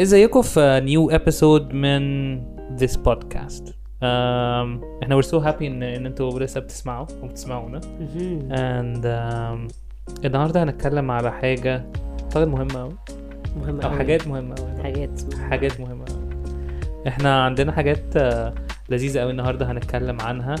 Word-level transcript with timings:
ازيكم 0.00 0.42
في 0.42 0.80
new 0.84 1.10
episode 1.10 1.72
من 1.74 2.36
this 2.78 2.92
podcast. 2.92 3.64
Um, 3.68 4.04
إحنا 5.02 5.20
we're 5.20 5.24
so 5.24 5.40
happy 5.44 5.62
ان 5.62 5.82
ان 5.82 6.06
أنتوا 6.06 6.40
لسه 6.40 6.60
بتسمعوا 6.60 7.06
وبتسمعونا. 7.22 7.80
and 8.50 8.96
um, 9.04 9.74
النهارده 10.24 10.62
هنتكلم 10.62 11.10
على 11.10 11.32
حاجة 11.32 11.84
اعتقد 12.22 12.48
مهمة 12.48 12.80
قوي 12.80 12.92
مهم 13.60 13.80
أو. 13.80 13.90
حاجات 13.90 14.28
مهمة 14.28 14.54
قوي 14.54 14.82
حاجات 14.82 15.34
حاجات 15.50 15.80
مهمة 15.80 16.04
قوي 16.04 16.28
إحنا 17.08 17.44
عندنا 17.44 17.72
حاجات 17.72 18.16
آه، 18.16 18.54
لذيذة 18.88 19.20
قوي 19.20 19.30
النهارده 19.30 19.70
هنتكلم 19.72 20.20
عنها 20.20 20.54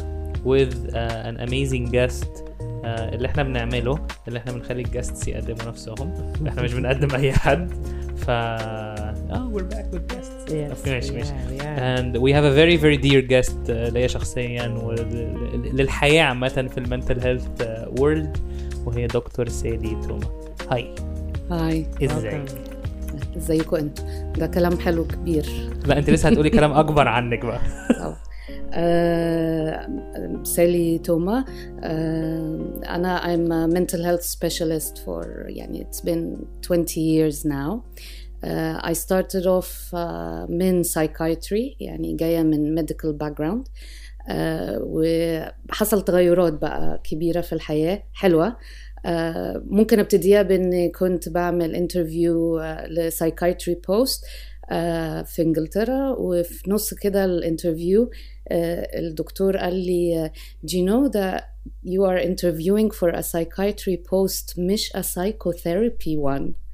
with 0.44 0.74
uh, 0.90 1.26
an 1.28 1.48
amazing 1.48 1.92
guest 1.92 2.28
آه، 2.84 3.14
اللي 3.14 3.28
إحنا 3.28 3.42
بنعمله 3.42 3.98
اللي 4.28 4.38
إحنا 4.38 4.52
بنخلي 4.52 4.82
ال 4.82 4.89
guests 4.89 5.28
يقدموا 5.28 5.68
نفسهم. 5.68 6.12
إحنا 6.48 6.62
مش 6.62 6.74
بنقدم 6.74 7.14
أي 7.14 7.32
حد. 7.32 7.70
ف 8.16 8.30
آه 9.30 9.50
we're 9.54 9.74
back 9.74 9.94
with 9.94 10.12
guests. 10.14 10.50
Yes, 10.52 10.88
ماشي 10.88 11.10
we 11.12 11.14
ماشي 11.14 11.32
are, 11.32 11.50
we 11.50 11.60
are. 11.62 11.98
and 11.98 12.16
we 12.16 12.32
have 12.32 12.44
a 12.44 12.54
very 12.54 12.76
very 12.76 12.96
dear 13.08 13.22
guest 13.32 13.70
آه، 13.70 13.88
ليا 13.88 14.06
شخصيا 14.06 14.68
وللحياه 14.68 16.22
عامه 16.22 16.48
في 16.48 16.78
المنتل 16.78 17.20
هيلث 17.20 17.46
وورلد 17.98 18.36
وهي 18.86 19.06
دكتور 19.06 19.48
سالي 19.48 19.96
توما 20.08 20.26
هاي. 20.70 20.94
هاي. 21.50 21.86
ازيك 22.02 22.44
إزيكم 23.36 23.76
أنتوا 23.76 24.04
ده 24.36 24.46
كلام 24.46 24.78
حلو 24.78 25.04
كبير. 25.06 25.46
لا 25.86 25.98
أنت 25.98 26.10
لسه 26.10 26.28
هتقولي 26.28 26.50
كلام 26.50 26.72
أكبر 26.72 27.08
عنك 27.08 27.44
بقى. 27.46 27.60
طبعا 28.00 28.16
آه 28.72 29.88
سالي 30.42 30.98
توما 30.98 31.44
آه 31.82 32.80
أنا 32.86 33.20
I'm 33.20 33.50
a 33.50 33.74
mental 33.76 34.00
health 34.04 34.24
specialist 34.38 34.98
for 35.04 35.26
يعني 35.48 35.86
it's 35.90 36.00
been 36.00 36.44
20 36.62 36.84
years 36.96 37.44
now. 37.44 37.82
uh, 37.82 38.19
I 38.82 38.92
started 38.92 39.46
off 39.46 39.92
uh, 39.92 40.50
من 40.50 40.82
psychiatry 40.84 41.76
يعني 41.80 42.16
جاية 42.16 42.42
من 42.42 42.80
medical 42.80 43.12
background. 43.24 43.64
Uh, 44.28 44.32
وحصل 44.80 46.04
تغيرات 46.04 46.52
بقى 46.52 47.00
كبيرة 47.04 47.40
في 47.40 47.52
الحياة 47.52 48.02
حلوة. 48.12 48.48
Uh, 48.50 49.06
ممكن 49.64 49.98
أبتديها 49.98 50.42
بإني 50.42 50.88
كنت 50.88 51.28
بعمل 51.28 51.74
interview 51.74 52.60
uh, 52.60 52.64
ل 52.88 52.96
psychiatry 52.96 53.74
post 53.88 54.24
في 55.24 55.34
إنجلترا. 55.42 56.10
وفي 56.18 56.70
نص 56.70 56.94
كده 56.94 57.24
ال 57.24 57.33
interview 57.33 58.10
الدكتور 58.52 59.56
قال 59.56 59.74
لي 59.74 60.30
do 60.66 60.70
you 60.70 60.84
know 60.84 61.08
that 61.12 61.42
you 61.84 62.02
are 62.04 62.18
interviewing 62.18 62.90
for 62.90 63.08
a 63.10 63.22
psychiatry 63.22 63.96
post 63.96 64.58
مش 64.58 64.92
a 64.96 65.00
psychotherapy 65.02 66.16
one? 66.16 66.69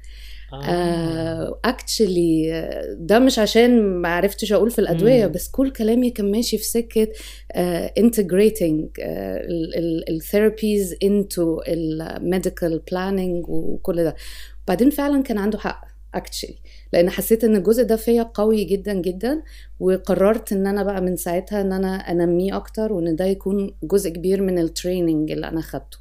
actually 1.65 2.51
ده 2.99 3.19
مش 3.19 3.39
عشان 3.39 3.83
ما 4.01 4.09
عرفتش 4.09 4.53
أقول 4.53 4.71
في 4.71 4.79
الأدوية 4.79 5.25
مم. 5.25 5.31
بس 5.31 5.47
كل 5.47 5.71
كلامي 5.71 6.09
كان 6.09 6.31
ماشي 6.31 6.57
في 6.57 6.63
سكة 6.63 7.07
integrating 7.97 8.87
ال 10.09 10.18
therapies 10.18 10.95
into 11.03 11.61
ال 11.67 11.81
medical 11.81 12.81
planning 12.91 13.49
وكل 13.49 14.03
ده 14.03 14.15
بعدين 14.67 14.89
فعلا 14.89 15.23
كان 15.23 15.37
عنده 15.37 15.57
حق 15.57 15.81
actually 16.15 16.55
لأن 16.93 17.09
حسيت 17.09 17.43
إن 17.43 17.55
الجزء 17.55 17.83
ده 17.83 17.95
فيا 17.95 18.23
قوي 18.23 18.63
جدا 18.63 18.93
جدا 18.93 19.41
وقررت 19.79 20.51
إن 20.51 20.67
أنا 20.67 20.83
بقى 20.83 21.01
من 21.01 21.15
ساعتها 21.15 21.61
إن 21.61 21.73
أنا 21.73 21.95
أنميه 21.95 22.55
أكتر 22.57 22.93
وإن 22.93 23.15
ده 23.15 23.25
يكون 23.25 23.71
جزء 23.83 24.09
كبير 24.09 24.41
من 24.41 24.59
ال 24.59 24.67
training 24.67 25.31
اللي 25.31 25.47
أنا 25.47 25.61
خدته 25.61 25.97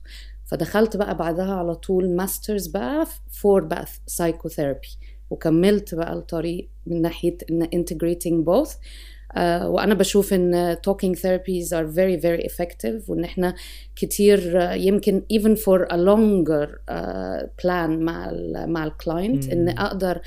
فدخلت 0.46 0.96
بقى 0.96 1.16
بعدها 1.16 1.54
على 1.54 1.74
طول 1.74 2.10
masters 2.10 2.66
بقى 2.66 3.06
for 3.30 3.64
بقى 3.64 3.86
psychotherapy 4.06 4.88
وكملت 5.30 5.94
بقى 5.94 6.12
الطريق 6.12 6.68
من 6.86 7.02
ناحية 7.02 7.36
إن 7.50 7.64
integrating 7.66 8.44
both 8.46 8.70
uh, 8.70 9.38
وأنا 9.64 9.94
بشوف 9.94 10.32
إن 10.34 10.76
talking 10.88 11.14
therapies 11.18 11.68
are 11.72 11.86
very 11.96 12.16
very 12.22 12.46
effective 12.50 13.08
وإن 13.10 13.24
إحنا 13.24 13.54
كتير 13.96 14.38
uh, 14.60 14.72
يمكن 14.72 15.22
even 15.32 15.56
for 15.56 15.86
a 15.88 15.96
longer 15.96 16.68
uh, 16.90 17.46
plan 17.62 17.88
مع 17.90 18.30
ال 18.30 18.72
مع 18.72 18.84
ال 18.84 18.93
client 18.93 19.48
إن. 19.48 19.68
أقدر 19.68 20.20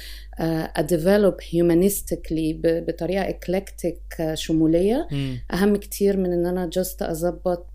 أ 0.75 0.82
develop 0.82 1.33
humanistically 1.41 2.55
ب- 2.55 2.85
بطريقة 2.85 3.29
eclectic 3.31 4.17
uh, 4.19 4.33
شمولية. 4.33 5.07
أهم 5.53 5.75
كتير 5.75 6.17
من 6.17 6.33
إن 6.33 6.45
أنا 6.45 6.69
just 6.73 7.01
أظبط 7.01 7.65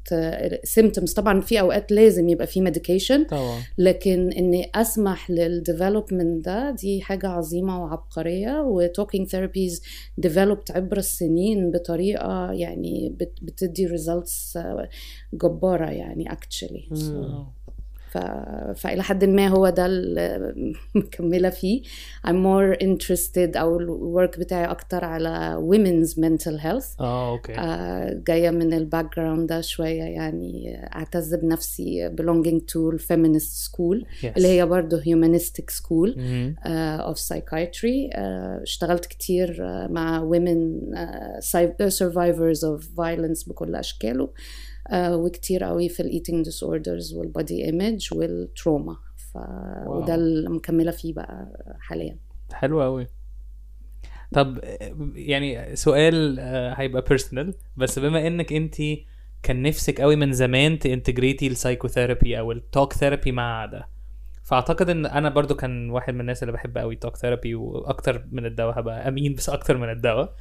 symptoms 0.64 1.12
طبعا 1.12 1.40
في 1.40 1.60
أوقات 1.60 1.92
لازم 1.92 2.28
يبقى 2.28 2.46
في 2.46 2.60
medication 2.60 3.24
طبعا. 3.24 3.60
لكن 3.78 4.32
إني 4.32 4.70
أسمح 4.74 5.30
لل 5.30 5.48
development 5.48 6.44
ده 6.44 6.70
دي 6.70 7.00
حاجة 7.02 7.28
عظيمة 7.28 7.82
وعبقرية. 7.84 8.60
و 8.60 8.69
talking 8.69 9.28
therapies 9.28 9.82
developed 10.18 10.70
عبر 10.70 10.96
السنين 10.98 11.70
بطريقة 11.70 12.52
يعني 12.52 13.14
بت- 13.20 13.38
بتدي 13.42 13.86
results 13.86 14.58
جبارة 15.34 15.90
يعني 15.90 16.32
actually. 16.32 16.88
ف... 18.14 18.18
فإلى 18.76 19.02
حد 19.02 19.24
ما 19.24 19.48
هو 19.48 19.68
ده 19.68 19.86
اللي 19.86 20.52
مكملة 20.94 21.50
فيه 21.50 21.82
I'm 22.26 22.30
more 22.30 22.76
interested 22.84 23.56
أو 23.56 23.78
ال 23.80 23.92
work 23.92 24.38
بتاعي 24.38 24.64
أكتر 24.64 25.04
على 25.04 25.62
women's 25.70 26.10
mental 26.10 26.60
health 26.62 27.00
آه 27.00 27.32
okay 27.32 27.54
آه، 27.58 28.22
جاية 28.26 28.50
من 28.50 28.72
ال 28.72 29.16
background 29.16 29.48
ده 29.48 29.60
شوية 29.60 30.02
يعني 30.02 30.76
أعتز 30.94 31.34
بنفسي 31.34 32.10
belonging 32.20 32.58
to 32.72 32.98
feminist 32.98 33.68
school 33.70 34.04
Yes. 34.22 34.36
اللي 34.36 34.48
هي 34.48 34.66
برضه 34.66 35.00
humanistic 35.00 35.74
school 35.74 36.18
مم. 36.18 36.54
uh, 36.64 37.14
of 37.14 37.18
psychiatry 37.18 38.10
uh, 38.14 38.18
اشتغلت 38.62 39.06
كتير 39.06 39.54
uh, 39.56 39.90
مع 39.90 40.30
women 40.30 40.80
uh, 40.96 41.44
survivors 41.98 42.60
of 42.60 42.82
violence 42.96 43.48
بكل 43.48 43.74
أشكاله 43.74 44.26
uh, 44.26 44.30
وكتير 44.92 45.64
قوي 45.64 45.88
في 45.88 46.00
ال 46.00 46.10
eating 46.22 46.46
disorders 46.48 47.14
والbody 47.14 47.70
image 47.72 48.12
وال 48.16 48.36
trauma 48.36 48.96
ف... 49.16 49.36
wow. 49.36 50.02
وده 50.02 50.14
اللي 50.14 50.50
مكملة 50.50 50.90
فيه 50.90 51.12
بقى 51.14 51.46
حاليا. 51.80 52.18
حلو 52.52 52.82
قوي. 52.82 53.06
طب 54.32 54.60
يعني 55.14 55.76
سؤال 55.76 56.36
آه، 56.40 56.74
هيبقى 56.74 57.04
personal 57.08 57.54
بس 57.76 57.98
بما 57.98 58.26
إنك 58.26 58.52
أنت 58.52 58.76
كان 59.42 59.62
نفسك 59.62 60.00
قوي 60.00 60.16
من 60.16 60.32
زمان 60.32 60.78
ت 60.78 60.85
integrate 60.85 61.46
ي 61.46 61.52
ال 61.52 61.59
psychotherapy 61.59 62.38
أو 62.38 62.52
ال 62.52 62.60
talk 62.60 62.92
therapy 62.92 63.32
مع 63.32 63.66
ده 63.66 63.88
فأعتقد 64.42 64.90
إن 64.90 65.06
أنا 65.06 65.28
برضو 65.28 65.54
كان 65.54 65.90
واحد 65.90 66.14
من 66.14 66.20
الناس 66.20 66.42
اللي 66.42 66.52
بحب 66.52 66.78
قوي 66.78 66.94
ال 66.94 66.99
talk 66.99 67.16
therapy 67.16 67.54
وأكتر 67.54 68.26
من 68.32 68.46
الدواء 68.46 68.78
هبقى 68.80 69.08
أمين 69.08 69.34
بس 69.34 69.48
أكتر 69.50 69.76
من 69.76 69.90
الدواء. 69.90 70.34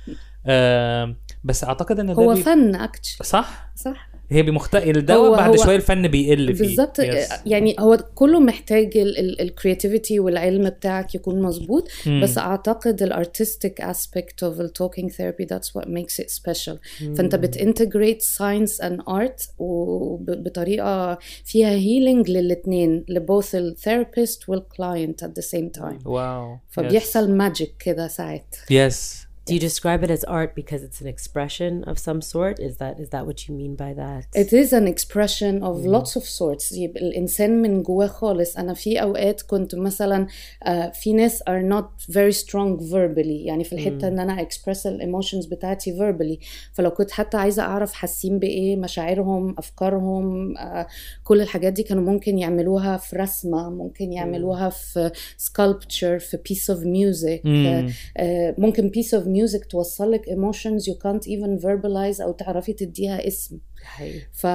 آم، 0.48 1.16
بس 1.44 1.64
أعتقد 1.64 2.00
إن 2.00 2.10
هو 2.10 2.34
بي- 2.34 2.42
فن 2.44 2.76
actually 2.76 3.26
صح؟ 3.28 3.72
صح. 3.76 4.10
هي 4.34 4.42
بمختلف 4.42 4.98
الدواء 4.98 5.38
بعد 5.38 5.58
شوية 5.58 5.76
الفن 5.76 6.08
بيقل 6.08 6.56
فيه. 6.56 6.64
بالظبط. 6.64 7.00
يعني 7.46 7.76
هو 7.80 7.98
كله 8.16 8.40
محتاج 8.40 8.92
ال 9.40 9.47
creativity 9.47 10.20
والعلم 10.20 10.70
بتاعك 10.70 11.16
يكون 11.16 11.42
مظبوط. 11.42 11.88
بس 12.24 12.38
أعتقد 12.38 13.04
ال 13.04 13.13
artistic 13.13 13.82
aspect 13.82 14.44
of 14.44 14.62
ال 14.62 14.68
talking 14.68 15.12
therapy 15.12 15.46
that's 15.46 15.76
what 15.76 15.88
makes 15.88 16.20
it 16.20 16.30
special 16.30 16.80
فأنت 17.18 17.36
بتintegrate 17.36 18.20
science 18.20 18.82
and 18.82 19.02
art 19.10 19.50
وبطريقه 19.58 21.18
فيها 21.46 21.70
healing 21.70 22.30
للاثنين 22.30 23.06
ل 23.10 23.19
both 23.19 23.56
ال 23.56 23.65
therapist 23.65 24.50
وال 24.50 24.69
client 24.69 25.26
at 25.26 25.28
the 25.28 25.46
same 25.46 25.82
time. 25.82 26.06
wow 26.08 26.58
فبيحصل 26.70 27.32
magic 27.32 27.76
كده 27.80 28.08
ساعات. 28.08 28.56
يس 28.70 29.24
Do 29.49 29.55
you 29.55 29.61
describe 29.61 30.05
it 30.05 30.11
as 30.11 30.25
art 30.25 30.55
because 30.55 30.83
it's 30.83 31.01
an 31.01 31.07
expression 31.17 31.73
of 31.91 31.99
some 31.99 32.21
sort? 32.21 32.57
Is 32.69 32.75
that 32.83 32.95
is 33.05 33.09
that 33.15 33.25
what 33.29 33.39
you 33.49 33.55
mean 33.63 33.75
by 33.85 33.95
that? 33.95 34.23
It 34.45 34.53
is 34.53 34.69
an 34.81 34.87
expression 34.95 35.63
of 35.69 35.75
lots 35.97 36.17
of 36.17 36.25
sorts 36.25 36.73
يبقى 36.73 37.01
الإنسان 37.01 37.63
من 37.63 37.83
جواه 37.83 38.07
خالص 38.07 38.57
أنا 38.57 38.75
في 38.75 39.03
أوقات 39.03 39.43
كنت 39.43 39.75
مثلا 39.75 40.27
آه، 40.63 40.89
في 40.91 41.13
ناس 41.13 41.43
are 41.43 41.63
not 41.63 42.13
very 42.13 42.33
strong 42.45 42.79
verbally 42.93 43.47
يعني 43.47 43.65
في 43.65 43.73
الحتة 43.73 44.09
إن 44.09 44.19
أنا 44.19 44.45
express 44.49 44.87
الإيموشنز 44.87 45.47
بتاعتي 45.47 45.99
verbally 45.99 46.45
فلو 46.73 46.91
كنت 46.91 47.11
حتى 47.11 47.37
عايزة 47.37 47.63
أعرف 47.63 47.93
حاسين 47.93 48.39
بإيه 48.39 48.77
مشاعرهم 48.77 49.55
أفكارهم 49.59 50.57
آه، 50.57 50.87
كل 51.25 51.41
الحاجات 51.41 51.73
دي 51.73 51.83
كانوا 51.83 52.03
ممكن 52.03 52.39
يعملوها 52.39 52.97
في 52.97 53.17
رسمة 53.17 53.71
ممكن 53.71 54.13
يعملوها 54.13 54.69
في 54.71 55.11
sculpture 55.43 56.19
في 56.23 56.39
piece 56.49 56.75
of 56.75 56.79
music 56.79 57.47
مم. 57.47 57.93
آه، 58.17 58.55
ممكن 58.59 58.91
piece 58.97 59.19
of 59.21 59.32
music 59.34 59.68
توصل 59.68 60.12
لك 60.12 60.26
emotions 60.30 60.84
you 60.84 60.94
can't 60.96 61.24
even 61.28 61.64
verbalize 61.64 62.22
أو 62.22 62.32
تعرفي 62.32 62.74
تديها 62.74 63.28
اسم 63.28 63.58
حقيقي. 63.84 64.20
ف 64.34 64.48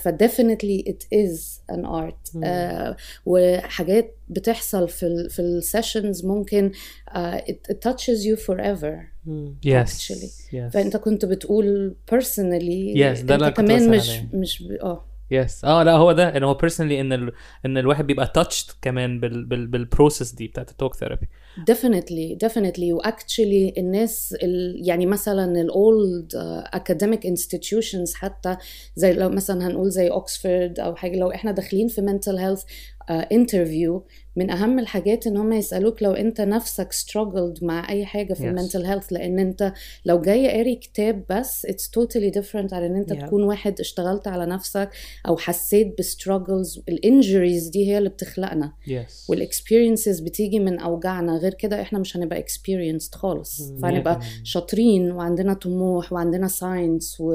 ف 0.00 0.08
definitely 0.08 0.88
it 0.88 1.02
is 1.14 1.60
an 1.76 1.84
art 1.86 2.36
آه 2.44 2.96
وحاجات 3.26 4.16
بتحصل 4.28 4.88
في 4.88 5.06
ال 5.06 5.30
في 5.30 5.38
ال 5.42 5.51
sessions 5.51 6.24
ممكن 6.24 6.72
آه 7.08 7.38
it, 7.38 7.72
it 7.72 7.76
touches 7.90 8.18
you 8.26 8.36
forever 8.40 9.14
Hmm. 9.26 9.50
يس 9.64 10.12
Actually. 10.12 10.54
Yes 10.54 10.72
فأنت 10.72 10.96
كنت 10.96 11.24
بتقول 11.24 11.96
personally 12.14 12.94
Yes، 12.94 13.22
ده 13.24 13.34
اللي 13.34 13.46
أنت 13.48 13.56
كنت 13.56 13.56
كمان 13.56 13.76
بسأل 13.76 13.90
مش 13.90 14.10
عليه. 14.10 14.28
مش 14.32 14.62
ب- 14.62 14.72
آه 14.72 15.04
Yes 15.30 15.64
آه 15.64 15.82
لا 15.82 15.92
هو 15.92 16.12
ده. 16.12 16.36
ان 16.36 16.42
هو 16.42 16.58
personally 16.58 16.80
إن 16.80 17.12
ال... 17.12 17.32
إن 17.66 17.78
الواحد 17.78 18.06
بيبقى 18.06 18.32
touched 18.38 18.74
كمان 18.82 19.20
بال... 19.20 19.44
بال... 19.44 19.66
بال 19.66 19.81
process 19.81 20.32
دي 20.32 20.46
بتاعت 20.48 20.70
ال 20.70 20.75
talk 20.75 20.94
therapy 20.94 21.28
definitely 21.70 22.46
definitely. 22.48 22.92
و 22.92 23.01
actually 23.01 23.74
الناس 23.78 24.34
ال 24.42 24.80
يعني 24.88 25.06
مثلا 25.06 25.60
ال 25.60 25.78
old 25.78 26.32
academic 26.76 27.26
institutions 27.28 28.14
حتى 28.14 28.56
زي 28.96 29.12
لو 29.12 29.28
مثلا 29.28 29.66
هنقول 29.66 29.90
زي 29.90 30.10
اوكسفورد 30.10 30.80
أو 30.80 30.94
حاجة 30.94 31.16
لو 31.18 31.30
إحنا 31.30 31.52
داخلين 31.52 31.88
في 31.88 32.00
mental 32.00 32.38
health 32.38 32.64
interview 33.10 34.06
من 34.36 34.50
أهم 34.50 34.78
الحاجات 34.78 35.26
إن 35.26 35.36
هم 35.36 35.52
يسألوك 35.52 36.02
لو 36.02 36.12
أنت 36.12 36.40
نفسك 36.40 36.92
struggled 36.92 37.62
مع 37.62 37.90
أي 37.90 38.04
حاجة 38.06 38.34
في 38.34 38.42
Yes. 38.42 38.46
ال 38.46 38.51
mental 38.51 38.84
health 38.86 39.12
لأن 39.12 39.38
أنت 39.38 39.72
لو 40.04 40.20
جاي 40.20 40.48
قاري 40.50 40.76
كتاب 40.76 41.24
بس 41.30 41.66
it's 41.66 41.84
totally 42.00 42.30
different 42.40 42.72
على 42.72 42.86
إن 42.86 42.96
أنت 42.96 43.12
Yeah. 43.12 43.16
تكون 43.26 43.42
واحد 43.44 43.80
اشتغلت 43.80 44.28
على 44.28 44.46
نفسك 44.46 44.90
أو 45.28 45.36
حسيت 45.36 45.98
ب 45.98 46.06
struggles 46.06 46.80
ال 46.88 46.97
injuries 46.97 47.68
دي 47.68 47.86
هي 47.90 47.98
اللي 47.98 48.08
بتخلقنا. 48.08 48.72
Yes 48.86 49.26
وال 49.30 49.44
experiences 49.44 50.20
بتيجي 50.20 50.60
من 50.60 50.78
أوجاعنا. 50.78 51.36
غير 51.38 51.54
كده 51.54 51.80
إحنا 51.82 51.98
مش 51.98 52.16
هنبقى 52.16 52.42
experienced 52.48 53.14
خالص. 53.14 53.60
مم. 53.60 53.78
فهنبقى 53.78 54.20
شاطرين 54.44 55.10
وعندنا 55.12 55.54
طموح 55.54 56.12
وعندنا 56.12 56.48
science 56.48 57.20
و, 57.20 57.32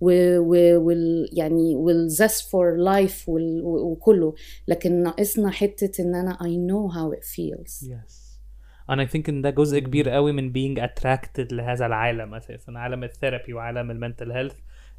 و, 0.00 0.38
و 0.38 0.80
وال 0.86 1.28
يعني 1.32 1.76
وال 1.76 2.00
zest 2.00 2.48
for 2.50 2.76
life 2.76 3.24
وكله. 3.28 4.34
لكن 4.68 5.02
ناقصنا 5.02 5.50
حتة 5.50 6.02
إن 6.02 6.14
أنا 6.14 6.39
I 6.42 6.48
know 6.68 6.88
how 6.96 7.12
it 7.18 7.24
feels. 7.24 7.82
يس 7.90 8.30
أنا 8.90 9.04
ثينك 9.06 9.28
إن 9.28 9.42
ده 9.42 9.50
جزء 9.50 9.78
كبير 9.78 10.08
قوي 10.08 10.32
من 10.32 10.52
being 10.52 10.80
attracted 10.82 11.52
لهذا 11.52 11.86
العالم 11.86 12.34
أساسا. 12.34 12.72
عالم 12.72 13.04
ال 13.04 13.10
therapy 13.10 13.52
وعالم 13.54 13.90
ال 13.90 13.96
mental 13.96 14.32
health 14.32 14.54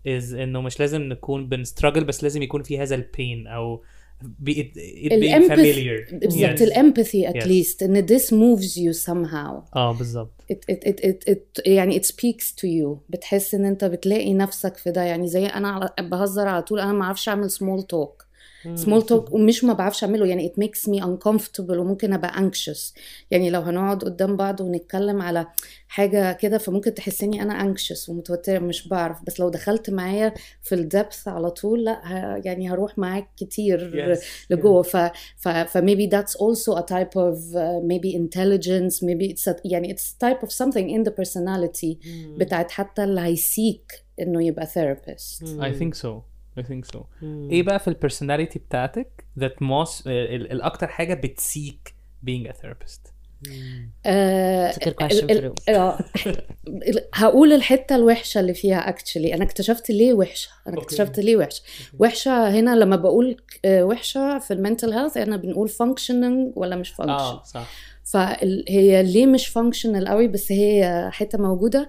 از 0.07 0.33
إنه 0.33 0.61
مش 0.61 0.79
لازم 0.79 1.01
نكون 1.01 1.49
بنستراجل 1.49 2.03
بس 2.03 2.23
لازم 2.23 2.41
يكون 2.41 2.63
في 2.63 2.79
هذا 2.79 2.95
البين 2.95 3.47
أو 3.47 3.83
be 4.21 4.51
it, 4.51 4.77
it 4.77 5.09
being 5.09 5.13
الامباث 5.13 5.59
familiar. 5.59 6.13
بالظبط 6.13 6.59
Yes. 6.59 6.61
الإمباثي 6.61 7.27
at 7.29 7.33
Yes. 7.35 7.43
least 7.45 7.83
إن 7.83 8.07
this 8.07 8.21
moves 8.21 8.75
you 8.77 9.05
somehow. 9.07 9.75
آه 9.75 9.91
بالظبط 9.97 10.31
it, 10.53 10.55
it, 10.73 10.89
it, 10.89 11.05
it, 11.05 11.31
it 11.33 11.67
يعني 11.67 11.99
it 11.99 12.03
speaks 12.05 12.51
to 12.61 12.65
you. 12.67 12.97
بتحس 13.09 13.55
إن 13.55 13.65
أنت 13.65 13.85
بتلاقي 13.85 14.33
نفسك 14.33 14.77
في 14.77 14.91
ده. 14.91 15.01
يعني 15.03 15.27
زي 15.27 15.45
أنا 15.45 15.93
بهزر 15.99 16.47
على 16.47 16.61
طول 16.61 16.79
أنا 16.79 16.93
ما 16.93 17.03
أعرفش 17.03 17.29
أعمل 17.29 17.49
small 17.51 17.81
talk. 17.81 18.30
Small 18.65 19.01
talk 19.11 19.31
ومش 19.33 19.63
ما 19.63 19.73
بعرفش 19.73 20.03
أعمله. 20.03 20.25
يعني 20.25 20.49
it 20.53 20.61
makes 20.63 20.89
me 20.91 21.03
uncomfortable 21.03 21.69
وممكن 21.77 22.13
أبقى 22.13 22.31
anxious. 22.51 22.93
يعني 23.31 23.49
لو 23.49 23.61
هنقعد 23.61 24.03
قدام 24.03 24.37
بعض 24.37 24.61
ونتكلم 24.61 25.21
على 25.21 25.47
حاجة 25.87 26.33
كده 26.33 26.57
فممكن 26.57 26.93
تحسيني 26.93 27.41
أنا 27.41 27.73
anxious 27.73 28.09
ومتوترة 28.09 28.59
مش 28.59 28.87
بعرف. 28.87 29.17
بس 29.27 29.39
لو 29.39 29.49
دخلت 29.49 29.89
معايا 29.89 30.33
في 30.61 30.75
الدبث 30.75 31.27
على 31.27 31.51
طول 31.51 31.83
لأ 31.85 32.01
ه- 32.03 32.41
يعني 32.45 32.71
هروح 32.71 32.97
معاك 32.97 33.27
كتير 33.37 33.91
Yes. 34.15 34.19
لجوه. 34.49 34.81
ف 34.81 34.97
ف 35.37 35.47
ف 35.47 35.77
maybe 35.77 36.09
that's 36.11 36.33
also 36.33 36.77
a 36.77 36.83
type 36.85 37.15
of 37.15 37.37
uh, 37.55 37.81
maybe 37.91 38.15
intelligence. 38.15 39.03
Maybe 39.03 39.33
it's 39.33 39.51
a, 39.51 39.55
يعني 39.65 39.95
it's 39.95 40.27
type 40.27 40.45
of 40.47 40.49
something 40.51 40.87
in 40.95 41.09
the 41.09 41.13
personality 41.23 41.97
بتاعت 42.37 42.71
حتى 42.71 43.03
اللي 43.03 43.21
هيسيك 43.21 43.91
إنه 44.21 44.43
يبقى 44.45 44.65
therapist. 44.67 45.43
I 45.43 45.79
think 45.81 46.03
so. 46.03 46.30
I 46.59 46.63
think 46.63 46.95
so. 46.95 46.99
إيه 47.23 47.63
بقى 47.63 47.79
في 47.79 47.87
البرسوناليتي 47.87 48.59
بتاعتك 48.59 49.25
that 49.39 49.63
most 49.63 50.07
ال- 50.07 50.51
الأكتر 50.51 50.87
حاجة 50.87 51.13
بتسيك 51.13 51.95
being 52.25 52.47
a 52.47 52.51
therapist 52.53 53.11
آه، 54.05 54.71
آه، 55.69 55.99
هقول 57.13 57.53
الحتة 57.53 57.95
الوحشة 57.95 58.39
اللي 58.39 58.53
فيها 58.53 58.89
actually 58.89 59.33
أنا 59.33 59.43
اكتشفت 59.43 59.89
ليه 59.91 60.13
وحشة. 60.13 60.49
أنا. 60.67 60.77
اكتشفت 60.77 61.19
ليه 61.19 61.37
وحشة. 61.37 61.63
وحشة 61.99 62.49
هنا 62.49 62.75
لما 62.75 62.95
بقول 62.95 63.37
آه، 63.65 63.83
وحشة 63.85 64.39
في 64.39 64.53
ال 64.53 64.59
mental 64.59 64.93
health 64.93 65.17
أنا 65.17 65.37
بنقول 65.37 65.69
functioning 65.69 66.57
ولا 66.57 66.75
مش 66.75 66.93
functioning. 66.93 67.09
آه 67.09 67.43
صح 67.43 67.67
فهي 68.03 69.03
ليه 69.03 69.25
مش 69.25 69.47
functional 69.47 70.07
قوي 70.07 70.27
بس 70.27 70.51
هي 70.51 71.09
حتة 71.13 71.37
موجودة. 71.37 71.87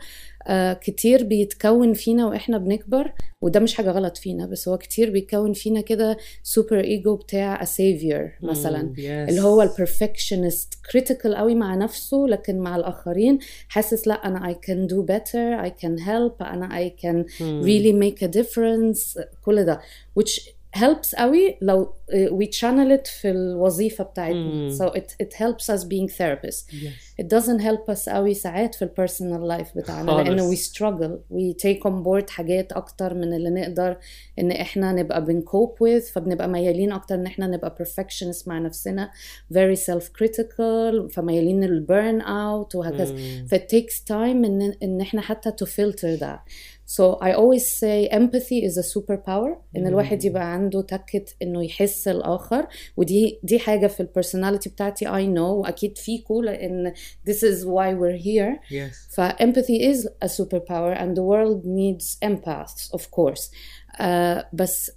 كتير 0.80 1.24
بيتكون 1.24 1.94
فينا 1.94 2.26
وإحنا 2.26 2.58
بنكبر 2.58 3.12
وده 3.40 3.60
مش 3.60 3.74
حاجة 3.74 3.90
غلط 3.90 4.16
فينا 4.16 4.46
بس 4.46 4.68
هو 4.68 4.78
كتير 4.78 5.10
بيتكون 5.10 5.52
فينا 5.52 5.80
كده 5.80 6.16
super 6.42 6.80
ego 6.80 7.16
بتاع 7.16 7.64
severe 7.64 8.38
مثلا. 8.42 8.92
Yes. 8.96 9.00
اللي 9.00 9.40
هو 9.40 9.62
ال 9.62 9.70
perfectionist 9.70 10.74
critical 10.92 11.34
قوي 11.34 11.54
مع 11.54 11.74
نفسه 11.74 12.26
لكن 12.28 12.58
مع 12.58 12.76
الآخرين 12.76 13.38
حاسس 13.68 14.08
لا 14.08 14.14
أنا 14.14 14.52
I 14.52 14.56
can 14.66 14.92
do 14.92 15.06
better 15.06 15.66
I 15.66 15.84
can 15.84 16.04
help 16.06 16.42
أنا 16.42 16.88
I 16.88 16.90
can 17.02 17.24
really 17.64 17.92
make 18.04 18.28
a 18.28 18.30
difference 18.40 19.20
كل 19.44 19.64
ده. 19.64 19.80
which 20.20 20.40
helps 20.76 21.14
قوي 21.18 21.58
لو 21.62 21.84
uh, 22.12 22.14
we 22.30 22.46
channel 22.58 22.98
it 22.98 23.08
في 23.08 23.30
الوظيفة 23.30 24.04
بتاعتنا 24.04 24.52
Mm. 24.70 24.72
so 24.78 24.92
it, 24.92 25.26
it 25.26 25.32
helps 25.34 25.74
us 25.74 25.84
being 25.84 26.08
therapists 26.08 26.64
Yes. 26.72 27.22
it 27.22 27.26
doesn't 27.28 27.60
help 27.60 27.94
us 27.94 28.08
قوي 28.08 28.34
ساعات 28.34 28.74
في 28.74 28.82
ال 28.82 28.90
personal 28.90 29.48
life 29.48 29.68
بتاعنا 29.76 30.12
خالص. 30.12 30.28
لأنه 30.28 30.50
we 30.54 30.58
struggle 30.58 31.18
we 31.34 31.54
take 31.66 31.82
on 31.90 32.04
board 32.04 32.30
حاجات 32.30 32.72
أكتر 32.72 33.14
من 33.14 33.32
اللي 33.34 33.50
نقدر 33.50 33.96
ان 34.38 34.50
إحنا 34.50 34.92
نبقى 34.92 35.24
بن 35.24 35.41
cope 35.41 35.74
with 35.84 36.12
فبنبقى 36.12 36.48
ميالين 36.48 36.92
أكتر 36.92 37.14
ان 37.14 37.26
إحنا 37.26 37.46
نبقى 37.46 37.76
perfectionist 37.82 38.48
مع 38.48 38.58
نفسنا 38.58 39.10
very 39.54 39.76
self 39.78 40.04
critical 40.22 41.08
فميالين 41.12 41.64
لل 41.64 41.83
burn 41.83 42.20
out 42.20 42.74
وهكذا 42.74 43.16
ف 43.46 43.54
it 43.54 43.58
takes 43.76 43.98
time 44.08 44.12
ان 44.44 44.74
ان 44.82 45.00
إحنا 45.00 45.20
حتى 45.20 45.50
to 45.64 45.68
filter 45.68 46.20
that 46.20 46.40
so 46.85 47.03
I 47.21 47.31
always 47.33 47.65
say 47.81 48.07
empathy 48.19 48.59
is 48.67 48.77
a 48.77 48.83
superpower 48.95 49.51
ان 49.77 49.87
الواحد 49.87 50.25
يبقى 50.25 50.53
عنده 50.53 50.81
تكة 50.81 51.25
انه 51.41 51.63
يحس 51.65 52.07
الاخر 52.07 52.67
ودي 52.97 53.39
دي 53.43 53.59
حاجة 53.59 53.87
في 53.87 53.99
البرسوناليتي 53.99 54.69
بتاعتي 54.69 55.05
I 55.05 55.35
know 55.35 55.39
واكيد 55.39 55.97
فيكو 55.97 56.41
لان 56.41 56.93
this 57.29 57.37
is 57.43 57.63
why 57.65 57.93
we're 57.93 58.23
here 58.23 58.59
Yes. 58.71 59.15
ف 59.15 59.21
empathy 59.21 59.93
is 59.93 60.07
a 60.25 60.27
superpower 60.27 60.97
and 61.01 61.15
the 61.17 61.23
world 61.23 61.65
needs 61.65 62.17
empaths 62.29 62.93
of 62.97 63.01
course 63.11 63.51
uh, 63.99 64.45
بس 64.53 64.91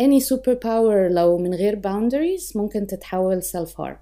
any 0.00 0.20
superpower 0.32 1.10
لو 1.10 1.38
من 1.38 1.54
غير 1.54 1.80
boundaries 1.82 2.56
ممكن 2.56 2.86
تتحول 2.86 3.42
self 3.42 3.68
harm 3.70 3.96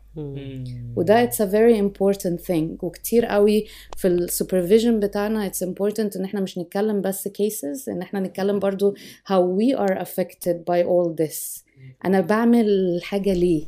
وده 0.96 1.26
it's 1.30 1.34
a 1.40 1.46
very 1.46 1.78
important 1.78 2.46
thing 2.46 2.82
وكتير 2.84 3.24
قوي 3.26 3.66
في 3.96 4.08
السوبرفيجن 4.08 5.00
بتاعنا 5.00 5.50
it's 5.50 5.66
important 5.66 6.16
ان 6.16 6.24
احنا 6.24 6.40
مش 6.40 6.58
نتكلم 6.58 7.00
بس 7.00 7.28
cases 7.28 7.88
ان 7.88 8.02
احنا 8.02 8.20
نتكلم 8.20 8.58
برضو 8.58 8.94
how 9.28 9.58
we 9.58 9.78
are 9.78 9.94
affected 9.98 10.56
by 10.70 10.82
all 10.84 11.24
this 11.24 11.62
انا 12.04 12.20
بعمل 12.20 13.00
حاجة 13.02 13.32
ليه 13.32 13.64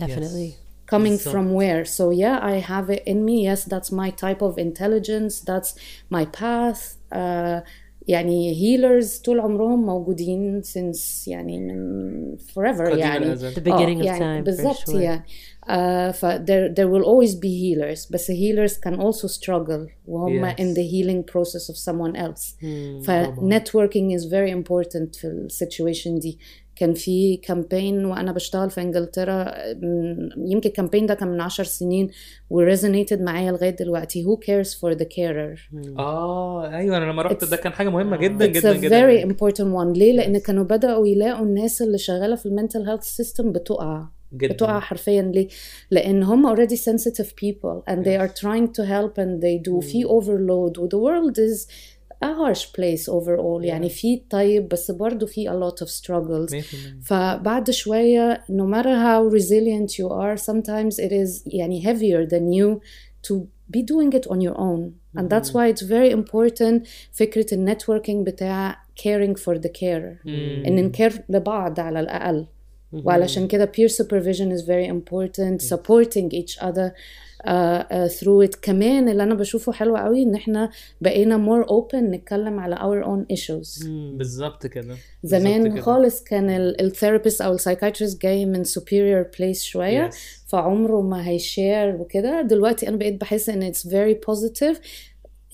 Definitely. 0.00 0.52
coming 0.94 1.18
So- 1.18 1.30
from 1.32 1.46
where 1.60 1.84
so 1.98 2.04
yeah 2.22 2.38
i 2.52 2.56
have 2.72 2.88
it 2.96 3.02
in 3.12 3.18
me 3.28 3.36
yes 3.48 3.60
that's 3.72 3.90
my 4.02 4.10
type 4.24 4.40
of 4.48 4.52
intelligence 4.68 5.34
that's 5.50 5.70
my 6.16 6.24
path 6.40 6.82
uh, 7.20 7.58
يعني 8.07 8.55
healers 8.55 9.21
طول 9.21 9.39
عمرهم 9.39 9.85
موجودين 9.85 10.61
since 10.63 11.27
يعني 11.27 11.59
من 11.59 12.37
forever 12.37 12.81
قديم 12.81 12.99
يعني. 12.99 13.35
The 13.37 13.59
beginning 13.59 13.99
آه، 13.99 14.01
of 14.01 14.05
يعني 14.05 14.41
time, 14.41 14.45
بالظبط 14.45 14.89
sure. 14.89 14.95
يعني 14.95 15.23
uh, 15.67 16.11
ف 16.11 16.25
there, 16.25 16.69
there 16.75 16.87
will 16.87 17.05
always 17.05 17.33
be 17.35 17.49
healers 17.63 18.11
بس 18.11 18.31
healers 18.31 18.73
can 18.87 18.93
also 18.99 19.27
struggle 19.27 19.89
وهم 20.07 20.51
Yes. 20.51 20.55
in 20.59 20.75
the 20.77 20.83
healing 20.93 21.23
process 21.33 21.69
of 21.73 21.75
someone 21.77 22.15
else. 22.15 22.55
ف 23.03 23.11
طبعاً. 23.11 23.59
networking 23.59 24.17
is 24.19 24.23
very 24.25 24.51
important 24.51 25.19
في 25.19 25.27
ال 25.27 25.36
situation 25.36 26.19
دي 26.19 26.39
كان 26.75 26.93
في 26.93 27.37
campaign 27.37 28.05
وأنا 28.05 28.31
بشتغل 28.31 28.69
في 28.69 28.81
انجلترا 28.81 29.53
يمكن 30.37 30.69
ال 30.69 30.73
campaign 30.73 31.05
ده 31.05 31.13
كان 31.13 31.27
من 31.27 31.41
عشر 31.41 31.63
سنين 31.63 32.09
و 32.49 32.56
resonated 32.56 33.21
معايا 33.21 33.51
لغايه 33.51 33.69
دلوقتي 33.69 34.23
who 34.25 34.37
cares 34.45 34.69
for 34.69 34.97
the 34.99 35.05
carer? 35.05 35.59
آه 35.99 36.69
أيوه 36.77 36.97
أنا 36.97 37.11
لما 37.11 37.21
رحت 37.21 37.43
It's- 37.45 37.49
ده 37.49 37.57
كان 37.57 37.73
حاجة 37.73 37.89
مهمة 37.89 38.17
جدا 38.17 38.45
It's 38.47 38.49
جدا 38.57 38.73
a 38.73 38.77
جدا. 38.81 38.89
very 39.07 39.25
important 39.31 39.73
one. 39.83 39.97
ليه؟ 39.97 40.13
لأن 40.13 40.37
كانوا 40.37 40.63
بدأوا 40.63 41.07
يلاقوا 41.07 41.45
الناس 41.45 41.81
اللي 41.81 41.97
شغالة 41.97 42.35
في 42.35 42.45
ال 42.45 42.51
mental 42.51 42.89
health 42.89 43.03
system 43.03 43.51
بتقع. 43.51 44.07
جدا 44.34 44.54
بتقع 44.54 44.80
حرفيا 44.80 45.22
ليه؟ 45.22 45.48
لأن 45.90 46.22
هم 46.22 46.56
already 46.56 46.76
sensitive 46.76 47.26
people 47.44 47.82
and 47.92 47.98
they 48.04 48.16
are 48.20 48.28
Yes. 48.32 48.40
trying 48.40 48.66
to 48.68 48.82
help 48.84 49.18
and 49.18 49.40
they 49.42 49.70
do 49.70 49.80
في 49.80 50.04
overload 50.04 50.78
و 50.78 50.88
the 50.88 50.98
world 50.98 51.36
is 51.38 51.66
a 52.24 52.28
harsh 52.28 52.64
place 52.66 53.08
overall 53.12 53.64
يعني 53.64 53.88
في 53.88 54.22
طيب 54.30 54.68
بس 54.68 54.90
برضه 54.90 55.26
في 55.26 55.48
a 55.48 55.52
lot 55.52 55.84
of 55.86 55.88
struggles 55.88 56.50
100%. 56.54 57.04
فبعد 57.04 57.70
شوية 57.70 58.44
no 58.50 58.64
matter 58.74 58.94
how 59.06 59.34
resilient 59.38 59.90
you 59.98 60.08
are 60.10 60.36
sometimes 60.50 60.98
it 60.98 61.12
is 61.12 61.42
يعني 61.46 61.82
heavier 61.82 62.28
than 62.30 62.52
you 62.52 62.80
to 63.30 63.34
be 63.76 63.80
doing 63.82 64.12
it 64.18 64.26
on 64.32 64.40
your 64.40 64.56
own 64.58 64.82
and 65.18 65.26
that's 65.30 65.50
why 65.54 65.64
it's 65.72 65.82
very 65.82 66.10
important 66.20 66.86
فكرة 67.12 67.54
النتوركينج 67.54 68.26
بتاع 68.26 68.76
caring 69.00 69.34
for 69.36 69.54
the 69.58 69.68
carer 69.80 70.26
مم. 70.26 70.62
ان 70.66 70.74
نكير 70.84 71.12
لبعض 71.28 71.80
على 71.80 72.00
الأقل 72.00 72.46
وعلشان 72.93 73.47
كده 73.47 73.71
peer 73.77 73.89
supervision 73.91 74.51
is 74.57 74.61
very 74.61 74.87
important. 74.89 75.67
supporting 75.73 76.29
each 76.33 76.57
other 76.61 76.91
uh, 76.91 77.47
uh, 77.47 78.09
through 78.19 78.47
it. 78.47 78.59
كمان 78.61 79.09
اللي 79.09 79.23
أنا 79.23 79.35
بشوفه 79.35 79.71
حلو 79.71 79.95
قوي 79.97 80.23
إن 80.23 80.35
إحنا 80.35 80.69
بقينا 81.01 81.37
more 81.45 81.67
open 81.67 81.95
نتكلم 81.95 82.59
على 82.59 82.75
our 82.75 83.05
own 83.05 83.35
issues. 83.37 83.87
بالظبط 84.17 84.67
كده. 84.67 84.95
زمان 85.23 85.71
كده. 85.73 85.81
خالص 85.81 86.23
كان 86.23 86.49
ال 86.79 86.85
therapist 86.85 87.41
أو 87.41 87.53
ال 87.53 87.58
psychiatrist 87.58 88.21
جاي 88.21 88.45
من 88.45 88.63
superior 88.65 89.25
place 89.37 89.61
شوية 89.61 90.09
Yes. 90.09 90.15
فعمره 90.47 91.01
ما 91.01 91.27
هيشير 91.27 91.95
وكده. 91.95 92.41
دلوقتي 92.41 92.87
أنا 92.87 92.97
بقيت 92.97 93.21
بحس 93.21 93.49
إن 93.49 93.73
it's 93.73 93.77
very 93.87 94.15
positive 94.31 94.77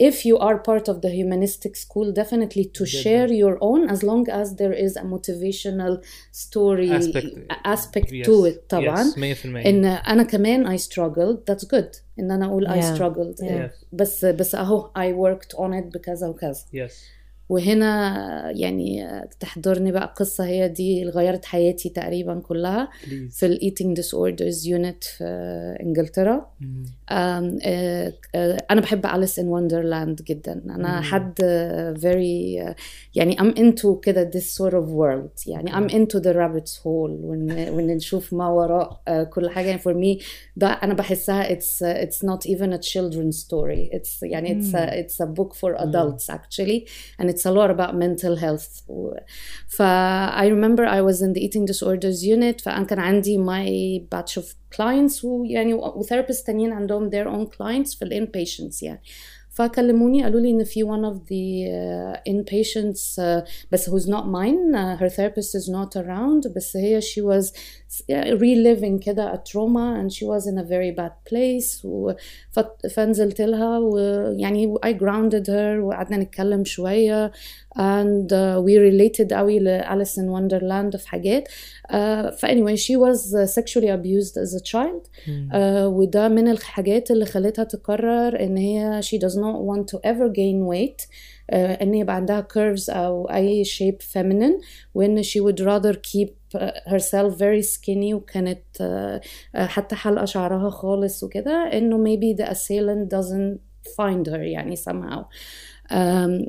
if 0.01 0.27
you 0.27 0.37
are 0.47 0.59
part 0.59 0.87
of 0.93 0.97
the 1.01 1.11
humanistic 1.11 1.75
school 1.75 2.13
definitely 2.13 2.65
to 2.65 2.85
جداً. 2.85 3.03
share 3.03 3.29
your 3.33 3.57
own 3.63 3.89
as 3.95 4.03
long 4.03 4.25
as 4.29 4.55
there 4.61 4.75
is 4.87 4.93
a 4.97 5.05
motivational 5.15 5.95
story 6.33 6.91
Aspect. 6.91 7.27
aspect 7.65 8.11
Yes. 8.11 8.27
to 8.27 8.45
it 8.51 8.69
طبعا 8.69 9.05
Yes, 9.05 9.17
100% 9.17 9.67
ان 9.67 9.85
انا 9.85 10.23
كمان 10.23 10.77
I 10.79 10.81
struggled 10.81 11.39
that's 11.51 11.65
good 11.65 12.01
ان 12.19 12.31
انا 12.31 12.47
اقول 12.47 12.69
I 12.69 12.71
Yeah. 12.71 12.97
struggled 12.99 13.45
Yes. 13.45 13.85
بس 13.93 14.25
بس 14.25 14.55
اهو 14.55 14.91
I 14.99 15.13
worked 15.13 15.57
on 15.59 15.71
it 15.81 15.85
بكذا 15.95 16.27
وكذا 16.29 16.61
Yes. 16.75 16.93
وهنا 17.52 18.52
يعني 18.52 19.06
تحضرني 19.40 19.92
بقى 19.92 20.14
قصة 20.18 20.46
هي 20.46 20.70
دي 20.70 21.02
اللي 21.02 21.12
غيرت 21.12 21.46
حياتي 21.46 21.90
تقريبا 21.90 22.40
كلها. 22.40 22.90
Please. 23.04 23.34
في 23.38 23.46
الايتنج 23.46 23.96
ديس 23.96 24.14
اوردرز 24.14 24.68
يونت 24.68 25.04
في 25.04 25.24
إنجلترا. 25.82 26.46
Mm. 26.62 26.66
آه، 27.10 27.58
آه، 28.36 28.58
أنا 28.72 28.82
بحب 28.82 29.06
أليس 29.06 29.40
ان 29.40 29.48
وندرلاند 29.48 30.22
جدا. 30.22 30.62
أنا 30.66 30.96
مم. 30.96 31.02
حد 31.02 31.34
فيري 32.02 32.56
يعني 33.16 33.36
I'm 33.38 33.56
into 33.56 34.00
كده 34.02 34.32
this 34.32 34.58
sort 34.58 34.74
of 34.74 34.86
world. 34.86 35.48
يعني 35.48 35.72
I'm 35.72 35.92
into 35.92 36.20
the 36.20 36.34
rabbit's 36.34 36.78
hole. 36.84 36.86
وإن 37.24 37.88
نشوف 37.88 38.34
ما 38.34 38.48
وراء 38.48 39.02
آه، 39.08 39.24
كل 39.24 39.50
حاجة. 39.50 39.68
يعني 39.68 39.82
for 39.82 39.94
me 40.20 40.24
ده 40.56 40.68
أنا 40.68 40.94
بحسها 40.94 41.56
it's 41.56 41.82
uh, 41.84 42.08
it's 42.08 42.28
not 42.28 42.46
even 42.50 42.74
a 42.74 42.80
children's 42.80 43.38
story. 43.46 43.90
It's 43.98 44.24
يعني 44.24 44.62
it's 45.04 45.20
a 45.20 45.26
book 45.26 45.54
for 45.54 45.76
adults 45.76 46.30
actually. 46.30 46.88
And 47.20 47.30
it's 47.30 47.41
a 47.41 47.51
lot 47.51 47.71
about 47.71 47.95
mental 47.95 48.37
health 48.37 48.83
و- 48.89 49.15
ف 49.69 49.83
I 50.43 50.47
remember 50.49 50.85
I 50.87 51.01
was 51.01 51.23
in 51.23 51.33
the 51.33 51.41
eating 51.47 51.65
disorders 51.67 52.23
unit 52.25 52.61
فأنا 52.61 52.85
كان 52.85 52.99
عندي 52.99 53.39
my 53.39 54.01
batch 54.15 54.43
of 54.43 54.45
clients 54.77 55.25
ويعني 55.25 55.75
وثيرابيست 55.75 56.47
تانيين 56.47 56.73
عندهم 56.73 57.11
their 57.11 57.27
own 57.27 57.47
clients 57.57 57.99
في 57.99 58.03
ال 58.05 58.27
inpatients 58.27 58.83
يعني 58.83 59.01
فكلموني 59.61 60.23
قالوا 60.23 60.41
لي 60.41 60.51
ان 60.51 60.65
في 60.65 60.85
one 60.85 61.05
of 61.13 61.17
the 61.17 61.67
uh, 61.71 62.33
inpatients 62.33 63.19
uh, 63.19 63.49
بس 63.73 63.91
who's 63.91 64.07
not 64.09 64.25
mine 64.27 64.75
uh, 64.75 65.01
her 65.03 65.09
therapist 65.09 65.55
is 65.55 65.69
not 65.73 65.97
around 66.03 66.55
بس 66.57 66.77
هي 66.77 67.01
she 67.01 67.21
was 67.23 67.53
reliving 68.15 68.99
كده 69.05 69.33
a 69.33 69.37
trauma 69.37 70.01
and 70.01 70.13
she 70.13 70.25
was 70.27 70.47
in 70.47 70.59
a 70.59 70.65
very 70.65 70.91
bad 71.01 71.13
place 71.31 71.85
و 71.85 72.13
ف- 72.51 72.87
فنزلت 72.95 73.41
لها 73.41 73.79
ويعني 73.79 74.75
I 74.87 74.93
grounded 74.93 75.47
her 75.47 75.79
وقعدنا 75.85 76.17
نتكلم 76.17 76.65
شوية 76.65 77.33
and 77.79 78.33
uh, 78.33 78.61
we 78.67 78.79
related 78.79 79.33
قوي 79.33 79.59
لأليس 79.59 80.21
in 80.21 80.23
Wonderland 80.23 80.97
في 80.97 81.09
حاجات 81.09 81.49
uh, 81.49 82.31
ف 82.37 82.47
anyway 82.47 82.77
she 82.77 82.97
was 82.97 83.35
uh, 83.35 83.47
sexually 83.59 83.89
abused 83.91 84.37
as 84.37 84.55
a 84.61 84.63
child 84.73 85.07
Mm. 85.27 85.31
آه، 85.55 85.89
وده 85.89 86.29
من 86.29 86.49
الحاجات 86.49 87.11
اللي 87.11 87.25
خلتها 87.27 87.65
تقرر 87.65 88.41
ان 88.41 88.57
هي 88.57 89.01
she 89.03 89.19
does 89.19 89.35
not 89.35 89.57
want 89.71 89.85
to 89.95 89.99
ever 90.11 90.29
gain 90.33 90.69
weight 90.73 91.09
آه، 91.51 91.73
ان 91.83 91.95
يبقى 91.95 92.17
عندها 92.17 92.47
curves 92.53 92.91
او 92.91 93.31
اي 93.31 93.65
shape 93.65 94.03
feminine 94.19 94.63
وان 94.95 95.23
she 95.23 95.41
would 95.41 95.61
rather 95.61 95.95
keep 95.97 96.59
uh, 96.59 96.91
herself 96.91 97.33
very 97.39 97.63
skinny 97.77 98.15
وكانت 98.15 98.63
آه، 98.81 99.21
آه، 99.55 99.67
حتى 99.67 99.95
حلقة 99.95 100.25
شعرها 100.25 100.71
خالص 100.71 101.23
وكده 101.23 101.71
انه 101.73 102.05
maybe 102.05 102.37
the 102.43 102.47
assailant 102.49 103.09
doesn't 103.19 103.59
find 104.01 104.29
her 104.31 104.35
يعني 104.39 104.77
somehow 104.77 105.19
أم، 105.19 105.25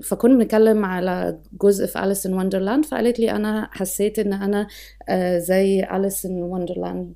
فكنا 0.02 0.34
بنتكلم 0.38 0.84
على 0.84 1.38
جزء 1.62 1.87
في 1.87 2.04
أليس 2.04 2.26
إن 2.26 2.34
وندرلاند 2.34 2.84
فقالت 2.84 3.18
لي 3.18 3.30
أنا 3.30 3.68
حسيت 3.72 4.18
إن 4.18 4.32
أنا 4.32 4.66
آه، 5.08 5.38
زي 5.38 5.84
Alice 5.85 6.26
in 6.26 6.42
Wonderland 6.42 7.14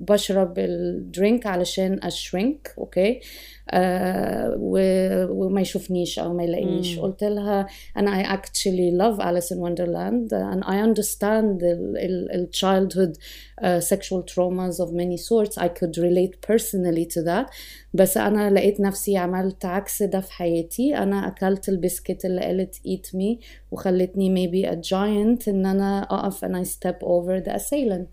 بشرب 0.00 0.58
ال 0.58 0.73
drink 0.73 1.46
علشان 1.46 2.00
أ 2.02 2.12
shrink 2.12 2.74
okay 2.78 3.20
آه، 3.69 4.55
و- 4.59 5.27
وما 5.45 5.61
يشوفنيش 5.61 6.19
أو 6.19 6.33
ما 6.33 6.43
يلاقينيش 6.43 6.95
مم. 6.97 7.01
قلت 7.03 7.23
لها 7.23 7.67
أنا 7.97 8.23
I 8.23 8.37
actually 8.37 8.91
love 9.01 9.19
Alice 9.19 9.51
in 9.51 9.57
Wonderland 9.59 10.31
and 10.31 10.63
I 10.63 10.77
understand 10.89 11.59
the, 11.59 11.73
the, 11.95 12.07
the 12.33 12.47
childhood 12.61 13.13
uh, 13.61 13.79
sexual 13.93 14.21
traumas 14.33 14.75
of 14.83 14.89
many 14.93 15.17
sorts 15.17 15.57
I 15.57 15.67
could 15.79 15.97
relate 15.97 16.35
personally 16.51 17.05
to 17.15 17.21
that 17.23 17.49
بس 17.93 18.17
أنا 18.17 18.49
لقيت 18.49 18.79
نفسي 18.79 19.17
عملت 19.17 19.65
عكس 19.65 20.03
ده 20.03 20.19
في 20.19 20.33
حياتي 20.33 20.97
أنا 20.97 21.27
أكلت 21.27 21.69
البسكت 21.69 22.25
اللي 22.25 22.41
قالت 22.41 22.75
eat 22.75 23.15
me 23.15 23.43
وخلتني 23.71 24.35
maybe 24.35 24.69
a 24.69 24.75
giant 24.75 25.47
إن 25.47 25.65
أنا 25.65 26.03
أقف 26.03 26.45
and 26.45 26.55
I 26.55 26.63
step 26.69 27.03
over 27.03 27.41
the 27.47 27.55
assailant 27.55 28.11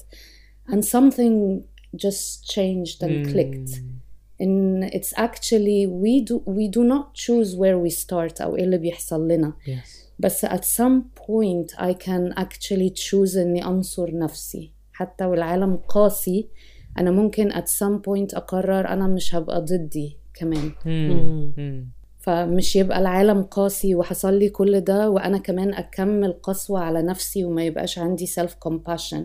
and 0.73 0.85
something 0.85 1.63
just 2.07 2.51
changed 2.55 2.99
and 3.07 3.15
clicked 3.33 3.71
And 4.44 4.84
it's 4.98 5.14
actually 5.18 5.82
we 6.04 6.14
do 6.30 6.36
we 6.58 6.66
do 6.78 6.84
not 6.94 7.06
choose 7.26 7.50
where 7.62 7.78
we 7.86 7.90
start 8.04 8.42
أو 8.42 8.56
إيه 8.56 8.64
اللي 8.64 8.78
بيحصل 8.78 9.28
لنا 9.28 9.54
Yes. 9.68 9.90
بس 10.20 10.46
at 10.46 10.64
some 10.64 11.02
point 11.28 11.76
I 11.78 11.94
can 11.94 12.34
actually 12.40 12.90
choose 12.94 13.38
إني 13.38 13.66
أنصر 13.66 14.18
نفسي 14.18 14.72
حتى 14.94 15.26
والعالم 15.26 15.76
قاسي 15.76 16.48
أنا 16.98 17.12
ممكن 17.12 17.52
at 17.52 17.66
some 17.68 18.00
point 18.08 18.36
أقرر 18.36 18.88
أنا 18.88 19.08
مش 19.08 19.36
هبقى 19.36 19.62
ضدي 19.62 20.18
كمان 20.34 20.72
Mm. 20.72 21.58
Mm. 21.60 21.99
فمش 22.22 22.76
يبقى 22.76 23.00
العالم 23.00 23.44
قاسي 23.44 23.96
وحصل 23.96 24.34
لي 24.34 24.50
كل 24.50 24.82
ده 24.82 25.10
وأنا 25.10 25.38
كمان 25.38 25.74
أكمل 25.74 26.34
قسوة 26.44 26.80
على 26.80 27.02
نفسي 27.02 27.46
وما 27.46 27.64
يبقاش 27.66 28.00
عندي 28.00 28.28
self 28.28 28.50
compassion 28.70 29.18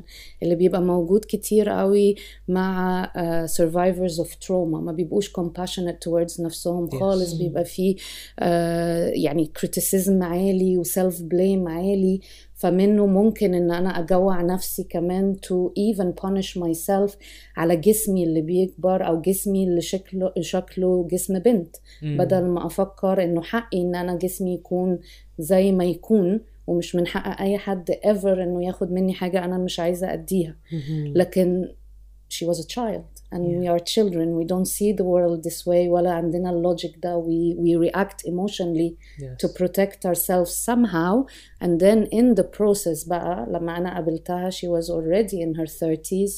اللي 0.43 0.55
بيبقى 0.55 0.83
موجود 0.83 1.25
كتير 1.29 1.69
قوي 1.69 2.15
مع 2.49 3.05
uh, 3.07 3.51
survivors 3.51 4.25
of 4.25 4.29
trauma. 4.47 4.51
ما 4.81 4.93
بيبقوش 4.93 5.31
compassionate 5.33 6.09
towards 6.09 6.41
نفسهم 6.41 6.91
Yes. 6.91 6.95
خالص. 7.01 7.33
بيبقى 7.33 7.65
فيه 7.65 7.97
uh, 7.97 8.43
يعني 9.25 9.51
criticism 9.59 10.23
عالي 10.23 10.79
و 10.79 10.85
self 10.85 11.15
blame 11.15 11.69
عالي. 11.71 12.21
فمنه 12.65 13.07
ممكن 13.07 13.55
إن 13.55 13.71
أنا 13.71 13.89
أجوع 13.89 14.43
نفسي 14.43 14.85
كمان 14.85 15.37
to 15.47 15.71
even 15.79 16.07
punish 16.23 16.59
myself 16.59 17.17
على 17.57 17.77
جسمي 17.77 18.25
اللي 18.25 18.41
بيكبر 18.41 19.07
أو 19.07 19.21
جسمي 19.21 19.65
اللي 19.65 19.81
شكله 19.81 20.33
شكله 20.41 21.09
جسم 21.11 21.39
بنت. 21.39 21.77
Mm. 21.77 22.05
بدل 22.05 22.45
ما 22.45 22.67
أفكر 22.67 23.25
إنه 23.25 23.43
حقي 23.43 23.81
إن 23.81 23.95
أنا 23.95 24.17
جسمي 24.19 24.55
يكون 24.55 24.99
زي 25.39 25.73
ما 25.73 25.85
يكون 25.85 26.41
ومش 26.67 26.97
من 26.97 27.07
حق 27.07 27.41
أي 27.41 27.59
حد 27.59 27.91
ever 27.91 28.27
إنه 28.27 28.67
ياخد 28.67 28.93
مني 28.93 29.13
حاجة 29.15 29.45
أنا 29.45 29.59
مش 29.59 29.81
عايزة 29.81 30.13
أديها. 30.13 30.57
لكن 31.15 31.69
she 32.34 32.46
was 32.46 32.60
a 32.60 32.68
child 32.78 33.06
and 33.32 33.42
we 33.60 33.66
are 33.74 33.80
children 33.96 34.28
we 34.40 34.46
don't 34.54 34.70
see 34.78 34.92
the 34.94 35.04
world 35.14 35.44
this 35.44 35.66
way 35.66 35.88
ولا 35.90 36.12
عندنا 36.12 36.50
اللوجيك 36.50 37.00
ده 37.04 37.22
we, 37.24 37.56
we 37.58 37.90
react 37.90 38.26
emotionally 38.26 38.92
Yes. 39.20 39.38
to 39.42 39.48
protect 39.60 40.06
ourselves 40.06 40.52
somehow 40.70 41.26
and 41.62 41.80
then 41.80 42.00
in 42.20 42.36
the 42.36 42.44
process 42.58 43.08
بقى 43.08 43.46
لما 43.52 43.78
أنا 43.78 43.94
قابلتها 43.94 44.50
she 44.50 44.68
was 44.68 44.90
already 44.90 45.42
in 45.42 45.54
her 45.56 45.68
30s 45.68 46.32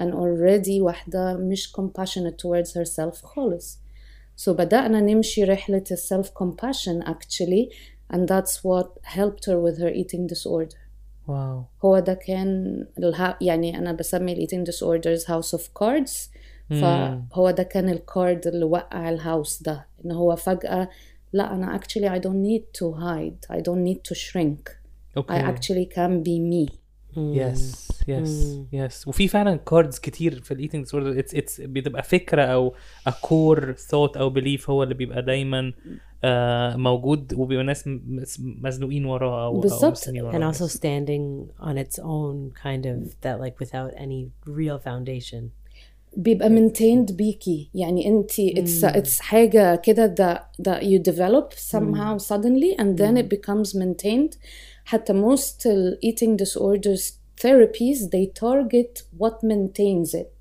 and 0.00 0.12
already 0.14 0.80
واحدة 0.80 1.34
مش 1.36 1.72
compassionate 1.72 2.36
towards 2.38 2.72
herself 2.74 3.24
خالص 3.24 3.78
so 4.36 4.48
بدأنا 4.52 5.00
نمشي 5.00 5.44
رحلة 5.44 5.84
self 5.94 6.26
compassion 6.42 7.02
actually 7.08 7.70
and 8.12 8.28
that's 8.28 8.62
what 8.64 8.88
helped 9.02 9.44
her 9.46 9.58
with 9.60 9.78
her 9.78 9.90
eating 9.90 10.26
disorder 10.26 10.76
Wow. 11.31 11.85
هو 11.85 11.99
ده 11.99 12.13
كان 12.13 12.85
الها 12.97 13.37
يعني 13.41 13.77
أنا 13.77 13.93
بسمي 13.93 14.33
ال 14.33 14.47
eating 14.47 14.71
disorders 14.71 15.23
house 15.25 15.59
of 15.59 15.61
cards. 15.61 16.29
فهو 16.69 17.51
ده 17.51 17.63
كان 17.63 17.89
الكارد 17.89 18.47
اللي 18.47 18.65
وقع 18.65 19.09
الهاوس 19.09 19.63
ده. 19.63 19.87
إن 20.05 20.11
هو 20.11 20.35
فجأة 20.35 20.89
لا 21.33 21.55
أنا 21.55 21.79
actually 21.79 22.09
I 22.09 22.19
don't 22.19 22.43
need 22.47 22.63
to 22.81 22.95
hide. 22.99 23.55
I 23.57 23.61
don't 23.61 23.83
need 23.89 24.01
to 24.11 24.15
shrink. 24.15 24.75
Okay. 25.17 25.33
I 25.33 25.39
actually 25.51 25.85
can 25.95 26.23
be 26.23 26.39
me. 26.39 26.75
يس 27.17 27.91
يس 28.07 28.59
يس 28.73 29.07
وفي 29.07 29.27
فعلا 29.27 29.55
cards 29.55 29.99
كتير 29.99 30.41
في 30.41 30.53
ال 30.53 30.83
eating 30.83 30.93
disorder 30.95 31.19
it's 31.19 31.35
it's 31.35 31.61
بتبقى 31.61 32.03
فكرة 32.03 32.41
أو 32.43 32.73
a 33.07 33.20
core 33.20 33.73
thought 33.73 34.17
أو 34.17 34.29
belief 34.29 34.69
هو 34.69 34.83
اللي 34.83 34.93
بيبقى 34.93 35.21
دايما 35.21 35.73
موجود 36.76 37.34
وبيبقى 37.34 37.64
ناس 37.64 37.86
م- 37.88 38.00
مس- 38.06 38.40
مزنوقين 38.40 39.04
وراه 39.04 39.46
او 39.46 39.60
بالظبط. 39.60 39.84
او 39.84 39.90
مستنيين 39.90 40.24
وراه 40.24 40.52
and 40.52 40.54
also 40.54 40.68
standing 40.68 41.62
on 41.62 41.76
its 41.78 41.98
own 41.98 42.52
kind 42.64 42.84
of 42.86 43.10
that 43.22 43.40
like 43.40 43.66
without 43.66 43.92
any 43.96 44.28
real 44.46 44.78
foundation 44.88 45.42
بيبقى 46.16 46.48
maintained 46.48 47.12
بيكي 47.12 47.70
يعني 47.74 48.08
انت 48.08 48.32
it's 48.32 48.84
it's 48.96 49.20
حاجة 49.20 49.74
كده 49.76 50.14
that 50.14 50.62
that 50.62 50.82
you 50.82 51.12
develop 51.12 51.52
somehow 51.58 52.18
suddenly 52.18 52.76
and 52.80 52.98
then 52.98 53.16
it 53.16 53.28
becomes 53.36 53.74
maintained 53.74 54.36
حتى 54.84 55.12
most 55.12 55.66
ال 55.66 55.98
eating 56.06 56.36
disorders 56.44 57.12
therapies 57.44 57.98
they 58.08 58.26
target 58.40 59.02
what 59.18 59.34
maintains 59.44 60.14
it 60.14 60.39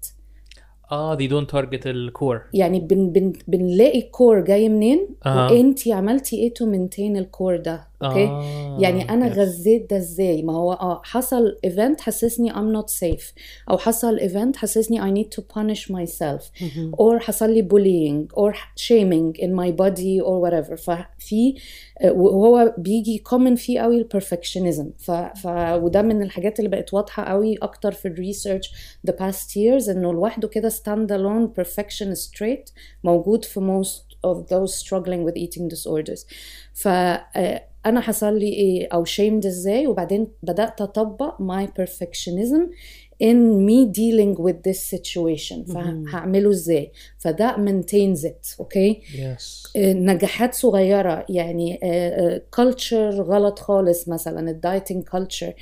آه 0.92 1.16
they 1.16 1.30
don't 1.30 1.46
target 1.56 1.86
ال 1.86 1.97
core 1.97 2.42
يعني 2.54 2.80
بن 2.80 3.10
بن 3.10 3.32
بنلاقي 3.48 3.98
ال 3.98 4.06
core 4.06 4.40
جاي 4.40 4.68
منين؟ 4.68 5.08
أها. 5.26 5.50
وانتي 5.52 5.92
عملتي 5.92 6.36
إيه 6.36 6.54
to 6.54 6.66
maintain 6.66 7.16
ال 7.16 7.24
core 7.24 7.56
ده؟ 7.56 7.89
okay؟ 8.02 8.24
آه، 8.24 8.76
يعني 8.80 9.10
أنا 9.10 9.34
yes. 9.34 9.38
غذيت 9.38 9.90
ده 9.90 9.96
إزاي؟ 9.96 10.42
ما 10.42 10.52
هو 10.56 10.72
آه 10.72 11.02
حصل 11.04 11.58
event 11.64 12.00
حسسني 12.00 12.52
I'm 12.52 12.76
not 12.76 12.90
safe. 12.90 13.32
أو 13.70 13.78
حصل 13.78 14.18
event 14.18 14.56
حسسني 14.56 15.00
I 15.00 15.14
need 15.24 15.28
to 15.28 15.42
punish 15.42 15.90
myself. 15.92 16.42
or 16.96 17.18
حصل 17.18 17.50
لي 17.54 17.62
bullying 17.62 18.34
or 18.36 18.54
shaming 18.54 19.40
in 19.42 19.50
my 19.50 19.70
body 19.70 20.20
or 20.24 20.40
whatever. 20.44 20.74
ففي 20.74 21.54
آه، 22.00 22.12
وهو 22.12 22.74
بيجي 22.78 23.22
common 23.28 23.54
فيه 23.54 23.80
قوي 23.80 23.98
البرفكشنزم 23.98 24.90
ف, 24.98 25.10
ف 25.10 25.46
وده 25.82 26.02
من 26.02 26.22
الحاجات 26.22 26.58
اللي 26.58 26.70
بقت 26.70 26.94
واضحة 26.94 27.24
قوي 27.24 27.56
أكتر 27.62 27.92
في 27.92 28.08
الريسيرش 28.08 28.70
the 29.08 29.12
past 29.12 29.48
years 29.56 29.88
إنه 29.88 30.12
لوحده 30.12 30.48
كده 30.48 30.70
stand 30.70 31.08
alone 31.10 31.62
perfectionist 31.62 32.30
trait 32.38 32.72
موجود 33.04 33.44
في 33.44 33.60
most 33.60 34.10
of 34.26 34.46
those 34.48 34.74
struggling 34.84 35.24
with 35.24 35.36
eating 35.36 35.66
disorders. 35.68 36.24
ف 36.74 36.88
آه، 36.88 37.69
أنا 37.86 38.00
حصل 38.00 38.38
لي 38.38 38.48
إيه 38.48 38.88
أو 38.92 39.04
shamed 39.04 39.46
إزاي 39.46 39.86
وبعدين 39.86 40.28
بدأت 40.42 40.80
أطبق 40.80 41.34
my 41.36 41.66
perfectionism 41.66 42.70
in 43.22 43.66
me 43.68 43.86
dealing 43.86 44.34
with 44.42 44.62
this 44.68 44.80
situation. 44.96 45.72
فهعمله 45.72 46.50
إزاي؟ 46.50 46.92
فده 47.18 47.56
maintains 47.56 48.24
it 48.24 48.60
okay 48.60 49.00
yes. 49.12 49.76
آه، 49.76 49.92
نجاحات 49.92 50.54
صغيرة 50.54 51.26
يعني 51.28 51.80
culture 52.50 53.22
غلط 53.22 53.58
خالص 53.58 54.08
مثلا 54.08 54.50
ال 54.50 54.57
dieting 54.57 55.04
culture 55.04 55.54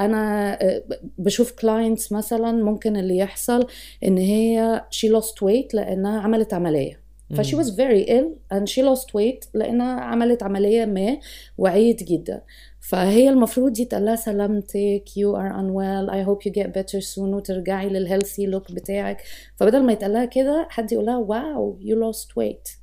أنا 0.00 0.52
آه، 0.62 0.82
بشوف 1.18 1.52
clients 1.52 2.12
مثلا 2.12 2.52
ممكن 2.52 2.96
اللي 2.96 3.16
يحصل 3.16 3.66
إن 4.04 4.18
هي 4.18 4.84
she 4.94 5.08
lost 5.08 5.44
weight 5.44 5.74
لأنها 5.74 6.20
عملت 6.20 6.54
عملية. 6.54 7.00
ف 7.35 7.41
she 7.41 7.55
was 7.55 7.69
very 7.69 8.03
ill 8.07 8.29
and 8.53 8.63
she 8.69 8.81
lost 8.81 9.07
weight 9.13 9.47
لأنها 9.53 9.99
عملت 10.01 10.43
عملية 10.43 10.85
ما 10.85 11.17
وعيت 11.57 12.03
جدا 12.03 12.41
فهي 12.79 13.29
المفروض 13.29 13.79
يتقال 13.79 14.05
لها 14.05 14.15
سلامتك 14.15 15.03
you 15.09 15.35
are 15.35 15.51
unwell 15.53 16.09
I 16.11 16.27
hope 16.27 16.49
you 16.49 16.51
get 16.53 16.67
better 16.67 17.01
soon 17.01 17.19
وترجعي 17.33 17.89
للهيلثي 17.89 18.45
لوك 18.45 18.71
بتاعك 18.71 19.21
فبدل 19.55 19.83
ما 19.83 19.93
يتقال 19.93 20.13
لها 20.13 20.25
كده 20.25 20.67
حد 20.69 20.91
يقول 20.91 21.05
لها 21.05 21.17
واو 21.17 21.79
you 21.81 21.95
lost 21.95 22.27
weight 22.27 22.77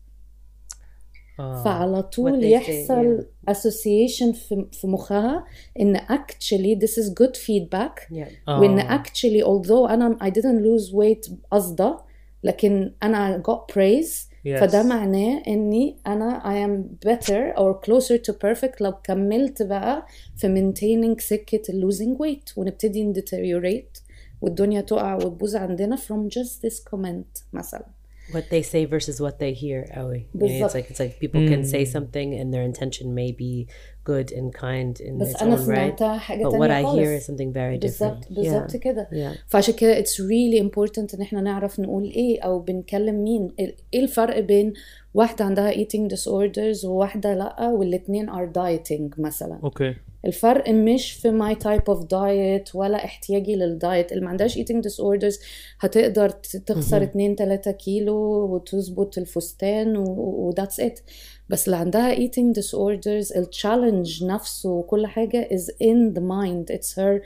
آه. 1.40 1.62
فعلى 1.64 2.02
طول 2.02 2.40
they 2.40 2.44
say, 2.44 2.46
يحصل 2.46 3.26
association 3.50 4.32
في 4.34 4.66
في 4.72 4.86
مخها 4.86 5.44
ان 5.80 5.96
actually 5.96 6.78
this 6.84 7.02
is 7.02 7.08
good 7.08 7.36
feedback 7.36 8.00
Yeah. 8.10 8.48
آه. 8.48 8.60
وان 8.60 8.80
actually 8.80 9.42
although 9.44 9.90
انا 9.90 10.16
I 10.22 10.30
didn't 10.30 10.62
lose 10.62 10.92
weight 10.92 11.32
قصده 11.50 11.98
لكن 12.44 12.92
انا 13.02 13.42
got 13.48 13.74
praise 13.74 14.25
Yes. 14.46 14.60
فده 14.60 14.82
معناه 14.82 15.42
اني 15.46 15.96
انا 16.06 16.40
I 16.44 16.68
am 16.68 17.08
better 17.08 17.56
or 17.58 17.74
closer 17.86 18.18
to 18.18 18.32
perfect 18.32 18.80
لو 18.80 18.92
كملت 19.04 19.62
بقى 19.62 20.06
في 20.36 20.46
maintaining 20.72 21.20
سكة 21.22 21.62
ال 21.72 21.92
losing 21.92 22.18
weight 22.18 22.58
ونبتدي 22.58 23.04
ن 23.04 23.14
deteriorate 23.14 24.00
والدنيا 24.40 24.80
تقع 24.80 25.14
وتبوظ 25.14 25.56
عندنا 25.56 25.96
from 25.96 26.28
just 26.38 26.68
this 26.68 26.76
comment 26.90 27.42
مثلا 27.52 27.86
What 28.32 28.44
they 28.50 28.62
say 28.62 28.84
versus 28.86 29.16
what 29.20 29.34
they 29.40 29.52
hear, 29.52 29.92
قوي. 29.94 30.26
يعني 30.34 30.60
it's 30.60 30.62
بالظبط. 30.62 30.76
like 30.76 30.86
it's 30.90 30.98
like 31.00 31.20
people 31.20 31.40
can 31.48 31.64
say 31.64 31.84
something 31.84 32.34
and 32.40 32.52
their 32.54 32.64
intention 32.72 33.06
may 33.14 33.30
be 33.32 33.66
good 34.10 34.32
and 34.32 34.52
kind 34.54 35.00
in 35.06 35.18
بس 35.20 35.32
its 35.36 35.42
انا 35.42 35.56
own 35.56 35.58
right. 35.58 35.62
سمعتها 35.64 36.18
حاجة 36.18 36.42
But 36.44 36.52
what 36.52 36.58
تانية 36.60 36.82
I 36.82 36.86
خالص 36.86 36.98
hear 36.98 37.22
is 37.22 37.26
something 37.26 37.52
very 37.52 37.78
بالظبط 37.80 38.24
different. 38.24 38.32
بالظبط 38.32 38.70
Yeah. 38.72 38.76
كده 38.76 39.08
Yeah. 39.12 39.38
فعشان 39.48 39.74
كده 39.74 40.02
it's 40.02 40.16
really 40.20 40.60
important 40.70 41.14
ان 41.14 41.20
احنا 41.22 41.40
نعرف 41.40 41.80
نقول 41.80 42.04
ايه 42.04 42.40
او 42.40 42.58
بنكلم 42.58 43.24
مين 43.24 43.52
ايه 43.58 43.74
الفرق 43.94 44.38
بين 44.40 44.72
واحدة 45.14 45.44
عندها 45.44 45.72
eating 45.72 46.08
disorders 46.14 46.84
وواحدة 46.84 47.34
لا 47.34 47.68
والاتنين 47.68 48.30
are 48.30 48.48
dieting 48.58 49.18
مثلا 49.20 49.58
اوكي 49.64 49.94
الفرق 50.25 50.69
مش 50.69 51.11
في 51.11 51.31
my 51.39 51.55
type 51.63 51.93
of 51.93 51.99
diet 52.03 52.75
ولا 52.75 53.05
احتياجي 53.05 53.55
للدايت 53.55 54.11
اللي 54.11 54.23
ما 54.23 54.29
عندهاش 54.29 54.57
eating 54.57 54.81
disorders 54.81 55.39
هتقدر 55.79 56.29
ت- 56.29 56.57
تخسر 56.57 57.03
2 57.03 57.35
3 57.35 57.71
كيلو 57.71 58.15
وتظبط 58.55 59.17
الفستان 59.17 59.97
و 59.97 60.53
that's 60.59 60.83
it 60.83 61.01
بس 61.49 61.65
اللي 61.65 61.77
عندها 61.77 62.15
eating 62.15 62.53
disorders 62.59 63.37
التشالنج 63.37 64.23
نفسه 64.23 64.69
وكل 64.69 65.07
حاجة 65.07 65.47
is 65.51 65.63
in 65.83 66.13
the 66.17 66.21
mind 66.21 66.75
it's 66.75 66.93
her 66.95 67.21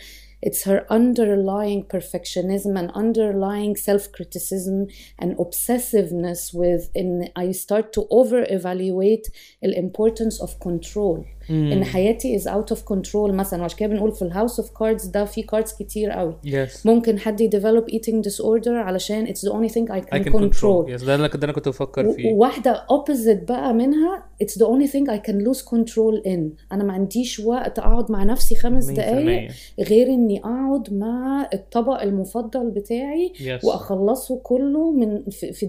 it's 0.50 0.62
her 0.70 0.80
underlying 1.00 1.82
perfectionism 1.96 2.74
and 2.82 2.90
underlying 3.04 3.74
self-criticism 3.90 4.78
and 5.22 5.30
obsessiveness 5.46 6.42
with 6.62 6.84
in 7.02 7.10
I 7.46 7.52
start 7.66 7.86
to 7.96 8.02
over-evaluate 8.20 9.26
the 9.62 9.78
importance 9.86 10.36
of 10.46 10.50
control 10.60 11.18
إن 11.52 11.84
حياتي 11.84 12.40
is 12.40 12.44
out 12.44 12.76
of 12.76 12.80
control 12.94 13.16
مثلا. 13.16 13.62
وعشان 13.62 13.78
كده 13.78 13.90
بنقول 13.90 14.12
في 14.12 14.22
الهاوس 14.22 14.60
اوف 14.60 14.70
كاردز 14.80 15.06
ده 15.06 15.26
في 15.26 15.42
كاردز 15.42 15.74
كتير 15.74 16.12
قوي. 16.12 16.36
يس 16.46 16.86
ممكن 16.86 17.20
حد 17.20 17.42
يديفلوب 17.42 17.90
eating 17.92 18.30
disorder 18.32 18.68
علشان 18.68 19.28
it's 19.28 19.40
the 19.50 19.52
only 19.52 19.74
thing 19.74 19.86
I 19.92 20.00
can, 20.02 20.20
I 20.20 20.24
can 20.24 20.32
control, 20.32 20.52
control. 20.52 20.90
yes 20.90 21.04
ده 21.04 21.16
اللي 21.16 21.28
ده 21.28 21.44
أنا 21.44 21.52
كنت 21.54 21.68
بفكر 21.68 22.12
فيه. 22.12 22.34
وواحدة 22.34 22.74
opposite 22.92 23.46
بقى 23.50 23.74
منها 23.74 24.24
it's 24.44 24.56
the 24.58 24.66
only 24.68 24.92
thing 24.92 25.08
I 25.14 25.20
can 25.30 25.36
lose 25.48 25.62
control 25.62 26.26
in. 26.26 26.40
أنا 26.72 26.84
ما 26.84 26.94
عنديش 26.94 27.40
وقت 27.40 27.80
أقعد 27.80 28.12
مع 28.12 28.24
نفسي 28.24 28.56
خمس 28.56 28.90
100%. 28.90 28.94
دقايق 28.94 29.52
غير 29.80 30.08
إني 30.08 30.40
أقعد 30.40 30.94
مع 30.94 31.50
الطبق 31.54 32.02
المفضل 32.02 32.70
بتاعي 32.70 33.34
Yes. 33.36 33.66
وأخلصه 33.66 34.40
كله 34.44 34.92
من 34.92 35.24
في, 35.30 35.54
في 35.54 35.66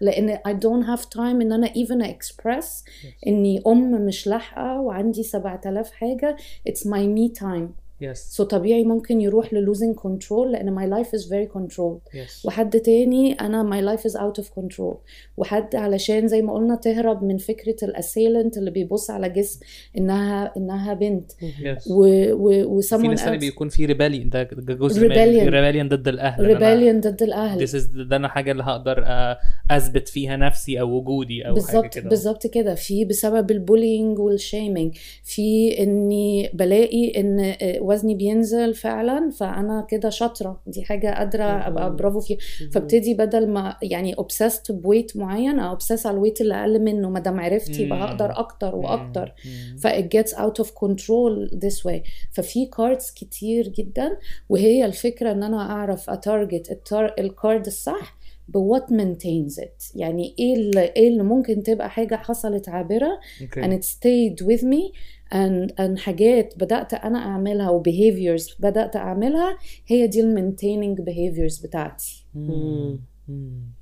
لأن 0.00 0.38
I 0.48 0.52
don't 0.52 0.86
have 0.86 1.04
time 1.10 1.18
إن 1.42 1.52
أنا 1.52 1.66
even 1.66 2.04
express 2.14 2.84
إني 3.26 3.62
أم 3.66 3.90
مش 4.06 4.26
لاحقة 4.26 4.80
وعندي 4.80 5.22
7000 5.22 5.90
حاجة 5.92 6.36
it's 6.68 6.82
my 6.82 7.06
me 7.06 7.40
time 7.40 7.85
yes 8.00 8.40
so 8.42 8.44
طبيعي 8.44 8.84
ممكن 8.84 9.20
يروح 9.20 9.54
ل 9.54 9.74
losing 9.74 10.00
control 10.00 10.46
لأن 10.50 10.78
my 10.78 10.90
life 11.04 11.08
is 11.10 11.22
very 11.22 11.56
controlled. 11.56 12.14
yes 12.14 12.46
وحد 12.46 12.80
تاني 12.80 13.32
أنا 13.32 13.70
my 13.70 13.96
life 13.96 14.02
is 14.02 14.14
out 14.14 14.42
of 14.42 14.46
control. 14.60 14.96
وحد 15.36 15.76
علشان 15.76 16.28
زي 16.28 16.42
ما 16.42 16.52
قلنا 16.54 16.74
تهرب 16.76 17.24
من 17.24 17.36
فكرة 17.38 17.76
ال 17.82 17.90
assailant 17.90 18.58
اللي 18.58 18.70
بيبص 18.70 19.10
على 19.10 19.28
جسم 19.28 19.60
إنها 19.98 20.52
إنها 20.56 20.94
بنت. 20.94 21.32
yes 21.62 21.88
و 21.90 22.04
و 22.32 22.76
و 22.76 22.80
في 22.80 23.08
ناس 23.08 23.28
بيكون 23.28 23.68
في 23.68 23.86
rebellion 23.86 24.30
ده 24.30 24.42
جزء 24.42 25.00
Rebellion. 25.08 25.42
من 25.42 25.48
rebellion 25.48 25.88
ضد 25.88 26.08
الأهل. 26.08 26.56
rebellion 26.56 27.06
ضد 27.08 27.22
الأهل. 27.22 27.66
This 27.68 27.70
is 27.72 27.86
ده 27.94 28.16
أنا 28.16 28.28
حاجة 28.28 28.52
اللي 28.52 28.62
هقدر 28.62 29.02
آه، 29.06 29.38
أثبت 29.70 30.08
فيها 30.08 30.36
نفسي 30.36 30.80
أو 30.80 30.90
وجودي 30.96 31.48
أو 31.48 31.54
حاجة 31.54 31.54
بالظبط 31.54 31.94
كده. 31.94 32.08
بالظبط 32.08 32.46
كده. 32.46 32.74
في 32.74 33.04
بسبب 33.04 33.50
ال 33.50 33.58
bullying 33.58 34.18
وال 34.18 34.35
shaming 34.35 34.94
في 35.24 35.78
إني 35.82 36.50
بلاقي 36.54 37.20
إن 37.20 37.40
آه، 37.40 37.85
وزني 37.86 38.14
بينزل 38.14 38.74
فعلا 38.74 39.30
فأنا 39.30 39.86
كده 39.90 40.08
شاطرة. 40.10 40.60
دي 40.66 40.84
حاجة 40.84 41.14
قادرة 41.18 41.44
أبقى 41.44 41.96
برافو 41.96 42.20
فيها. 42.20 42.38
فابتدي 42.72 43.14
بدل 43.14 43.48
ما 43.48 43.76
يعني 43.82 44.14
obsessed 44.14 44.72
ب 44.72 44.78
weight 44.78 45.16
معين 45.16 45.58
أو 45.58 45.78
obsess 45.78 46.06
على 46.06 46.14
ال 46.14 46.18
weight 46.18 46.40
اللي 46.40 46.54
أقل 46.54 46.82
منه. 46.82 47.10
ما 47.10 47.20
دام 47.20 47.40
عرفت 47.40 47.78
يبقى 47.78 47.98
مم. 47.98 48.04
هقدر 48.04 48.38
أكتر 48.38 48.74
وأكتر. 48.76 49.34
مم. 49.44 49.76
ف 49.76 49.86
it 49.86 50.04
gets 50.18 50.32
out 50.34 50.64
of 50.64 50.68
control 50.68 51.50
this 51.64 51.82
way. 51.88 52.00
ففي 52.32 52.66
cards 52.66 53.10
كتير 53.10 53.68
جدا. 53.68 54.16
وهي 54.48 54.84
الفكرة 54.84 55.32
إن 55.32 55.42
أنا 55.42 55.70
أعرف 55.70 56.10
أ 56.10 56.20
target 56.20 56.80
ال 57.18 57.28
card 57.28 57.66
الصح 57.66 58.16
ب 58.48 58.56
what 58.56 58.86
maintains 58.90 59.62
it. 59.62 59.92
يعني 59.94 60.34
إيه 60.38 60.54
اللي, 60.56 60.80
إيه 60.96 61.08
اللي 61.08 61.22
ممكن 61.22 61.62
تبقى 61.62 61.90
حاجة 61.90 62.14
حصلت 62.14 62.68
عابرة 62.68 63.20
okay 63.42 63.62
and 63.62 63.80
it 63.80 63.84
stayed 63.84 64.46
with 64.46 64.62
me. 64.62 64.92
And, 65.34 65.70
and 65.80 65.98
حاجات 65.98 66.54
بدأت 66.56 66.94
أنا 66.94 67.18
أعملها 67.18 67.70
و 67.70 67.82
behaviors 67.82 68.54
بدأت 68.60 68.96
أعملها 68.96 69.58
هي 69.86 70.06
دي 70.06 70.20
ال 70.20 70.36
maintaining 70.56 71.00
behaviors 71.02 71.62
بتاعتي. 71.62 72.26
مم. 72.34 73.00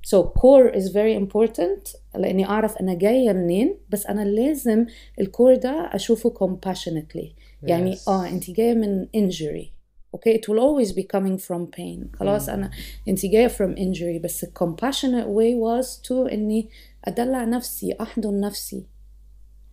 So 0.07 0.17
core 0.23 0.69
is 0.75 0.87
very 0.89 1.15
important 1.23 1.97
لأني 2.15 2.45
أعرف 2.45 2.77
أنا 2.77 2.93
جاية 2.93 3.33
منين 3.33 3.77
بس 3.89 4.05
أنا 4.05 4.25
لازم 4.25 4.85
الكور 5.19 5.55
ده 5.55 5.89
أشوفه 5.93 6.33
compassionately. 6.33 7.27
يعني 7.63 7.95
Yes. 7.95 8.07
آه 8.09 8.27
انت 8.29 8.51
جاية 8.51 8.73
من 8.73 9.05
injury. 9.05 9.65
أوكي 10.13 10.37
it 10.37 10.41
will 10.41 10.59
always 10.59 10.91
be 10.91 11.03
coming 11.03 11.37
from 11.47 11.79
pain. 11.79 12.17
خلاص 12.19 12.49
أنا 12.49 12.71
انت 13.07 13.25
جاية 13.25 13.47
from 13.47 13.75
injury 13.77 14.21
بس 14.23 14.43
ال 14.43 14.49
compassionate 14.59 15.27
way 15.27 15.53
was 15.55 16.07
to 16.07 16.33
إني 16.33 16.69
أدلع 17.05 17.43
نفسي 17.43 17.95
أحضن 18.01 18.39
نفسي. 18.39 18.83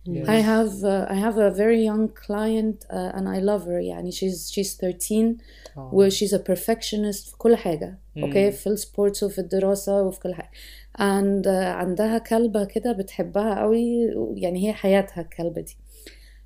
Yes. 0.06 0.26
I 0.28 0.40
have 0.52 0.72
uh, 0.84 1.06
I 1.14 1.16
have 1.26 1.36
a 1.36 1.50
very 1.50 1.82
young 1.90 2.08
client 2.08 2.86
uh, 2.90 3.16
and 3.16 3.28
I 3.28 3.40
love 3.40 3.64
her 3.66 3.80
يعني 3.80 4.12
she's 4.12 4.50
she's 4.50 4.76
13 4.76 5.36
آه. 5.76 5.90
و 5.94 6.10
she's 6.10 6.32
a 6.32 6.38
perfectionist 6.38 7.30
في 7.30 7.36
كل 7.38 7.56
حاجة 7.56 7.98
مم. 8.16 8.24
اوكي 8.24 8.50
في 8.50 8.66
السبورتس 8.66 9.22
وفي 9.22 9.38
الدراسة 9.38 10.02
وفي 10.02 10.20
كل 10.20 10.34
حاجة 10.34 10.50
and 10.98 11.44
uh, 11.44 11.48
عندها 11.48 12.18
كلبة 12.18 12.64
كده 12.64 12.92
بتحبها 12.92 13.60
قوي 13.60 14.14
يعني 14.36 14.68
هي 14.68 14.72
حياتها 14.72 15.20
الكلبة 15.20 15.60
دي 15.60 15.76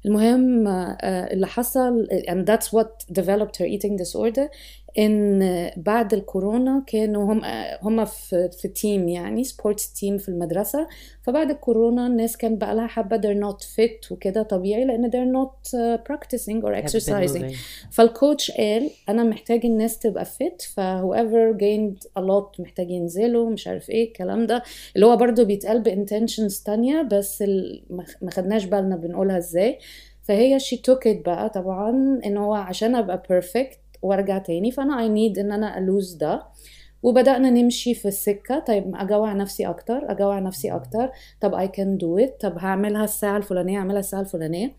المهم 0.07 0.69
آه، 0.69 1.33
اللي 1.33 1.47
حصل 1.47 2.07
and 2.29 2.47
that's 2.51 2.67
what 2.69 3.15
developed 3.15 3.57
her 3.57 3.67
eating 3.67 3.97
disorder 3.97 4.49
إن 4.98 5.72
بعد 5.78 6.14
الكورونا 6.14 6.84
كانوا 6.88 7.34
هم 7.34 7.42
هم 7.82 8.06
في 8.06 8.50
في 8.62 8.68
team 8.68 9.08
يعني 9.10 9.44
sports 9.44 9.94
team 9.94 10.18
في 10.18 10.30
المدرسة. 10.30 10.88
فبعد 11.22 11.50
الكورونا 11.52 12.08
الناس 12.08 12.38
كان 12.38 12.58
بقى 12.58 12.76
لها 12.76 12.88
حبة 12.88 13.18
they're 13.18 13.44
not 13.52 13.64
fit 13.64 14.12
وكده 14.12 14.44
طبيعي 14.44 14.86
لأن 14.86 15.12
they're 15.12 15.38
not 15.38 15.70
uh, 15.72 16.14
practicing 16.14 16.62
or 16.64 16.84
exercising. 16.86 17.56
فال 17.92 18.09
coach 18.09 18.52
قال 18.52 18.90
أنا 19.10 19.24
محتاج 19.24 19.66
الناس 19.66 20.00
تبقى 20.00 20.26
fit 20.26 20.62
ف 20.62 20.74
whoever 20.74 21.58
gained 21.58 22.08
a 22.20 22.24
lot 22.24 22.60
محتاج 22.60 22.92
ينزلوا 22.92 23.50
مش 23.50 23.68
عارف 23.68 23.90
إيه 23.90 24.08
الكلام 24.08 24.46
ده. 24.46 24.64
اللي 24.96 25.06
هو 25.06 25.18
برضو 25.18 25.46
بيتقال 25.46 25.82
ب 25.82 25.89
intentions 25.89 26.60
تانية 26.60 27.02
بس 27.02 27.42
ما 28.22 28.32
خدناش 28.32 28.66
بالنا 28.66 28.96
بنقولها 28.96 29.38
إزاي. 29.38 29.80
فهي 30.24 30.60
she 30.60 30.76
took 30.76 31.12
it 31.12 31.24
بقى 31.26 31.50
طبعا 31.50 32.20
إن 32.26 32.38
هو 32.38 32.54
عشان 32.54 32.96
أبقى 32.96 33.24
perfect 33.32 33.78
وارجع 34.08 34.38
تاني. 34.38 34.72
فأنا 34.72 34.98
I 34.98 35.10
need 35.10 35.40
إن 35.40 35.52
أنا 35.52 35.78
أ 35.78 35.85
lose 35.85 36.14
ده. 36.14 36.44
وبدأنا 37.04 37.50
نمشي 37.50 37.94
في 37.94 38.08
السكة 38.08 38.60
طيب 38.60 38.96
أجوع 38.96 39.34
نفسي 39.34 39.68
أكتر 39.68 40.12
أجوع 40.12 40.40
نفسي 40.40 40.72
أكتر. 40.72 41.10
طب 41.42 41.56
I 41.56 41.70
can 41.70 42.02
do 42.04 42.26
it. 42.26 42.32
طب 42.40 42.58
هعملها 42.58 43.04
الساعة 43.04 43.38
الفلانية 43.38 43.78
اعملها 43.78 44.00
الساعة 44.00 44.22
الفلانية. 44.22 44.76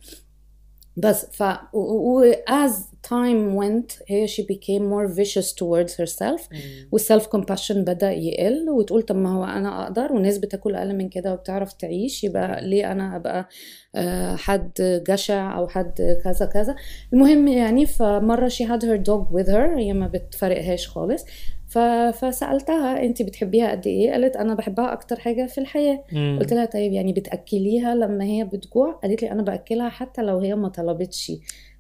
بس 0.96 1.26
ف 1.26 1.42
و, 1.72 2.32
as 2.32 2.72
time 3.06 3.56
went 3.60 4.02
هي 4.06 4.28
she 4.28 4.42
became 4.42 4.82
more 4.82 5.08
vicious 5.18 5.52
towards 5.52 5.92
herself. 5.92 6.48
والسلف 6.92 7.26
كومباشن 7.26 7.84
بدأ 7.84 8.10
يقل 8.10 8.70
وتقول 8.70 9.02
طب 9.02 9.16
ما 9.16 9.34
هو 9.36 9.44
أنا 9.44 9.82
أقدر؟ 9.84 10.12
والناس 10.12 10.38
بتاكل 10.38 10.74
أقل 10.74 10.96
من 10.96 11.08
كده 11.08 11.32
وبتعرف 11.32 11.72
تعيش 11.72 12.24
يبقى 12.24 12.68
ليه 12.68 12.92
أنا 12.92 13.16
أبقى 13.16 13.48
آه، 13.94 14.36
حد 14.36 15.02
جشع 15.08 15.58
أو 15.58 15.68
حد 15.68 16.20
كذا 16.24 16.46
كذا؟ 16.46 16.76
المهم 17.12 17.48
يعني 17.48 17.86
فمرة 17.86 18.48
she 18.48 18.64
had 18.64 18.82
her 18.82 18.98
dog 19.08 19.34
with 19.36 19.48
her 19.48 19.78
هي 19.78 19.92
ما 19.92 20.06
بتفرقهاش 20.06 20.88
خالص. 20.88 21.24
ف... 21.68 21.78
فسألتها 21.78 23.02
انت 23.04 23.22
بتحبيها 23.22 23.70
قد 23.70 23.86
إيه؟ 23.86 24.10
قالت 24.10 24.36
أنا 24.36 24.54
بحبها 24.54 24.92
أكتر 24.92 25.20
حاجة 25.20 25.46
في 25.46 25.58
الحياة. 25.58 26.04
مم. 26.12 26.38
قلت 26.40 26.52
لها 26.52 26.64
طيب 26.64 26.92
يعني 26.92 27.12
بتأكليها 27.12 27.94
لما 27.94 28.24
هي 28.24 28.44
بتجوع؟ 28.44 28.92
قالت 28.92 29.22
لي 29.22 29.30
أنا 29.30 29.42
بأكلها 29.42 29.88
حتى 29.88 30.22
لو 30.22 30.38
هي 30.38 30.54
ما 30.54 30.68
طلبتش. 30.68 31.32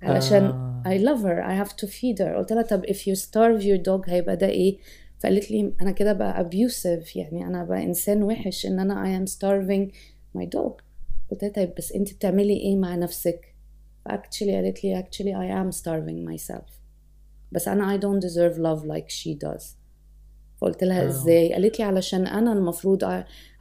علشان 0.02 0.44
آه. 0.44 0.68
I 0.86 0.98
love 1.00 1.22
her 1.22 1.42
I 1.42 1.66
have 1.66 1.74
to 1.76 1.86
feed 1.90 2.18
her. 2.24 2.36
قلت 2.36 2.52
لها 2.52 2.62
طب 2.62 2.86
if 2.86 2.96
you 2.98 3.14
starve 3.20 3.62
your 3.62 3.82
dog 3.88 4.10
هيبقى 4.10 4.36
ده 4.36 4.46
إيه؟ 4.46 4.78
فقالت 5.18 5.50
لي 5.50 5.72
أنا 5.82 5.90
كده 5.90 6.12
بقى 6.12 6.50
abusive 6.50 7.16
يعني 7.16 7.46
أنا 7.46 7.64
بقى 7.64 7.82
إنسان 7.84 8.22
وحش 8.22 8.66
إن 8.66 8.78
أنا 8.78 8.94
I 9.04 9.20
am 9.26 9.32
starving 9.32 9.94
my 10.38 10.46
dog. 10.58 10.82
قلت 11.30 11.42
لها 11.42 11.52
طيب 11.52 11.74
بس 11.78 11.92
أنت 11.92 12.14
بتعملي 12.14 12.56
إيه 12.56 12.76
مع 12.76 12.94
نفسك؟ 12.94 13.54
actually 14.08 14.50
قالت 14.50 14.84
لي 14.84 15.02
actually 15.02 15.34
I 15.34 15.66
am 15.66 15.78
starving 15.80 16.28
myself. 16.32 16.72
بس 17.52 17.68
أنا 17.68 17.96
I 17.98 18.00
don't 18.00 18.22
deserve 18.28 18.56
love 18.58 18.84
like 18.88 19.08
she 19.10 19.48
does. 19.48 19.64
فقلت 20.60 20.84
لها 20.84 21.04
آه. 21.04 21.08
إزاي؟ 21.08 21.52
قالت 21.52 21.78
لي 21.78 21.84
علشان 21.84 22.26
أنا 22.26 22.52
المفروض 22.52 23.04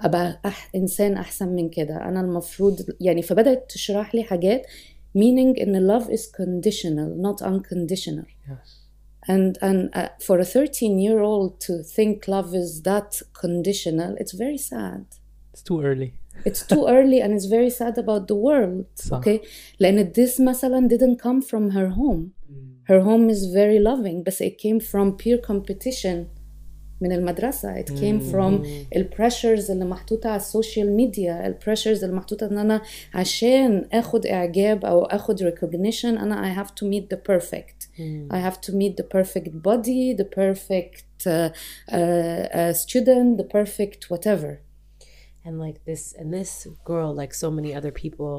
أبقى 0.02 0.40
أح 0.46 0.72
إنسان 0.76 1.14
أحسن 1.18 1.48
من 1.50 1.70
كده. 1.70 1.96
أنا 1.96 2.22
المفروض 2.22 2.80
يعني 3.02 3.22
فبدأت 3.22 3.70
تشرح 3.72 4.16
لي 4.16 4.24
حاجات 4.24 4.66
meaning 5.15 5.51
ان 5.65 5.75
love 5.93 6.07
is 6.17 6.25
conditional 6.41 7.11
not 7.27 7.39
unconditional 7.53 8.27
Yes. 8.51 8.69
and 9.35 9.51
and 9.69 9.81
uh, 10.01 10.09
for 10.27 10.37
a 10.41 10.45
13 10.45 10.99
year 10.99 11.21
old 11.21 11.51
to 11.67 11.73
think 11.97 12.27
love 12.29 12.51
is 12.63 12.71
that 12.83 13.11
conditional 13.45 14.11
it's 14.23 14.35
very 14.45 14.59
sad 14.73 15.05
It's 15.53 15.63
too 15.71 15.81
early. 15.89 16.11
it's 16.49 16.63
too 16.73 16.85
early 16.97 17.19
and 17.25 17.31
it's 17.37 17.49
very 17.59 17.71
sad 17.81 17.95
about 18.05 18.23
the 18.31 18.39
world 18.49 18.87
صح. 18.97 19.19
okay 19.21 19.39
لان 19.81 20.13
this 20.13 20.41
مثلا 20.41 20.89
didn't 20.89 21.19
come 21.27 21.41
from 21.51 21.65
her 21.77 21.89
home 22.01 22.23
her 22.91 23.01
home 23.09 23.25
is 23.35 23.43
very 23.61 23.79
loving 23.91 24.23
بس 24.27 24.43
it 24.43 24.55
came 24.65 24.81
from 24.93 25.07
peer 25.23 25.39
competition 25.51 26.17
من 27.01 27.13
المدرسة 27.13 27.83
it 27.83 27.87
came 27.89 28.33
from 28.33 28.67
البريشرز 28.97 29.71
اللي 29.71 29.85
محطوطة 29.85 30.29
على 30.29 30.37
السوشيال 30.37 30.97
ميديا 30.97 31.47
البريشرز 31.47 32.05
اللي 32.05 32.17
محطوطة 32.17 32.47
ان 32.47 32.59
انا 32.59 32.83
عشان 33.15 33.89
اخد 33.93 34.27
اعجاب 34.27 34.85
او 34.85 35.05
اخد 35.05 35.43
recognition 35.43 36.05
انا 36.05 36.55
I 36.55 36.59
have 36.65 36.71
to 36.71 36.87
meet 36.89 37.15
the 37.15 37.19
perfect 37.33 37.89
I 38.31 38.39
have 38.49 38.61
to 38.61 38.73
meet 38.73 38.95
the 38.97 39.07
perfect 39.17 39.51
body 39.69 40.15
the 40.21 40.29
perfect 40.41 41.27
uh, 41.27 41.51
uh, 41.93 41.99
uh, 42.59 42.73
student 42.73 43.39
the 43.41 43.49
perfect 43.59 44.11
whatever 44.11 44.51
and 45.45 45.59
like 45.67 45.79
this 45.89 46.15
and 46.19 46.29
this 46.39 46.53
girl 46.91 47.11
like 47.21 47.33
so 47.45 47.51
many 47.59 47.71
other 47.79 47.93
people 48.05 48.35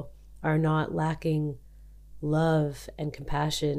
are 0.49 0.59
not 0.71 0.85
lacking 1.03 1.43
love 2.39 2.75
and 2.99 3.07
compassion 3.19 3.77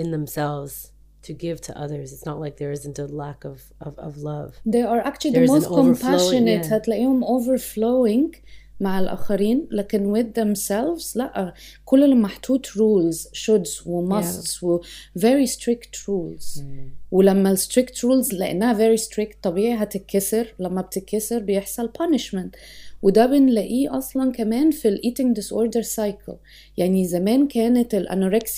in 0.00 0.06
themselves 0.16 0.74
to 1.22 1.32
give 1.32 1.60
to 1.60 1.72
others 1.84 2.12
it's 2.12 2.26
not 2.26 2.38
like 2.44 2.56
there 2.58 2.72
isn't 2.78 2.98
a 2.98 3.06
lack 3.06 3.44
of 3.44 3.56
of, 3.80 3.98
of 3.98 4.12
love 4.18 4.50
they 4.74 4.82
are 4.82 5.00
actually 5.10 5.32
There's 5.36 5.50
the 5.50 5.56
an 5.56 5.62
most 5.62 5.70
overflowing, 5.70 5.94
compassionate 5.94 6.64
yeah. 6.64 6.72
هتلاقيهم 6.72 7.24
overflowing 7.24 8.36
مع 8.80 8.98
الآخرين 8.98 9.68
لكن 9.70 10.14
with 10.14 10.26
themselves 10.40 11.16
لا 11.16 11.54
كل 11.84 12.04
اللي 12.04 12.14
محطوط 12.14 12.66
rules 12.66 13.28
shoulds 13.32 13.86
و 13.86 14.08
musts 14.08 14.62
و 14.62 14.80
very 15.18 15.46
strict 15.46 15.98
rules 15.98 16.62
ولما 17.10 17.50
ال 17.50 17.58
strict 17.58 17.96
rules 17.98 18.34
لأنها 18.34 18.74
very 18.74 19.00
strict 19.00 19.34
طبيعي 19.42 19.74
هتتكسر 19.74 20.54
لما 20.58 20.82
بتتكسر 20.82 21.38
بيحصل 21.38 21.90
punishment 21.98 22.56
وده 23.01 23.25
بنلاقيه 23.25 23.97
أصلا 23.97 24.31
كمان 24.31 24.71
في 24.71 24.87
ال 24.87 25.01
eating 25.05 25.41
disorder 25.41 25.83
cycle. 25.85 26.35
يعني 26.77 27.05
زمان 27.07 27.47
كانت 27.47 27.95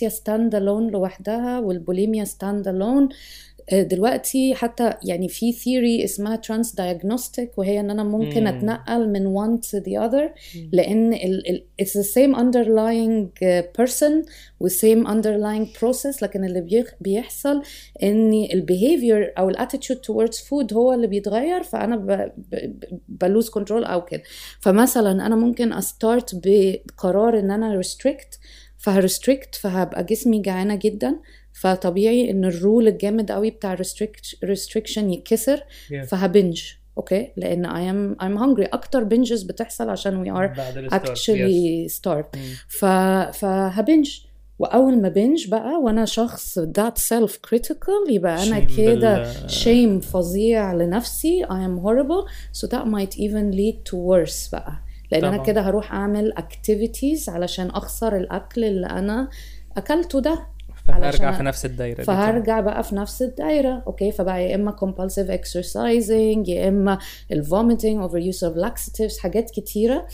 stand 0.09 0.51
alone 0.53 0.91
لوحدها 0.91 1.59
والبوليميا 1.59 2.23
آه، 2.23 3.07
دلوقتي 3.73 4.55
حتى 4.55 4.93
يعني 5.03 5.27
في 5.29 5.51
theory 5.51 6.03
اسمها 6.03 6.35
trans 6.35 6.75
diagnostic 6.81 7.47
وهي 7.57 7.79
إن 7.79 7.89
أنا 7.89 8.03
ممكن 8.03 8.41
مم. 8.41 8.47
أتنقل 8.47 9.09
من 9.09 9.35
one 9.35 9.59
to 9.67 9.83
the 9.83 10.09
other 10.09 10.29
لأن 10.71 11.13
ال, 11.13 11.49
ال, 11.49 11.63
it's 11.81 11.91
the 11.91 12.05
same 12.05 12.35
underlying 12.35 13.29
uh, 13.43 13.81
person 13.81 14.29
و 14.59 14.67
same 14.69 15.07
underlying 15.07 15.79
process 15.79 16.23
لكن 16.23 16.43
اللي 16.45 16.85
بيحصل 17.01 17.61
إن 18.03 18.33
ال 18.33 18.65
behavior 18.71 19.39
أو 19.39 19.49
ال 19.49 19.57
attitude 19.57 19.97
towards 19.97 20.37
food 20.37 20.73
هو 20.73 20.93
اللي 20.93 21.07
بيتغير 21.07 21.63
فأنا 21.63 21.95
ب, 21.95 22.31
ب, 22.51 22.73
ب 23.09 23.17
lose 23.17 23.49
control 23.49 23.83
أو 23.83 24.05
كده 24.05 24.23
فمثلا 24.59 25.11
أنا 25.11 25.35
ممكن 25.35 25.73
أ 25.73 25.83
start 25.83 26.31
بقرار 26.43 27.39
إن 27.39 27.51
أنا 27.51 27.81
restrict 27.81 28.37
فه 28.77 28.93
restrict 28.93 29.55
فهبقى 29.55 30.03
جسمي 30.03 30.41
جعانة 30.41 30.75
جدا 30.75 31.19
فطبيعي 31.53 32.31
إن 32.31 32.45
ال 32.45 32.54
rule 32.54 32.87
الجامد 32.87 33.31
قوي 33.31 33.49
بتاع 33.49 33.77
restriction 34.43 35.09
يتكسر 35.09 35.57
Yes. 35.57 35.95
فه 36.05 36.22
binge 36.22 36.63
okay 36.97 37.31
لأن 37.37 37.65
I 37.67 37.69
am 38.15 38.21
I'm 38.23 38.39
hungry. 38.41 38.67
أكتر 38.73 39.03
binges 39.03 39.43
بتحصل 39.43 39.89
عشان 39.89 40.23
Yes. 41.87 41.91
starved. 41.91 42.37
مم. 42.37 42.53
ف 42.67 42.85
فه 43.39 43.62
binge 43.62 44.19
وأول 44.59 45.01
ما 45.01 45.09
binge 45.09 45.47
بقى 45.49 45.73
وأنا 45.83 46.05
شخص 46.05 46.59
that 46.59 46.97
self 47.09 47.31
critical 47.47 48.09
يبقى 48.09 48.43
أنا 48.43 48.59
كده 48.59 49.47
shame 49.47 49.99
فظيع 49.99 50.73
لنفسي. 50.73 51.45
I 51.45 51.47
am 51.49 51.83
horrible. 51.83 52.29
So 52.61 52.67
that 52.67 52.85
might 52.85 53.15
even 53.17 53.51
lead 53.55 53.91
to 53.91 53.95
worse 53.95 54.51
بقى. 54.51 54.73
لأن 55.11 55.23
أنا 55.25 55.35
طبعاً. 55.37 55.45
كده 55.47 55.61
هروح 55.61 55.93
أعمل 55.93 56.33
activities 56.37 57.29
علشان 57.29 57.69
أخسر 57.69 58.17
الأكل 58.17 58.63
اللي 58.63 58.87
أنا 58.87 59.29
أكلته 59.77 60.19
ده. 60.21 60.47
فهرجع 60.85 61.31
في 61.31 61.43
نفس 61.43 61.65
الدايرة 61.65 61.97
دي 61.97 62.03
فهرجع 62.03 62.59
بقى 62.59 62.83
في 62.83 62.95
نفس 62.95 63.21
الدايرة. 63.21 63.83
okay 63.87 64.11
فبقى 64.11 64.43
يا 64.43 64.55
إما 64.55 64.75
compulsive 64.75 65.29
exercising 65.39 66.49
يا 66.49 66.67
إما 66.67 66.97
ال 67.31 67.45
vomiting 67.45 68.09
over 68.09 68.17
use 68.35 68.49
of 68.49 68.55
laxatives 68.55 69.19
حاجات 69.19 69.51
كتيرة 69.51 70.07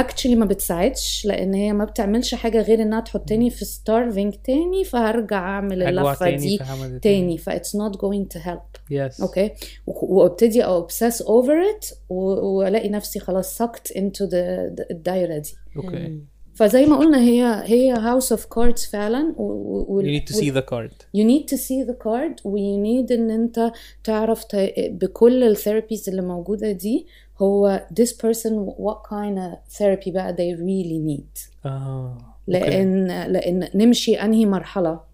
actually 0.00 0.26
ما 0.36 0.44
بتساعدش 0.44 1.26
لأن 1.26 1.54
هي 1.54 1.72
ما 1.72 1.84
بتعملش 1.84 2.34
حاجة 2.34 2.62
غير 2.62 2.82
إنها 2.82 3.00
تحطني 3.00 3.50
في 3.50 3.64
starving 3.64 4.38
تاني 4.44 4.84
فهرجع 4.84 5.38
أعمل 5.38 6.16
تاني 6.18 6.36
دي 6.36 6.58
تاني. 7.02 7.38
ف 7.38 7.50
it's 7.50 7.72
not 7.78 7.96
going 7.96 8.36
to 8.36 8.42
help. 8.42 8.80
yes 8.90 9.20
okay؟ 9.20 9.50
وأبتدي 9.86 10.64
obsess 10.64 11.16
over 11.22 11.82
it 11.82 11.94
وألاقي 12.08 12.88
نفسي 12.88 13.20
خلاص 13.20 13.62
sucked 13.62 13.90
into 13.94 14.26
the, 14.26 14.76
the 14.78 14.90
الدايرة 14.90 15.38
دي. 15.38 15.54
okay. 15.76 16.31
فزي 16.54 16.86
ما 16.86 16.96
قلنا 16.96 17.20
هي 17.20 17.62
هي 17.64 17.94
house 17.94 18.36
of 18.36 18.40
cards 18.40 18.90
فعلا 18.90 19.34
و, 19.36 19.42
و, 19.42 20.02
you 20.02 20.20
need 20.20 20.32
to 20.32 20.36
see 20.36 20.50
the 20.50 20.62
card. 20.62 20.92
You 21.16 21.24
need 21.24 21.48
to 21.54 21.56
see 21.58 21.84
the 21.90 21.96
card 22.04 22.40
و 22.46 22.56
you 22.56 22.78
need 22.84 23.12
إن 23.12 23.30
أنت 23.30 23.72
تعرف. 24.04 24.44
بكل 24.78 25.44
ال 25.44 25.50
therapies 25.50 26.08
اللي 26.08 26.22
موجودة 26.22 26.72
دي 26.72 27.06
هو 27.38 27.86
this 28.00 28.08
person 28.08 28.52
what 28.78 29.08
kind 29.10 29.38
of 29.38 29.76
therapy 29.78 30.10
بقى 30.10 30.36
they 30.36 30.58
really 30.58 31.16
need. 31.18 31.48
آه 31.66 32.18
لأن 32.46 33.06
لأن 33.32 33.68
نمشي 33.74 34.14
أنهي 34.14 34.46
مرحلة. 34.46 35.12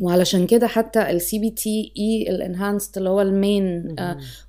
وعلشان 0.00 0.46
كده 0.46 0.66
حتى 0.66 1.10
ال 1.10 1.38
CBT-E 1.38 2.30
ال 2.30 2.37
enhanced 2.37 2.96
اللي 2.98 3.08
هو 3.10 3.20
ال 3.20 3.35
main 3.35 3.94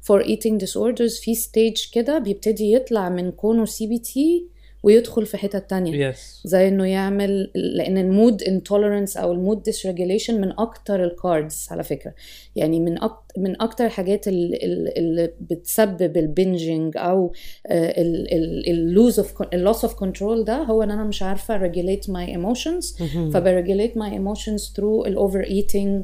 for 0.01 0.21
eating 0.25 0.65
disorders 0.65 1.21
في 1.21 1.35
stage 1.35 1.77
كده 1.93 2.19
بيبتدي 2.19 2.71
يطلع 2.73 3.09
من 3.09 3.31
كونه 3.31 3.65
CBT 3.65 4.47
ويدخل 4.83 5.25
في 5.25 5.37
حتة 5.37 5.59
تانية. 5.59 6.09
yes 6.09 6.41
زي 6.45 6.67
إنه 6.67 6.85
يعمل 6.85 7.51
لأن 7.55 7.97
ال 7.97 8.06
mood 8.06 8.43
intolerance 8.43 9.17
أو 9.17 9.31
ال 9.31 9.38
mood 9.38 9.63
dysregulation 9.63 10.41
من 10.41 10.51
أكتر 10.59 11.03
ال 11.03 11.14
cards 11.14 11.67
على 11.71 11.83
فكرة. 11.83 12.13
يعني 12.55 12.79
من 12.79 13.03
أكتر 13.03 13.23
من 13.37 13.61
أكتر 13.61 13.85
الحاجات 13.85 14.27
اللي, 14.27 14.57
اللي 14.97 15.33
بتسبب 15.41 16.17
ال 16.17 16.27
binging 16.27 16.97
أو 16.97 17.31
ال 17.67 17.98
loss 17.98 19.19
of 19.19 19.41
ال 19.53 19.59
loss 19.59 19.83
of 19.85 19.93
control 19.93 20.43
ده 20.45 20.57
هو 20.57 20.83
إن 20.83 20.91
أنا 20.91 21.03
مش 21.03 21.23
عارفة 21.23 21.57
regulate 21.57 22.09
my 22.09 22.27
emotions 22.27 22.97
فب 23.33 23.46
regulate 23.46 23.97
my 23.97 24.11
emotions 24.11 24.73
through 24.77 25.05
ال 25.05 25.13
over 25.13 25.43
eating 25.43 26.03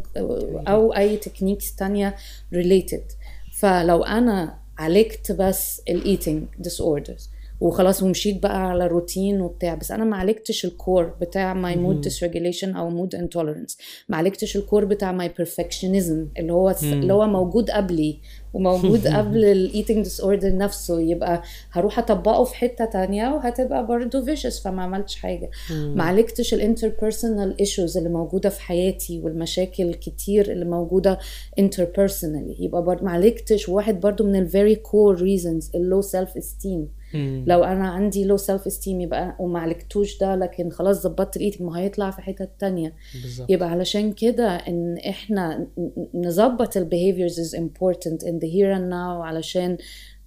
أو 0.68 0.94
أي 0.94 1.18
techniques 1.18 1.76
تانية 1.76 2.16
related 2.54 3.04
فلو 3.54 4.04
أنا 4.04 4.56
عالجت 4.78 5.32
بس 5.32 5.82
ال 5.90 6.44
eating 6.60 6.82
disorders 6.82 7.30
وخلاص 7.62 8.04
ومشيت 8.04 8.44
بقى 8.44 8.70
على 8.70 8.88
روتين 8.88 9.42
وبتاع. 9.42 9.76
بس 9.76 9.92
أنا 9.92 10.04
ما 10.04 10.18
عالجتش 10.18 10.66
ال 10.66 10.75
core 10.75 11.14
بتاع 11.22 11.54
my 11.54 11.76
mood 11.76 12.02
dysregulation 12.02 12.76
أو 12.76 12.90
mood 12.90 13.16
intolerance 13.16 13.78
ما 14.10 14.18
عالجتش 14.18 14.58
ال 14.58 14.63
core 14.63 14.86
بتاع 14.86 15.12
my 15.12 15.30
perfectionism 15.38 16.28
اللي 16.38 16.54
هو 16.54 16.76
اللي 16.84 17.14
هو 17.14 17.28
موجود 17.28 17.72
قبلي 17.72 18.20
وموجود 18.54 19.08
قبل 19.18 19.46
ال 19.46 20.04
eating 20.04 20.22
disorder 20.22 20.58
نفسه. 20.58 21.02
يبقى 21.02 21.44
هروح 21.72 22.00
أطبقه 22.00 22.44
في 22.44 22.56
حتة 22.56 22.86
تانية 22.86 23.30
وهتبقى 23.30 23.88
برضه 23.88 24.26
vicious 24.26 24.64
فما 24.64 24.84
عملتش 24.84 25.16
حاجة. 25.16 25.50
ما 25.72 26.04
عالجتش 26.04 26.54
ال 26.54 26.61
interpersonal 26.61 27.60
issues 27.60 27.98
اللي 27.98 28.10
موجودة 28.10 28.50
في 28.50 28.62
حياتي 28.62 29.20
والمشاكل 29.20 29.84
الكتير 29.84 30.52
اللي 30.52 30.66
موجودة 30.66 31.20
interpersonally 31.60 32.56
يبقى 32.60 32.98
ما 33.02 33.12
عالجتش 33.12 33.70
واحد 33.70 34.00
برضه 34.00 34.26
من 34.26 34.36
ال 34.36 34.44
very 34.44 34.76
core 34.76 35.22
reasons 35.22 35.72
ال 35.76 35.82
low 35.82 36.02
self 36.02 36.38
esteem 36.38 36.88
لو 37.48 37.64
أنا 37.64 37.88
عندي 37.88 38.26
low 38.26 38.38
self 38.38 38.68
esteem 38.68 39.02
يبقى 39.02 39.36
وما 39.40 39.60
عالجتوش 39.60 40.18
ده 40.18 40.36
لكن 40.36 40.70
خلاص 40.70 41.04
ظبطت 41.04 41.38
ال 41.38 41.41
eating 41.41 41.62
ما 41.62 41.80
هيطلع 41.80 42.12
في 42.12 42.22
حتة 42.22 42.48
تانية. 42.60 42.94
بالظبط. 43.14 43.50
يبقى 43.50 43.70
علشان 43.70 44.14
كده 44.14 44.48
إن 44.50 44.98
إحنا 44.98 45.68
نظبط 46.14 46.78
ال 46.78 46.84
behaviors 46.84 47.40
is 47.40 47.56
important 47.56 48.24
in 48.26 48.34
the 48.40 48.48
here 48.52 48.78
and 48.78 48.92
now 48.92 49.22
علشان 49.26 49.78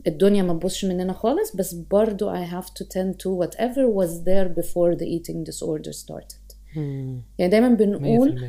الدنيا 0.06 0.42
ما 0.42 0.52
تبصش 0.52 0.84
مننا 0.84 1.12
خالص. 1.12 1.56
بس 1.56 1.74
برضو 1.74 2.32
I 2.32 2.46
have 2.46 2.66
to 2.66 2.84
tend 2.84 3.14
to 3.14 3.28
whatever 3.42 3.86
was 4.00 4.10
there 4.24 4.62
before 4.62 4.96
the 4.96 5.06
eating 5.06 5.44
disorder 5.52 5.92
started. 5.92 6.42
يعني 7.38 7.50
دايما 7.50 7.68
بنقول 7.68 8.38
100% 8.38 8.42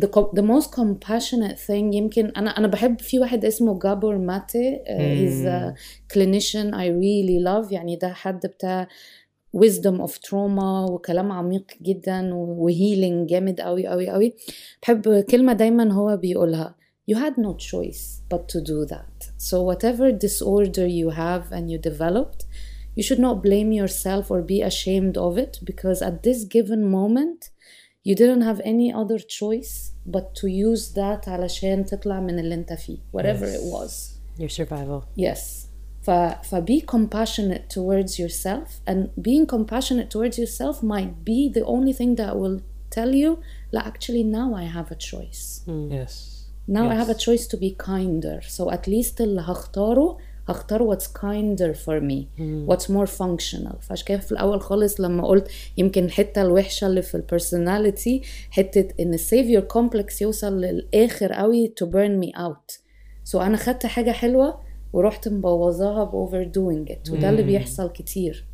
the, 0.00 0.06
co- 0.08 0.32
the 0.36 0.42
most 0.42 0.70
compassionate 0.80 1.58
thing 1.66 1.94
يمكن 1.94 2.26
انا 2.36 2.50
انا 2.50 2.68
بحب 2.68 3.00
في 3.00 3.18
واحد 3.18 3.44
اسمه 3.44 3.78
جابور 3.78 4.18
ماتي 4.18 4.76
uh, 4.76 4.88
he's 5.20 5.46
a 5.46 5.74
clinician 6.14 6.74
I 6.74 6.86
really 6.88 7.44
love 7.44 7.72
يعني 7.72 7.96
ده 7.96 8.08
حد 8.12 8.46
بتاع 8.46 8.88
wisdom 9.56 10.00
of 10.06 10.10
trauma 10.12 10.90
وكلام 10.90 11.32
عميق 11.32 11.64
جدا 11.82 12.34
وهيلينج 12.34 13.28
جامد 13.28 13.60
قوي 13.60 13.86
قوي 13.86 14.08
قوي 14.10 14.34
بحب 14.82 15.20
كلمة 15.30 15.52
دايما 15.52 15.92
هو 15.92 16.16
بيقولها 16.16 16.74
you 17.10 17.14
had 17.16 17.34
no 17.38 17.52
choice 17.52 18.22
but 18.34 18.40
to 18.48 18.60
do 18.60 18.86
that 18.94 19.28
so 19.38 19.56
whatever 19.70 20.10
disorder 20.26 20.86
you 20.86 21.10
have 21.10 21.52
and 21.56 21.70
you 21.70 21.78
developed 21.90 22.40
you 22.98 23.02
should 23.08 23.22
not 23.28 23.36
blame 23.46 23.70
yourself 23.80 24.24
or 24.30 24.40
be 24.52 24.58
ashamed 24.72 25.16
of 25.26 25.32
it 25.44 25.52
because 25.70 26.00
at 26.08 26.16
this 26.26 26.38
given 26.56 26.82
moment 26.98 27.40
you 28.08 28.14
didn't 28.14 28.42
have 28.50 28.60
any 28.72 28.88
other 29.02 29.18
choice 29.40 29.72
but 30.14 30.26
to 30.40 30.46
use 30.46 30.94
that 30.94 31.28
علشان 31.28 31.84
تطلع 31.84 32.20
من 32.20 32.38
اللي 32.38 32.54
انت 32.54 32.72
فيه 32.72 32.98
whatever 33.16 33.44
Yes. 33.44 33.58
it 33.58 33.72
was 33.74 33.92
Your 34.40 34.50
survival. 34.60 35.02
yes 35.28 35.40
ف, 36.02 36.10
ف 36.42 36.54
be 36.54 36.80
compassionate 36.94 37.64
towards 37.76 38.18
yourself 38.18 38.68
and 38.90 38.98
being 39.28 39.46
compassionate 39.46 40.08
towards 40.10 40.36
yourself 40.38 40.82
might 40.82 41.14
be 41.30 41.48
the 41.58 41.64
only 41.64 41.92
thing 41.98 42.14
that 42.20 42.34
will 42.36 42.60
tell 42.96 43.12
you 43.14 43.38
لا 43.72 43.80
actually 43.92 44.24
now 44.24 44.54
I 44.54 44.64
have 44.78 44.90
a 44.92 44.98
choice 44.98 45.68
يس 45.68 46.34
now 46.68 46.84
I 46.90 46.94
Yes. 46.94 47.06
have 47.06 47.10
a 47.16 47.18
choice 47.26 47.46
to 47.52 47.56
be 47.56 47.70
kinder 47.88 48.40
so 48.56 48.70
at 48.70 48.88
least 48.88 49.20
اللي 49.20 49.40
هختاره 49.40 50.18
هختار 50.51 50.83
واتس 50.83 51.07
كايندر 51.07 51.73
فور 51.73 51.99
مي 51.99 52.27
واتس 52.67 52.91
مور 52.91 53.05
فانكشنال 53.05 53.75
فعشان 53.81 54.05
كده 54.05 54.17
في 54.17 54.31
الأول 54.31 54.61
خالص 54.61 55.01
لما 55.01 55.27
قلت 55.27 55.47
يمكن 55.77 56.05
الحتة 56.05 56.41
الوحشة 56.41 56.87
اللي 56.87 57.01
في 57.01 57.15
ال 57.15 57.24
personality 57.24 58.21
حتة 58.51 58.87
إن 58.99 59.13
ال 59.13 59.20
savior 59.20 59.63
complex 59.63 60.21
يوصل 60.21 60.61
للآخر 60.61 61.33
قوي 61.33 61.67
to 61.67 61.85
burn 61.85 62.17
me 62.17 62.31
out 62.31 62.79
so 63.23 63.41
أنا 63.41 63.57
خدت 63.57 63.85
حاجة 63.85 64.11
حلوة 64.11 64.61
ورحت 64.93 65.27
مبوظاها 65.27 66.03
ب 66.03 66.11
over 66.11 66.43
doing 66.43 66.91
it 66.91 67.09
وده 67.09 67.29
اللي 67.29 67.43
بيحصل 67.43 67.91
كتير. 67.91 68.45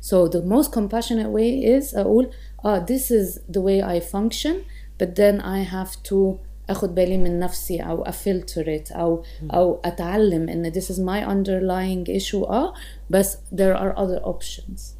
so 0.00 0.26
the 0.26 0.40
most 0.40 0.74
compassionate 0.74 1.26
way 1.26 1.78
is 1.78 1.96
أقول 1.96 2.30
آه 2.64 2.84
this 2.88 3.12
is 3.12 3.40
the 3.52 3.60
way 3.60 3.90
I 3.90 4.00
function 4.00 4.54
function 4.54 4.56
but 5.02 5.06
then 5.16 5.40
I 5.40 5.58
have 5.74 5.92
to 6.10 6.38
اخد 6.70 6.94
بالي 6.94 7.18
من 7.18 7.38
نفسي 7.38 7.80
أو 7.80 8.02
أ 8.02 8.12
filter 8.12 8.74
it 8.74 8.92
أو 8.92 9.22
أو 9.50 9.80
أتعلم 9.84 10.48
إن 10.48 10.72
this 10.72 10.76
is 10.90 11.00
my 11.00 11.26
underlying 11.26 12.10
issue 12.10 12.44
آه 12.44 12.72
بس 13.10 13.38
there 13.54 13.78
are 13.78 13.94
other 13.94 14.24
options 14.24 14.94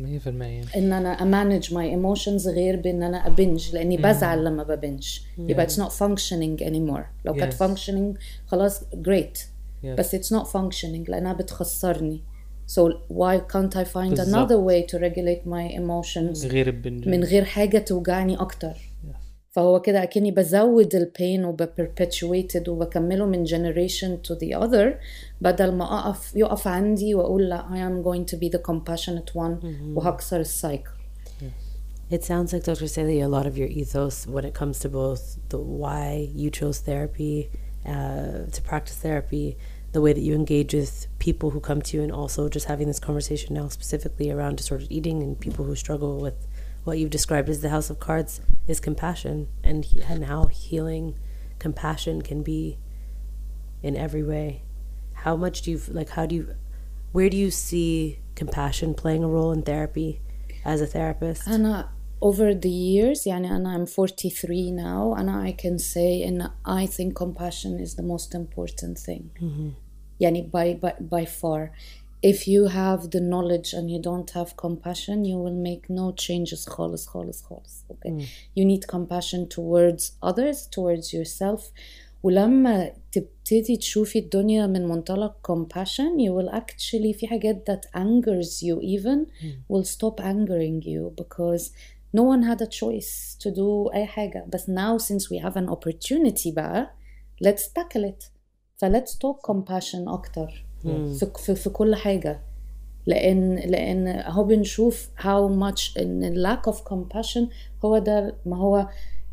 إن 0.76 0.92
أنا 0.92 1.22
I 1.22 1.29
manage 1.29 1.74
my 1.74 1.90
emotions 1.90 2.48
غير 2.48 2.76
بإن 2.80 3.02
أنا 3.02 3.26
أ 3.26 3.34
binge 3.34 3.74
لأني 3.74 3.96
بزعل 3.96 4.44
لما 4.44 4.62
ب 4.62 4.71
binge 4.71 5.18
يبقى 5.38 5.64
it's 5.64 5.78
not 5.78 5.92
functioning 5.92 6.62
anymore 6.62 7.06
لو 7.24 7.34
كانت 7.34 7.52
functioning 7.52 8.16
خلاص 8.46 8.80
great 8.94 9.38
بس 9.84 10.14
it's 10.14 10.32
not 10.32 10.46
functioning 10.46 11.10
لأنها 11.10 11.32
بتخسرني. 11.32 12.22
So 12.66 12.82
why 13.10 13.38
can't 13.52 13.74
I 13.76 13.84
find 13.84 14.14
بالزبط. 14.14 14.28
another 14.28 14.58
way 14.68 14.82
to 14.90 14.98
regulate 14.98 15.44
my 15.46 15.76
emotions 15.80 16.46
غير 16.46 16.68
ال 16.68 16.74
binge. 16.74 17.08
من 17.08 17.24
غير 17.24 17.44
حاجة 17.44 17.78
توجعني 17.78 18.36
أكتر؟ 18.36 18.93
فهو 19.53 19.81
كده 19.81 20.03
أكني 20.03 20.31
بزود 20.31 20.95
البين 20.95 21.45
وبperpetuate 21.45 22.67
وبكمله 22.67 23.25
من 23.25 23.45
generation 23.45 24.27
to 24.27 24.35
the 24.35 24.53
other 24.53 24.99
بدل 25.41 25.71
ما 25.71 25.99
أقف 25.99 26.35
يقف 26.35 26.67
عندي 26.67 27.15
وأقول 27.15 27.49
لا 27.49 27.65
I 27.69 27.77
am 27.77 28.03
going 28.03 28.25
to 28.25 28.37
be 28.37 28.49
the 28.49 28.61
compassionate 28.71 29.35
one 29.35 29.65
وهكسر 29.95 30.39
السايكل 30.39 30.91
It 32.11 32.23
sounds 32.23 32.53
like 32.53 32.63
Dr. 32.63 32.87
Celia, 32.87 33.27
a 33.27 33.29
lot 33.37 33.45
of 33.45 33.55
your 33.55 33.67
ethos 33.67 34.25
when 34.25 34.43
it 34.43 34.55
comes 34.55 34.79
to 34.79 34.89
both 34.89 35.37
the 35.49 35.59
why 35.59 36.27
you 36.33 36.49
chose 36.49 36.79
therapy, 36.79 37.51
uh, 37.85 38.47
to 38.55 38.61
practice 38.63 38.95
therapy, 38.95 39.57
the 39.91 40.01
way 40.01 40.11
that 40.13 40.21
you 40.21 40.33
engage 40.33 40.73
with 40.73 41.05
people 41.19 41.51
who 41.51 41.59
come 41.59 41.83
to 41.83 41.97
you, 41.97 42.01
and 42.01 42.11
also 42.11 42.49
just 42.49 42.65
having 42.65 42.87
this 42.87 42.99
conversation 42.99 43.53
now 43.53 43.67
specifically 43.67 44.31
around 44.31 44.57
disordered 44.57 44.91
eating 44.97 45.21
and 45.21 45.39
people 45.39 45.65
who 45.65 45.75
struggle 45.75 46.19
with 46.19 46.47
what 46.84 46.98
you've 46.98 47.10
described 47.10 47.48
as 47.48 47.60
the 47.60 47.70
house 47.70 47.90
of 47.90 47.98
cards 47.98 48.40
is 48.66 48.80
compassion 48.80 49.48
and 49.62 49.84
he, 49.84 50.00
and 50.02 50.26
how 50.26 50.46
healing 50.46 51.16
compassion 51.58 52.22
can 52.22 52.42
be 52.42 52.78
in 53.82 53.96
every 53.96 54.22
way. 54.22 54.62
How 55.14 55.36
much 55.36 55.62
do 55.62 55.70
you 55.70 55.80
like 55.88 56.10
how 56.10 56.26
do 56.26 56.34
you 56.34 56.54
where 57.12 57.30
do 57.30 57.36
you 57.36 57.50
see 57.50 58.20
compassion 58.34 58.94
playing 58.94 59.24
a 59.24 59.28
role 59.28 59.52
in 59.52 59.62
therapy 59.62 60.20
as 60.64 60.80
a 60.80 60.86
therapist? 60.86 61.48
Anna, 61.48 61.90
over 62.20 62.54
the 62.54 62.70
years 62.70 63.24
yani, 63.24 63.50
and 63.50 63.68
i'm 63.68 63.86
43 63.86 64.70
now 64.70 65.14
and 65.14 65.28
i 65.30 65.52
can 65.52 65.78
say 65.78 66.22
and 66.22 66.50
i 66.64 66.86
think 66.86 67.14
compassion 67.14 67.78
is 67.78 67.96
the 67.96 68.02
most 68.02 68.34
important 68.34 68.98
thing. 68.98 69.30
Mm-hmm. 69.40 69.70
yani, 70.20 70.50
by, 70.50 70.74
by, 70.74 70.94
by 71.00 71.24
far 71.24 71.72
if 72.23 72.47
you 72.47 72.67
have 72.67 73.01
the 73.11 73.21
knowledge 73.31 73.69
and 73.73 73.89
you 73.89 73.99
don't 74.09 74.31
have 74.31 74.57
compassion 74.57 75.23
you 75.23 75.37
will 75.37 75.59
make 75.69 75.89
no 75.89 76.11
changes 76.11 76.65
خالص 76.65 77.07
خالص 77.07 77.41
خالص 77.41 77.83
okay 77.91 78.11
you 78.57 78.65
need 78.65 78.87
compassion 78.87 79.47
towards 79.47 80.11
others 80.21 80.67
towards 80.67 81.13
yourself 81.13 81.61
ولما 82.23 82.91
تبتدي 83.11 83.77
تشوفي 83.77 84.19
الدنيا 84.19 84.67
من 84.67 84.87
منطلق 84.87 85.51
compassion 85.51 86.19
you 86.19 86.31
will 86.33 86.49
actually 86.55 87.13
في 87.19 87.27
حاجات 87.27 87.71
that 87.71 87.99
angers 88.01 88.61
you 88.63 88.79
even 88.81 89.25
will 89.69 89.85
stop 89.85 90.19
angering 90.19 90.81
you 90.83 91.13
because 91.21 91.71
no 92.13 92.23
one 92.23 92.43
had 92.43 92.61
a 92.61 92.67
choice 92.67 93.37
to 93.39 93.51
do 93.51 93.93
أي 93.93 94.05
حاجة 94.05 94.45
بس 94.53 94.69
now 94.69 94.97
since 94.97 95.29
we 95.29 95.37
have 95.43 95.55
an 95.55 95.69
opportunity 95.69 96.53
بقى 96.53 96.89
let's 97.43 97.67
tackle 97.79 98.03
it 98.03 98.23
ف 98.77 98.85
let's 98.85 99.13
talk 99.13 99.51
compassion 99.51 100.07
أكتر 100.07 100.65
في, 101.14 101.26
في, 101.36 101.54
في 101.54 101.70
كل 101.70 101.94
حاجة 101.94 102.40
لأن 103.06 103.54
لأن 103.56 104.06
أهو 104.08 104.44
بنشوف 104.44 105.08
how 105.18 105.50
much 105.60 105.98
إن 106.00 106.44
lack 106.46 106.70
of 106.72 106.76
compassion 106.76 107.42
هو 107.84 107.98
ده 107.98 108.36
ما 108.46 108.56
هو 108.56 108.88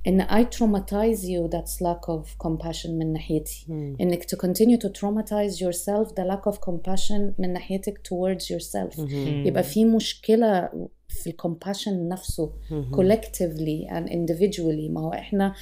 إن 0.08 0.22
I 0.24 0.44
traumatize 0.56 1.20
you 1.24 1.50
that's 1.56 1.82
lack 1.88 2.10
of 2.14 2.48
compassion 2.48 2.90
من 2.90 3.14
ناحيتي 3.14 3.66
إنك 4.02 4.24
to 4.24 4.38
continue 4.38 4.78
to 4.78 4.90
traumatize 4.90 5.58
yourself 5.62 6.14
ده 6.18 6.36
lack 6.36 6.52
of 6.54 6.56
compassion 6.58 7.22
من 7.40 7.54
ناحيتك 7.54 7.98
towards 8.08 8.44
yourself 8.46 9.00
يبقى 9.48 9.64
في 9.64 9.86
مشكلة 9.86 10.70
في 11.08 11.28
ال 11.30 11.37
compassion 11.37 12.08
نفسه 12.08 12.52
collectively 12.96 13.90
and 13.90 14.10
individually 14.10 14.90
ما 14.92 15.02
هو 15.02 15.14
إحنا 15.14 15.54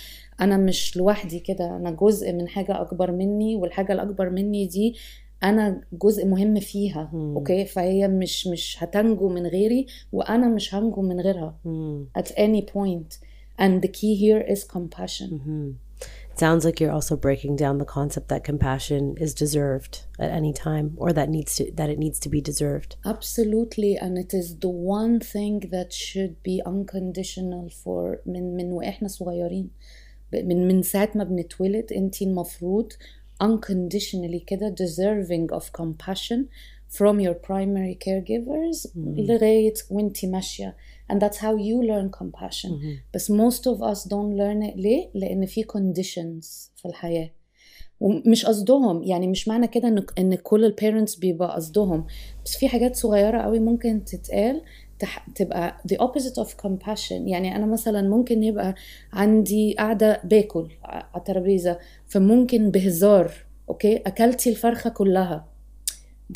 أنا 0.42 0.58
مش 0.58 0.98
لوحدي 0.98 1.40
كده 1.40 1.76
أنا 1.76 1.92
جزء 1.92 2.34
من 2.34 2.48
حاجة 2.48 2.82
اكبر 2.82 3.12
مني 3.12 3.56
والحاجة 3.56 3.94
الاكبر 3.94 4.30
مني 4.30 4.66
دي 4.68 4.96
انا 5.43 5.81
جزء 5.93 6.27
مهم 6.27 6.61
فيها 6.61 7.11
مم. 7.13 7.35
اوكي 7.37 7.65
فهي 7.65 8.09
مش 8.09 8.47
مش 8.47 8.77
هتنجو 8.83 9.29
من 9.29 9.47
غيري 9.47 9.87
وانا 10.13 10.49
مش 10.49 10.75
هنجو 10.75 11.03
من 11.03 11.21
غيرها 11.21 11.57
Mm. 11.67 12.21
at 12.21 12.27
any 12.27 12.63
point 12.63 13.19
and 13.61 13.83
the 13.85 13.89
key 13.89 14.15
here 14.25 14.43
is 14.55 14.61
compassion 14.77 15.29
Mhm. 15.31 15.73
It 16.33 16.41
sounds 16.47 16.65
like 16.69 16.79
you're 16.81 16.97
also 16.99 17.15
breaking 17.29 17.55
down 17.65 17.77
the 17.83 17.91
concept 17.99 18.27
that 18.33 18.43
compassion 18.51 19.03
is 19.25 19.33
deserved 19.45 19.95
at 20.25 20.31
any 20.41 20.53
time, 20.67 20.87
or 21.03 21.09
that 21.19 21.29
needs 21.37 21.53
to 21.59 21.63
that 21.79 21.89
it 21.95 21.99
needs 22.05 22.19
to 22.25 22.29
be 22.37 22.41
deserved. 22.51 22.91
Absolutely, 23.15 23.93
and 24.05 24.13
it 24.25 24.33
is 24.41 24.47
the 24.67 24.75
one 25.01 25.15
thing 25.35 25.55
that 25.77 25.91
should 26.07 26.35
be 26.49 26.57
unconditional 26.73 27.65
for 27.83 28.19
من 28.27 28.57
من 28.57 28.73
واحنا 28.73 29.09
صغيرين 29.09 29.71
ب- 30.33 30.37
من 30.37 30.69
من 30.69 30.83
ساعة 30.83 31.11
ما 31.15 31.25
بنتولد 31.25 31.93
انت 31.93 32.23
المفروض 32.23 32.93
unconditionally 33.45 34.45
كده 34.47 34.75
deserving 34.81 35.57
of 35.59 35.65
compassion 35.81 36.39
from 36.99 37.21
your 37.21 37.35
primary 37.49 37.97
caregivers 38.07 38.89
لغاية 38.97 39.75
وانت 39.91 40.25
ماشية 40.25 40.77
and 41.13 41.17
that's 41.17 41.37
how 41.37 41.57
you 41.57 41.83
learn 41.83 42.11
compassion 42.23 42.73
بس 43.15 43.33
most 43.33 43.61
of 43.75 43.79
us 43.81 44.05
don't 44.05 44.37
learn 44.39 44.71
it 44.71 44.77
ليه؟ 44.77 45.11
لأن 45.15 45.47
في 45.47 45.65
conditions 45.65 46.71
في 46.77 46.85
الحياة 46.89 47.31
ومش 48.01 48.47
قصدهم 48.47 49.03
يعني 49.03 49.27
مش 49.27 49.49
معنى 49.49 49.67
كده 49.69 49.89
ان 49.89 50.05
ان 50.19 50.35
كل 50.35 50.65
البيرنتس 50.65 51.15
بيبقى 51.15 51.55
قصدهم 51.55 52.07
بس 52.45 52.57
في 52.57 52.69
حاجات 52.69 52.97
صغيره 52.97 53.39
قوي 53.43 53.59
ممكن 53.59 54.05
تتقال 54.05 54.63
تح... 55.00 55.26
تبقى 55.36 55.78
the 55.94 55.96
opposite 55.98 56.44
of 56.44 56.48
compassion. 56.66 57.12
يعني 57.12 57.56
أنا 57.56 57.66
مثلا 57.66 58.02
ممكن 58.10 58.44
يبقى 58.44 58.76
عندي 59.14 59.74
قاعدة 59.74 60.22
باكل 60.24 60.68
على 60.84 61.04
الترابيزة 61.16 61.80
فممكن 62.08 62.72
بهزار 62.72 63.32
okay؟ 63.70 63.98
اكلتي 63.98 64.50
الفرخة 64.50 64.90
كلها. 64.90 65.46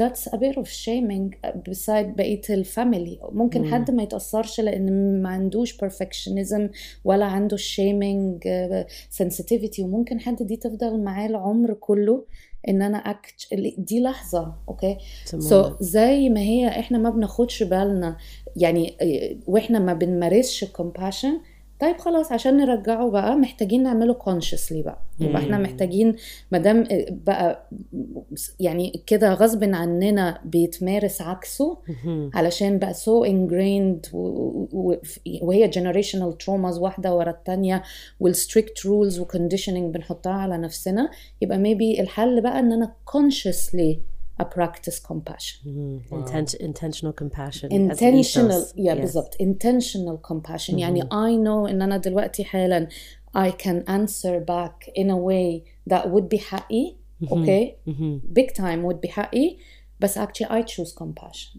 That's 0.01 0.27
a 0.27 0.37
bit 0.37 0.55
of 0.57 0.67
shaming 0.67 1.35
beside 1.69 2.05
بقية 2.17 2.41
ال 2.49 2.59
family 2.59 3.19
ممكن 3.31 3.61
مم. 3.61 3.73
حد 3.73 3.91
ما 3.91 4.03
يتأثرش 4.03 4.59
لأن 4.61 5.21
ما 5.21 5.29
عندوش 5.29 5.77
perfectionism 5.77 6.61
ولا 7.03 7.25
عنده 7.25 7.57
shaming 7.57 8.39
uh, 8.39 8.91
sensitivity. 9.23 9.79
وممكن 9.79 10.19
حد 10.19 10.43
دي 10.43 10.55
تفضل 10.55 11.03
معاه 11.03 11.27
العمر 11.27 11.73
كله 11.73 12.25
إن 12.69 12.81
أنا 12.81 12.97
أكت... 12.97 13.53
دي 13.77 14.01
لحظة 14.01 14.55
okay؟ 14.69 14.97
so 15.25 15.63
so, 15.63 15.83
زي 15.83 16.29
ما 16.29 16.39
هي 16.39 16.67
إحنا 16.67 16.97
ما 16.97 17.09
بناخدش 17.09 17.63
بالنا 17.63 18.17
يعني 18.55 18.95
إيه، 19.01 19.37
وإحنا 19.47 19.79
ما 19.79 19.93
بنمارسش 19.93 20.65
compassion 20.65 21.52
طيب 21.79 21.97
خلاص 21.97 22.31
عشان 22.31 22.57
نرجعه 22.57 23.09
بقى 23.09 23.35
محتاجين 23.35 23.83
نعمله 23.83 24.13
consciously 24.13 24.73
بقى 24.85 24.97
يبقى 25.19 25.41
إحنا. 25.41 25.57
محتاجين 25.57 26.15
ما 26.51 26.57
دام 26.57 26.87
بقى 27.11 27.67
يعني 28.59 29.03
كده 29.07 29.33
غصب 29.33 29.63
عننا 29.63 30.41
بيتمارس 30.45 31.21
عكسه. 31.21 31.77
علشان 32.33 32.79
بقى 32.79 32.93
so 32.93 33.27
ingrained 33.27 34.13
و- 34.13 34.67
و- 34.73 35.01
وهي 35.41 35.71
generational 35.71 36.33
traumas 36.45 36.77
واحدة 36.79 37.15
ورا 37.15 37.29
التانية 37.31 37.83
والstrict 38.23 38.81
rules 38.85 39.19
و 39.19 39.25
conditioning 39.25 39.69
بنحطها 39.93 40.33
على 40.33 40.57
نفسنا 40.57 41.09
يبقى 41.41 41.57
maybe 41.57 41.99
الحل 41.99 42.41
بقى 42.41 42.59
إن 42.59 42.71
أنا 42.71 42.93
consciously 43.09 43.97
I 44.40 44.44
practice 44.44 44.98
compassion 45.10 45.58
Mhm. 45.64 46.00
Inten- 46.18 46.60
intentional 46.70 47.12
compassion. 47.22 47.66
as 47.72 47.74
an 47.74 47.80
intentional 47.90 48.60
ethos. 48.62 48.72
yeah 48.76 48.94
Yes. 48.94 49.00
بالظبط 49.00 49.34
intentional 49.42 50.18
compassion 50.30 50.74
يعني 50.78 51.02
I 51.02 51.36
know 51.44 51.70
ان 51.70 51.82
انا 51.82 51.96
دلوقتي 51.96 52.44
حالا 52.44 52.88
I 53.38 53.50
can 53.50 53.82
answer 53.88 54.40
back 54.40 54.76
in 55.00 55.06
a 55.10 55.16
way 55.16 55.62
that 55.90 56.04
would 56.06 56.28
be 56.34 56.38
حقي 56.38 56.94
okay 57.24 57.74
Mhm. 57.88 58.20
big 58.38 58.52
time 58.54 58.82
would 58.86 59.00
be 59.06 59.08
حقي 59.10 59.56
بس 60.00 60.18
actually 60.18 60.46
I 60.50 60.62
choose 60.62 60.92
compassion 61.02 61.58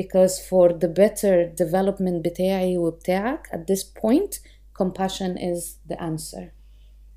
because 0.00 0.34
for 0.50 0.68
the 0.72 0.88
better 0.88 1.52
development 1.64 2.22
بتاعي 2.24 2.78
وبتاعك 2.78 3.46
at 3.46 3.72
this 3.74 3.82
point 3.84 4.38
compassion 4.82 5.36
is 5.38 5.92
the 5.92 5.96
answer 6.00 6.44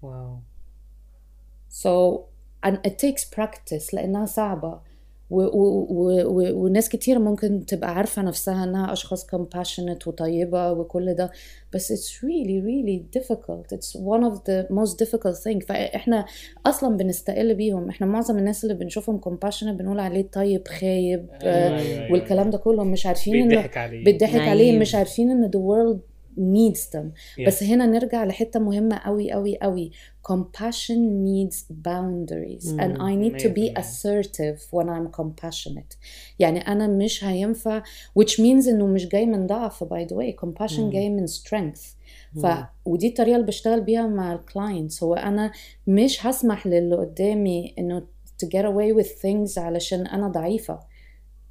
واو 0.01 0.37
so 1.69 1.91
and 2.65 2.75
it 2.87 2.97
takes 2.99 3.23
practice 3.25 3.93
لأنها 3.93 4.25
صعبة 4.25 4.81
و, 5.30 5.42
و, 5.42 5.86
و, 5.90 6.22
و, 6.26 6.64
وناس 6.64 6.88
كتير 6.88 7.18
ممكن 7.18 7.66
تبقى 7.66 7.94
عارفة 7.94 8.22
نفسها 8.22 8.64
إنها 8.64 8.92
أشخاص 8.92 9.26
compassionate 9.26 10.06
وطيبة 10.06 10.72
وكل 10.72 11.14
ده 11.14 11.30
بس 11.72 11.92
it's 11.92 12.18
really 12.22 12.62
really 12.66 13.20
difficult. 13.20 13.76
It's 13.76 13.92
one 13.96 14.22
of 14.30 14.34
the 14.34 14.74
most 14.74 15.06
difficult 15.06 15.36
thing. 15.44 15.66
فإحنا 15.68 16.24
أصلا 16.66 16.96
بنستقل 16.96 17.54
بيهم. 17.54 17.88
إحنا 17.88 18.06
معظم 18.06 18.38
الناس 18.38 18.64
اللي 18.64 18.74
بنشوفهم 18.74 19.20
compassionate 19.20 19.70
بنقول 19.78 20.00
عليه 20.00 20.28
طيب 20.32 20.68
خايب 20.68 21.26
أيوة، 21.42 21.54
أيوة، 21.54 21.78
أيوة. 21.78 22.12
والكلام 22.12 22.50
ده 22.50 22.58
كله 22.58 22.84
مش 22.84 23.06
عارفين 23.06 23.34
إنه 23.36 23.48
بيضحك 23.48 23.76
عليه. 23.76 24.04
بيضحك 24.04 24.40
عليه. 24.40 24.78
مش 24.78 24.94
عارفين 24.94 25.30
إن 25.30 25.50
the 25.50 25.58
world 25.58 26.15
needs 26.38 26.80
them 26.94 27.06
Yes. 27.38 27.46
بس 27.46 27.62
هنا 27.62 27.86
نرجع 27.86 28.24
لحتة 28.24 28.60
مهمة 28.60 28.96
قوي 28.96 29.32
قوي 29.32 29.58
قوي 29.58 29.90
compassion 30.32 30.98
needs 31.26 31.56
boundaries 31.88 32.66
and 32.82 32.92
I 33.10 33.14
need 33.22 33.38
to 33.44 33.48
be 33.48 33.66
Amazing. 33.70 33.78
assertive 33.78 34.58
when 34.72 34.88
I'm 34.88 35.08
compassionate 35.20 35.96
يعني 36.38 36.58
أنا 36.60 36.86
مش 36.86 37.24
هينفع 37.24 37.82
which 38.18 38.32
means 38.32 38.68
إنه 38.68 38.86
مش 38.86 39.08
جاي 39.08 39.26
من 39.26 39.46
ضعف 39.46 39.84
by 39.84 40.06
the 40.08 40.14
way 40.16 40.34
compassion 40.46 40.80
جاي 40.80 41.10
من 41.10 41.26
strength 41.26 41.80
ف 42.42 42.46
ودي 42.84 43.08
الطريقة 43.08 43.34
اللي 43.36 43.46
بشتغل 43.46 43.80
بيها 43.80 44.06
مع 44.06 44.32
الكلاينتس 44.32 45.02
هو 45.02 45.14
أنا 45.14 45.52
مش 45.86 46.26
هسمح 46.26 46.66
للي 46.66 46.96
قدامي 46.96 47.74
إنه 47.78 48.02
to 48.44 48.48
get 48.48 48.62
away 48.64 49.02
with 49.02 49.08
things 49.22 49.58
علشان 49.58 50.06
أنا 50.06 50.28
ضعيفة 50.28 50.80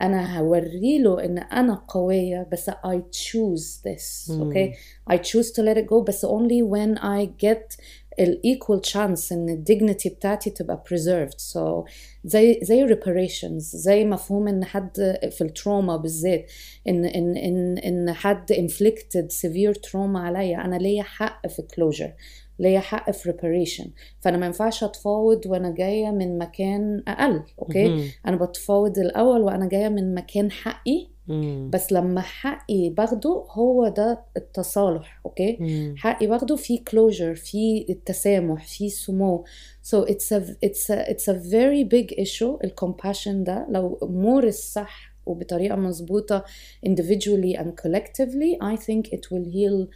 أنا 0.02 0.38
هوري 0.38 0.98
له 1.02 1.24
إن 1.24 1.38
أنا 1.38 1.84
قوية 1.88 2.48
بس 2.52 2.70
I 2.70 2.98
choose 3.12 3.82
this 3.84 4.30
مم. 4.30 4.52
okay 4.52 4.74
I 5.12 5.16
choose 5.16 5.50
to 5.52 5.62
let 5.62 5.76
it 5.76 5.86
go 5.86 6.02
بس 6.06 6.26
only 6.26 6.62
when 6.62 6.98
I 6.98 7.26
get 7.44 7.76
ال 8.19 8.41
equal 8.45 8.89
chance 8.91 9.31
إن 9.31 9.49
ال 9.49 9.63
dignity 9.69 10.07
بتاعتي 10.13 10.49
تبقى 10.49 10.83
preserved. 10.89 11.39
So 11.53 11.89
زي 12.23 12.59
زي 12.63 12.87
reparations 12.87 13.57
زي 13.57 14.05
مفهوم 14.05 14.47
إن 14.47 14.65
حد 14.65 15.17
في 15.31 15.41
ال 15.41 15.49
trauma 15.49 15.97
بالذات 15.97 16.51
إن 16.87 17.05
إن 17.05 17.37
إن 17.37 17.77
إن 17.77 18.13
حد 18.13 18.53
inflicted 18.53 19.25
severe 19.31 19.73
trauma 19.89 20.15
عليا 20.17 20.65
أنا 20.65 20.75
ليا 20.75 21.03
حق 21.03 21.47
في 21.47 21.61
closure 21.61 22.21
ليا 22.59 22.79
حق 22.79 23.11
في 23.11 23.31
reparation. 23.31 23.87
فأنا 24.19 24.37
ما 24.37 24.45
ينفعش 24.45 24.83
أتفاوض 24.83 25.45
وأنا 25.45 25.73
جاية 25.73 26.11
من 26.11 26.37
مكان 26.37 27.03
أقل 27.07 27.43
okay. 27.59 28.11
أنا 28.27 28.35
بتفاوض 28.35 28.99
الأول 28.99 29.41
وأنا 29.41 29.69
جاية 29.69 29.89
من 29.89 30.15
مكان 30.15 30.51
حقي 30.51 31.07
مم. 31.27 31.69
بس 31.73 31.91
لما 31.91 32.21
حقي 32.21 32.89
باخده 32.89 33.45
هو 33.51 33.87
ده 33.87 34.23
التصالح 34.37 35.21
okay 35.25 35.57
مم. 35.59 35.95
حقي 35.97 36.27
باخده 36.27 36.55
في 36.55 36.77
closure 36.77 37.39
في 37.39 37.85
التسامح 37.89 38.67
في 38.67 38.89
سمو 38.89 39.43
so 39.91 39.97
it's 40.05 40.37
a 40.37 40.41
it's 40.65 40.89
a 40.95 41.09
it's 41.09 41.27
a 41.33 41.35
very 41.35 41.83
big 41.83 42.15
issue 42.25 42.57
ال 42.67 42.73
compassion 42.73 43.27
ده 43.33 43.67
لو 43.69 43.99
مورس 44.01 44.55
صح 44.73 45.15
وبطريقة 45.25 45.75
مظبوطة 45.75 46.43
individually 46.87 47.57
and 47.57 47.67
collectively 47.85 48.57
I 48.61 48.75
think 48.77 49.07
it 49.13 49.21
will 49.31 49.45
heal 49.53 49.87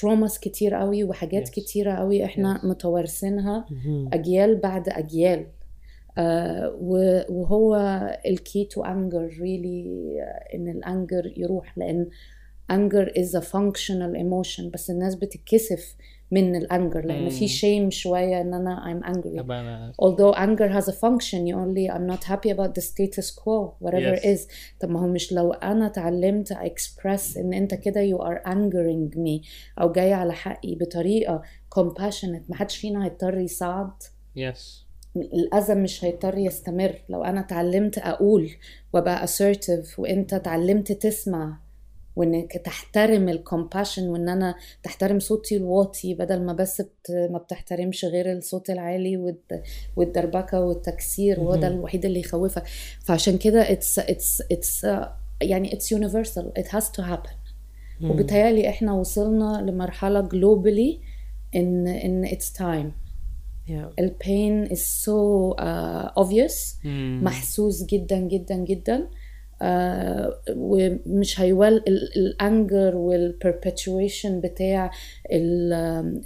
traumas 0.00 0.38
كتير 0.40 0.74
قوي 0.74 1.04
وحاجات 1.04 1.48
Yes. 1.48 1.50
كتيرة 1.50 1.92
قوي 1.92 2.24
إحنا 2.24 2.58
Yes. 2.58 2.64
متوارثينها 2.66 3.66
مهم. 3.70 4.08
أجيال 4.12 4.56
بعد 4.56 4.88
أجيال 4.88 5.38
آه 5.40 5.46
و- 5.46 5.61
وهو 7.28 7.76
ال 8.26 8.36
key 8.36 8.64
to 8.64 8.82
really 8.82 10.20
آه، 10.20 10.54
إن 10.54 10.68
ال 10.68 10.79
anger 10.79 11.32
يروح 11.36 11.78
لأن 11.78 12.06
anger 12.72 13.06
is 13.08 13.34
a 13.34 13.42
functional 13.42 14.14
emotion 14.16 14.64
بس 14.72 14.90
الناس 14.90 15.14
بتتكسف 15.14 15.94
من 16.30 16.56
الأنجر 16.56 17.04
لأن 17.06 17.28
في 17.28 17.48
shame 17.48 17.88
شوية 17.92 18.40
إن 18.40 18.54
أنا 18.54 19.02
I'm 19.02 19.06
angry 19.16 19.38
أنا 19.40 19.92
although 20.02 20.34
anger 20.34 20.68
has 20.72 20.88
a 20.88 20.92
function 20.96 21.46
you 21.46 21.54
only 21.54 21.90
I'm 21.94 22.06
not 22.06 22.24
happy 22.24 22.50
about 22.50 22.74
the 22.74 22.80
status 22.82 23.30
quo 23.30 23.74
whatever 23.80 24.14
Yes. 24.16 24.24
it 24.24 24.36
is 24.38 24.40
طب 24.80 24.90
ما 24.90 25.00
هو 25.00 25.06
مش 25.06 25.32
لو 25.32 25.52
أنا 25.52 25.86
اتعلمت 25.86 26.52
express 26.52 27.36
إن 27.38 27.52
أنت 27.54 27.74
كده 27.74 28.00
you 28.10 28.18
are 28.20 28.42
angering 28.52 29.16
me 29.18 29.46
أو 29.80 29.92
جاي 29.92 30.12
على 30.12 30.32
حقي 30.32 30.74
بطريقة 30.74 31.42
compassionate 31.78 32.48
ما 32.48 32.56
حدش 32.56 32.76
فينا 32.76 33.04
هيضطر 33.04 33.38
يصعد 33.38 33.90
يس 34.36 34.86
الأذى 35.16 35.74
مش 35.74 36.04
هيضطر 36.04 36.38
يستمر. 36.38 36.94
لو 37.08 37.24
أنا 37.24 37.40
اتعلمت 37.40 37.98
أقول 37.98 38.50
وأبقى 38.92 39.26
assertive 39.26 39.98
وأنت 39.98 40.34
اتعلمت 40.34 40.92
تسمع 40.92 41.58
وإنك 42.16 42.52
تحترم 42.52 43.28
الكومباشن 43.28 44.08
وإن 44.08 44.28
أنا 44.28 44.54
تحترم 44.82 45.18
صوتي 45.20 45.56
الواطي 45.56 46.14
بدل 46.14 46.42
ما 46.42 46.52
بس 46.52 46.80
بت... 46.80 47.10
ما 47.30 47.38
بتحترمش 47.38 48.04
غير 48.04 48.32
الصوت 48.32 48.70
العالي 48.70 49.16
والد... 49.16 49.62
والدربكة 49.96 50.60
والتكسير 50.60 51.40
وهو 51.40 51.56
ده. 51.56 51.68
الوحيد 51.68 52.04
اللي 52.04 52.20
يخوفك. 52.20 52.62
فعشان 53.04 53.38
كده 53.38 53.64
it's 53.64 54.00
it's 54.02 54.44
it's 54.54 54.84
uh, 54.84 55.06
يعني 55.42 55.70
it's 55.70 55.96
universal. 55.98 56.60
It 56.62 56.66
has 56.66 56.84
to 56.84 57.02
happen. 57.02 57.34
مم. 58.00 58.10
وبالتالي 58.10 58.68
إحنا 58.68 58.92
وصلنا 58.92 59.70
لمرحلة 59.70 60.28
globally 60.28 60.98
إن 61.56 61.86
إن 61.86 62.26
it's 62.26 62.58
time. 62.58 63.01
Yeah. 63.68 63.94
البين 63.98 64.66
is 64.68 64.80
so 65.04 65.54
uh, 65.58 66.22
obvious. 66.24 66.84
مم. 66.84 67.20
محسوس 67.24 67.82
جدا 67.84 68.16
جدا 68.16 68.54
جدا. 68.56 69.08
آه 69.64 70.40
ومش 70.56 71.40
هيول 71.40 71.76
ال 72.16 72.29
anger 72.29 72.96
وال 72.96 73.17
perpetuation 73.17 74.40
بتاع 74.40 74.90
ال 75.32 75.72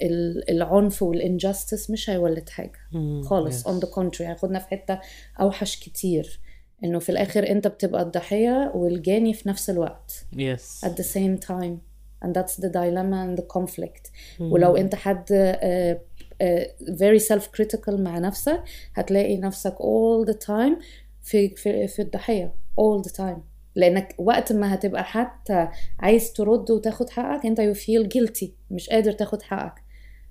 ال 0.02 0.50
العنف 0.50 1.02
وال 1.02 1.18
injustice 1.18 1.90
مش 1.90 2.10
هيولد 2.10 2.48
حاجة. 2.48 2.78
خالص. 3.24 3.62
Yes. 3.62 3.66
on 3.70 3.80
the 3.84 3.88
contrary 3.88 4.20
هياخدنا 4.20 4.58
في 4.58 4.68
حتة 4.68 5.00
أوحش 5.40 5.76
كتير. 5.80 6.40
إنه 6.84 6.98
في 6.98 7.08
الآخر 7.08 7.50
أنت 7.50 7.66
بتبقى 7.68 8.02
الضحية 8.02 8.72
والجاني 8.74 9.34
في 9.34 9.48
نفس 9.48 9.70
الوقت. 9.70 10.26
yes 10.36 10.84
at 10.84 10.88
the 10.88 11.06
same 11.06 11.46
time. 11.48 11.76
And 12.24 12.32
that's 12.34 12.56
the 12.64 12.70
dilemma 12.78 13.18
and 13.26 13.38
the 13.40 13.46
conflict. 13.58 14.10
ولو 14.40 14.76
أنت 14.76 14.94
حد 14.94 15.24
uh, 15.28 16.15
uh, 16.42 16.66
very 16.96 17.20
self-critical 17.28 17.92
مع 18.00 18.18
نفسك. 18.18 18.62
هتلاقي 18.94 19.36
نفسك 19.36 19.74
all 19.74 20.28
the 20.30 20.36
time 20.46 20.82
في 21.22 21.48
في 21.48 21.88
في 21.88 22.02
الضحية. 22.02 22.54
all 22.80 23.08
the 23.08 23.12
time. 23.12 23.38
لأنك 23.74 24.14
وقت 24.18 24.52
ما 24.52 24.74
هتبقى 24.74 25.04
حتى 25.04 25.68
عايز 26.00 26.32
ترد 26.32 26.70
وتاخد 26.70 27.10
حقك 27.10 27.46
أنت 27.46 27.60
you 27.60 27.76
feel 27.78 28.06
guilty. 28.16 28.46
مش 28.70 28.88
قادر 28.90 29.12
تاخد 29.12 29.42
حقك. 29.42 29.82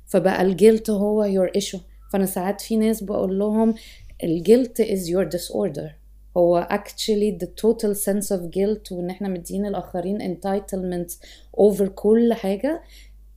فبقى 0.05 0.41
الجلت 0.41 0.89
هو 0.89 1.27
your 1.27 1.61
issue. 1.61 1.79
فأنا 2.13 2.25
ساعات 2.25 2.61
في 2.61 2.77
ناس 2.77 3.03
بقول 3.03 3.39
لهم 3.39 3.75
الجلت 4.23 4.81
is 4.81 5.07
your 5.09 5.29
disorder. 5.39 5.89
هو 6.37 6.67
actually 6.71 7.37
the 7.43 7.47
total 7.47 7.93
sense 7.95 8.27
of 8.37 8.39
guilt 8.41 8.91
وإن 8.91 9.09
إحنا 9.09 9.27
مدين 9.27 9.65
الآخرين 9.65 10.35
entitlement 10.37 11.11
over 11.59 11.83
كل 11.83 12.33
حاجة. 12.33 12.81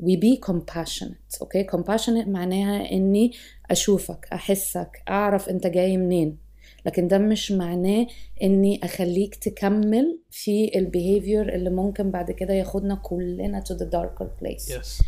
We 0.02 0.16
be 0.16 0.48
compassionate 0.50 1.40
أوكي 1.40 1.64
okay? 1.64 1.70
compassionate 1.70 2.28
معناها 2.28 2.90
اني 2.92 3.32
اشوفك 3.70 4.26
احسك 4.32 5.02
اعرف 5.08 5.48
انت 5.48 5.66
جاي 5.66 5.96
منين 5.96 6.38
لكن 6.86 7.08
ده 7.08 7.18
مش 7.18 7.52
معناه 7.52 8.06
اني 8.42 8.80
اخليك 8.84 9.34
تكمل 9.34 10.20
في 10.30 10.78
البيهيفير 10.78 11.54
اللي 11.54 11.70
ممكن 11.70 12.10
بعد 12.10 12.30
كده 12.30 12.54
ياخدنا 12.54 12.94
كلنا 12.94 13.64
to 13.64 13.74
the 13.74 13.84
darker 13.86 14.26
place 14.42 14.76
يس 14.78 15.02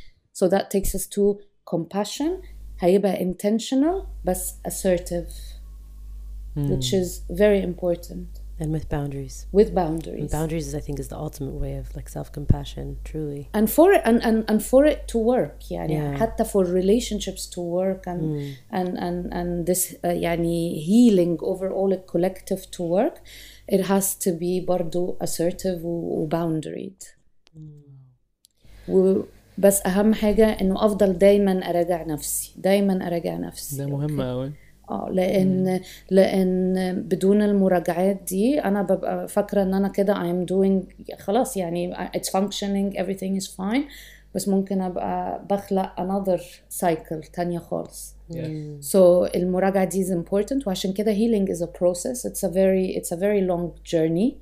so 0.44 0.48
that 0.48 0.64
takes 0.76 0.90
us 0.94 1.02
to 1.06 1.36
compassion 1.74 2.44
هيبقى 2.80 3.16
intentional 3.32 4.06
بس 4.24 4.54
assertive 4.68 5.32
which 6.56 6.92
is 6.92 7.36
very 7.38 7.62
important 7.64 8.39
And 8.59 8.71
with 8.77 8.87
boundaries. 8.97 9.35
with 9.51 9.67
And 9.67 9.75
boundaries 9.81 10.31
boundaries, 10.31 10.67
is, 10.69 10.75
I 10.75 10.79
think, 10.85 10.97
is 11.03 11.09
the 11.13 11.19
ultimate 11.27 11.57
way 11.65 11.73
of 11.81 11.85
like 11.97 12.07
self 12.17 12.27
compassion, 12.37 12.85
truly. 13.09 13.43
and 13.57 13.65
for 13.69 13.87
it 13.95 14.01
and, 14.09 14.17
and, 14.27 14.37
and 14.51 14.59
for 14.71 14.81
it 14.93 14.99
to 15.11 15.17
work 15.33 15.57
يعني 15.71 15.91
Yeah. 15.91 16.17
حتى 16.19 16.43
for 16.45 16.63
relationships 16.65 17.43
to 17.55 17.59
work 17.61 18.03
and 18.07 18.23
and 18.71 18.97
and 18.97 19.33
and 19.33 19.65
this 19.69 19.93
uh, 19.93 20.07
يعني 20.07 20.85
healing 20.85 21.37
overall 21.41 21.91
a 21.93 21.97
collective 22.13 22.61
to 22.71 22.81
work 22.83 23.15
it 23.67 23.81
has 23.91 24.15
to 24.25 24.31
be 24.31 24.65
برضو 24.67 25.17
assertive 25.23 25.83
و, 25.83 26.23
و 26.23 26.29
boundaried 26.29 27.03
و 28.89 29.21
بس 29.57 29.85
اهم 29.85 30.13
حاجه 30.13 30.45
انه 30.61 30.85
افضل 30.85 31.13
دايما 31.13 31.69
اراجع 31.69 32.03
نفسي 32.03 32.53
دايما 32.57 33.07
اراجع 33.07 33.37
نفسي 33.37 33.77
ده 33.77 33.85
مهم 33.87 34.21
قوي 34.21 34.51
آه 34.90 35.08
لأن 35.12 35.80
لأن 36.10 36.94
بدون 37.08 37.42
المراجعات 37.42 38.18
دي 38.28 38.60
أنا 38.60 38.82
ببقى 38.82 39.28
فاكره 39.28 39.62
ان 39.62 39.74
أنا 39.74 39.88
كده 39.88 40.14
I'm 40.14 40.46
doing 40.52 40.84
خلاص 41.18 41.56
يعني 41.56 41.94
it's 41.94 42.30
functioning 42.30 42.96
everything 42.98 43.42
is 43.42 43.46
fine 43.48 43.82
بس 44.34 44.48
ممكن 44.48 44.80
ابقى 44.80 45.42
بخلق 45.50 45.92
another 46.00 46.40
cycle 46.84 47.30
تانية 47.32 47.58
خالص 47.58 48.14
so 48.92 48.96
المراجعة 49.36 49.84
دي 49.84 50.04
is 50.04 50.08
important 50.08 50.66
وعشان 50.66 50.92
كده 50.92 51.14
healing 51.14 51.48
is 51.48 51.60
a 51.62 51.66
process 51.66 52.26
it's 52.30 52.44
a 52.48 52.52
very 52.52 52.96
it's 52.98 53.12
a 53.16 53.20
very 53.20 53.40
long 53.50 53.90
journey 53.92 54.32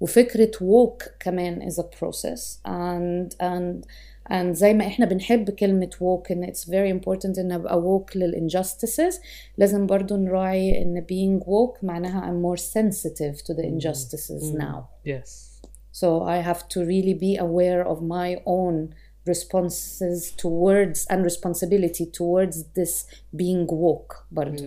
وفكرة 0.00 0.50
walk 0.50 1.08
كمان 1.20 1.70
is 1.70 1.74
a 1.74 1.82
process 1.84 2.58
and 2.66 3.34
and 3.42 3.86
and 4.30 4.52
زي 4.52 4.74
ما 4.74 4.86
إحنا 4.86 5.06
بنحب 5.06 5.50
كلمة 5.50 5.90
walk 6.00 6.30
ان 6.30 6.46
it's 6.52 6.64
very 6.64 7.00
important 7.02 7.38
ان 7.38 7.52
ابقى 7.52 7.82
walk 7.82 8.16
للinjustices 8.18 9.20
لازم 9.58 9.86
برضو 9.86 10.16
نراعي 10.16 10.82
ان 10.82 11.04
being 11.04 11.44
walk 11.44 11.84
معناها 11.84 12.20
I'm 12.30 12.42
more 12.42 12.60
sensitive 12.62 13.42
to 13.42 13.54
the 13.54 13.62
injustices 13.64 14.54
now 14.58 14.76
يس 15.06 15.60
so 15.92 16.06
I 16.22 16.42
have 16.48 16.62
to 16.74 16.80
really 16.80 17.14
be 17.14 17.36
aware 17.38 17.82
of 17.92 17.98
my 18.02 18.36
own 18.46 18.94
responses 19.32 20.20
towards 20.44 20.98
and 21.10 21.20
responsibility 21.30 22.06
towards 22.20 22.56
this 22.78 22.94
being 23.36 23.66
woke 23.66 24.14
برضو 24.30 24.64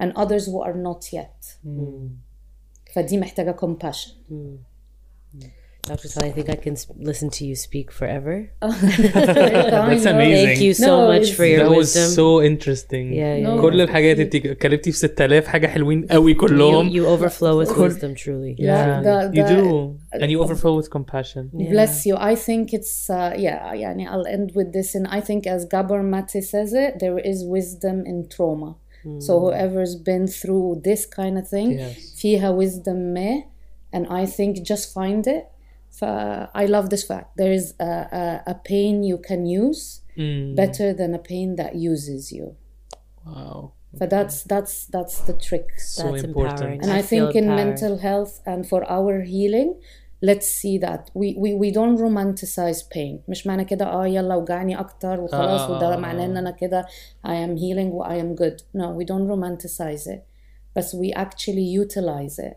and 0.00 0.12
others 0.16 0.44
who 0.46 0.62
are 0.62 0.76
not 0.88 1.12
yet 1.12 1.58
فدي 2.92 3.18
محتاجة 3.18 3.56
compassion 3.60 4.10
Dr. 5.87 6.07
Sally, 6.07 6.29
I 6.29 6.31
think 6.31 6.49
I 6.49 6.55
can 6.65 6.75
s- 6.81 6.87
listen 7.09 7.29
to 7.37 7.41
you 7.45 7.55
speak 7.67 7.87
forever. 7.91 8.35
That's 8.61 10.05
amazing. 10.05 10.45
Thank 10.47 10.61
you 10.61 10.73
so 10.73 10.87
No, 10.87 11.07
much 11.07 11.21
it's- 11.23 11.35
for 11.35 11.45
your 11.45 11.63
That 11.63 11.69
was 11.69 11.77
wisdom. 11.95 12.09
so 12.19 12.41
interesting 12.41 13.05
Yeah, 13.13 13.35
yeah, 13.35 13.55
No. 13.55 13.61
كل 13.61 13.81
الحاجات 13.81 14.19
انت 14.19 14.35
اتكلمتي 14.35 14.91
في 14.91 14.97
6000 14.97 15.47
حاجة 15.47 15.67
حلوين 15.67 16.05
قوي 16.05 16.33
you, 16.33 16.37
كلهم 16.37 16.89
you 16.89 17.03
overflow 17.05 17.55
with 17.65 17.77
wisdom, 17.77 18.15
truly. 18.15 18.55
Yeah, 18.57 19.01
the- 19.01 19.31
you 19.37 19.43
the- 19.43 19.55
do 19.55 19.95
and 20.23 20.29
you 20.31 20.39
overflow 20.45 20.73
with 20.81 20.89
compassion 20.89 21.49
Bless 21.53 22.05
you. 22.05 22.15
I 22.15 22.35
think 22.35 22.73
it's 22.73 23.09
uh, 23.09 23.33
yeah. 23.35 23.73
يعني 23.73 24.07
I'll 24.09 24.27
end 24.37 24.51
with 24.55 24.71
this, 24.73 24.95
and 24.95 25.05
I 25.07 25.19
think 25.19 25.41
as 25.47 25.65
Gabor 25.65 26.01
Mate 26.13 26.41
says 26.51 26.73
it, 26.73 26.91
there 26.99 27.19
is 27.31 27.43
wisdom 27.57 27.97
in 28.11 28.17
trauma. 28.35 28.71
So 29.27 29.33
whoever's 29.43 29.95
been 30.11 30.25
through 30.27 30.69
this 30.89 31.01
kind 31.19 31.35
of 31.41 31.45
thing, 31.55 31.69
Yes. 31.71 32.21
فيها 32.21 32.51
wisdom 32.57 33.13
ما, 33.13 33.43
and 33.93 34.05
I 34.07 34.25
think 34.25 34.51
just 34.71 34.85
find 34.93 35.27
it. 35.27 35.43
ف 35.97 36.05
I 36.63 36.65
love 36.75 36.87
this 36.93 37.03
fact. 37.11 37.27
There 37.41 37.53
is 37.59 37.65
a, 37.79 37.91
a, 38.21 38.25
a 38.53 38.55
pain 38.71 38.95
you 39.11 39.17
can 39.29 39.41
use 39.63 39.83
Mm. 40.23 40.55
better 40.61 40.87
than 40.99 41.11
a 41.19 41.23
pain 41.33 41.49
that 41.61 41.71
uses 41.91 42.23
you. 42.37 42.45
wow 43.25 43.59
But 44.01 44.09
that's 44.15 44.37
that's 44.53 44.75
that's 44.95 45.15
the 45.29 45.35
trick. 45.47 45.67
so 45.95 46.03
That's 46.03 46.23
important 46.29 46.59
empowering. 46.61 46.79
And 46.83 46.89
I, 46.99 47.01
feel 47.11 47.25
think 47.27 47.35
in 47.41 47.45
empowered. 47.45 47.65
mental 47.65 47.93
health 48.07 48.33
and 48.51 48.61
for 48.71 48.81
our 48.97 49.13
healing 49.33 49.69
let's 50.29 50.49
see 50.61 50.75
that 50.87 51.01
we 51.19 51.27
we 51.43 51.49
we 51.63 51.69
don't 51.77 51.97
romanticize 52.07 52.79
pain 52.95 53.13
مش 53.27 53.47
معنى 53.47 53.65
كده 53.65 53.85
اه 53.85 54.07
يلا 54.07 54.35
وجعني 54.35 54.79
اكتر 54.79 55.19
وخلاص 55.19 55.61
آه، 55.61 55.71
وده 55.77 55.93
آه، 55.93 55.97
معناه 55.97 56.25
ان 56.25 56.37
انا 56.37 56.51
كده 56.51 56.85
I 57.27 57.29
am 57.47 57.53
healing 57.63 57.91
و 57.93 58.03
I 58.03 58.17
am 58.23 58.39
good 58.41 58.57
no 58.81 58.85
we 58.99 59.05
don't 59.11 59.27
romanticize 59.33 60.07
it 60.15 60.19
بس 60.75 60.95
we 60.95 61.09
actually 61.25 61.67
utilize 61.85 62.39
it 62.49 62.55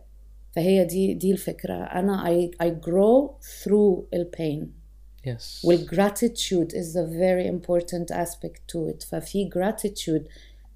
فهي 0.51 0.85
دي 0.85 1.13
دي 1.13 1.31
الفكرة. 1.31 1.73
أنا 1.73 2.23
I, 2.25 2.65
I 2.65 2.69
grow 2.69 3.29
through 3.63 4.03
الpain 4.15 4.65
yes. 5.27 5.65
والgratitude 5.65 6.73
is 6.73 6.95
a 6.95 7.05
very 7.05 7.47
important 7.47 8.11
aspect 8.11 8.59
to 8.73 8.87
it. 8.93 9.03
ففي 9.03 9.49
gratitude 9.49 10.23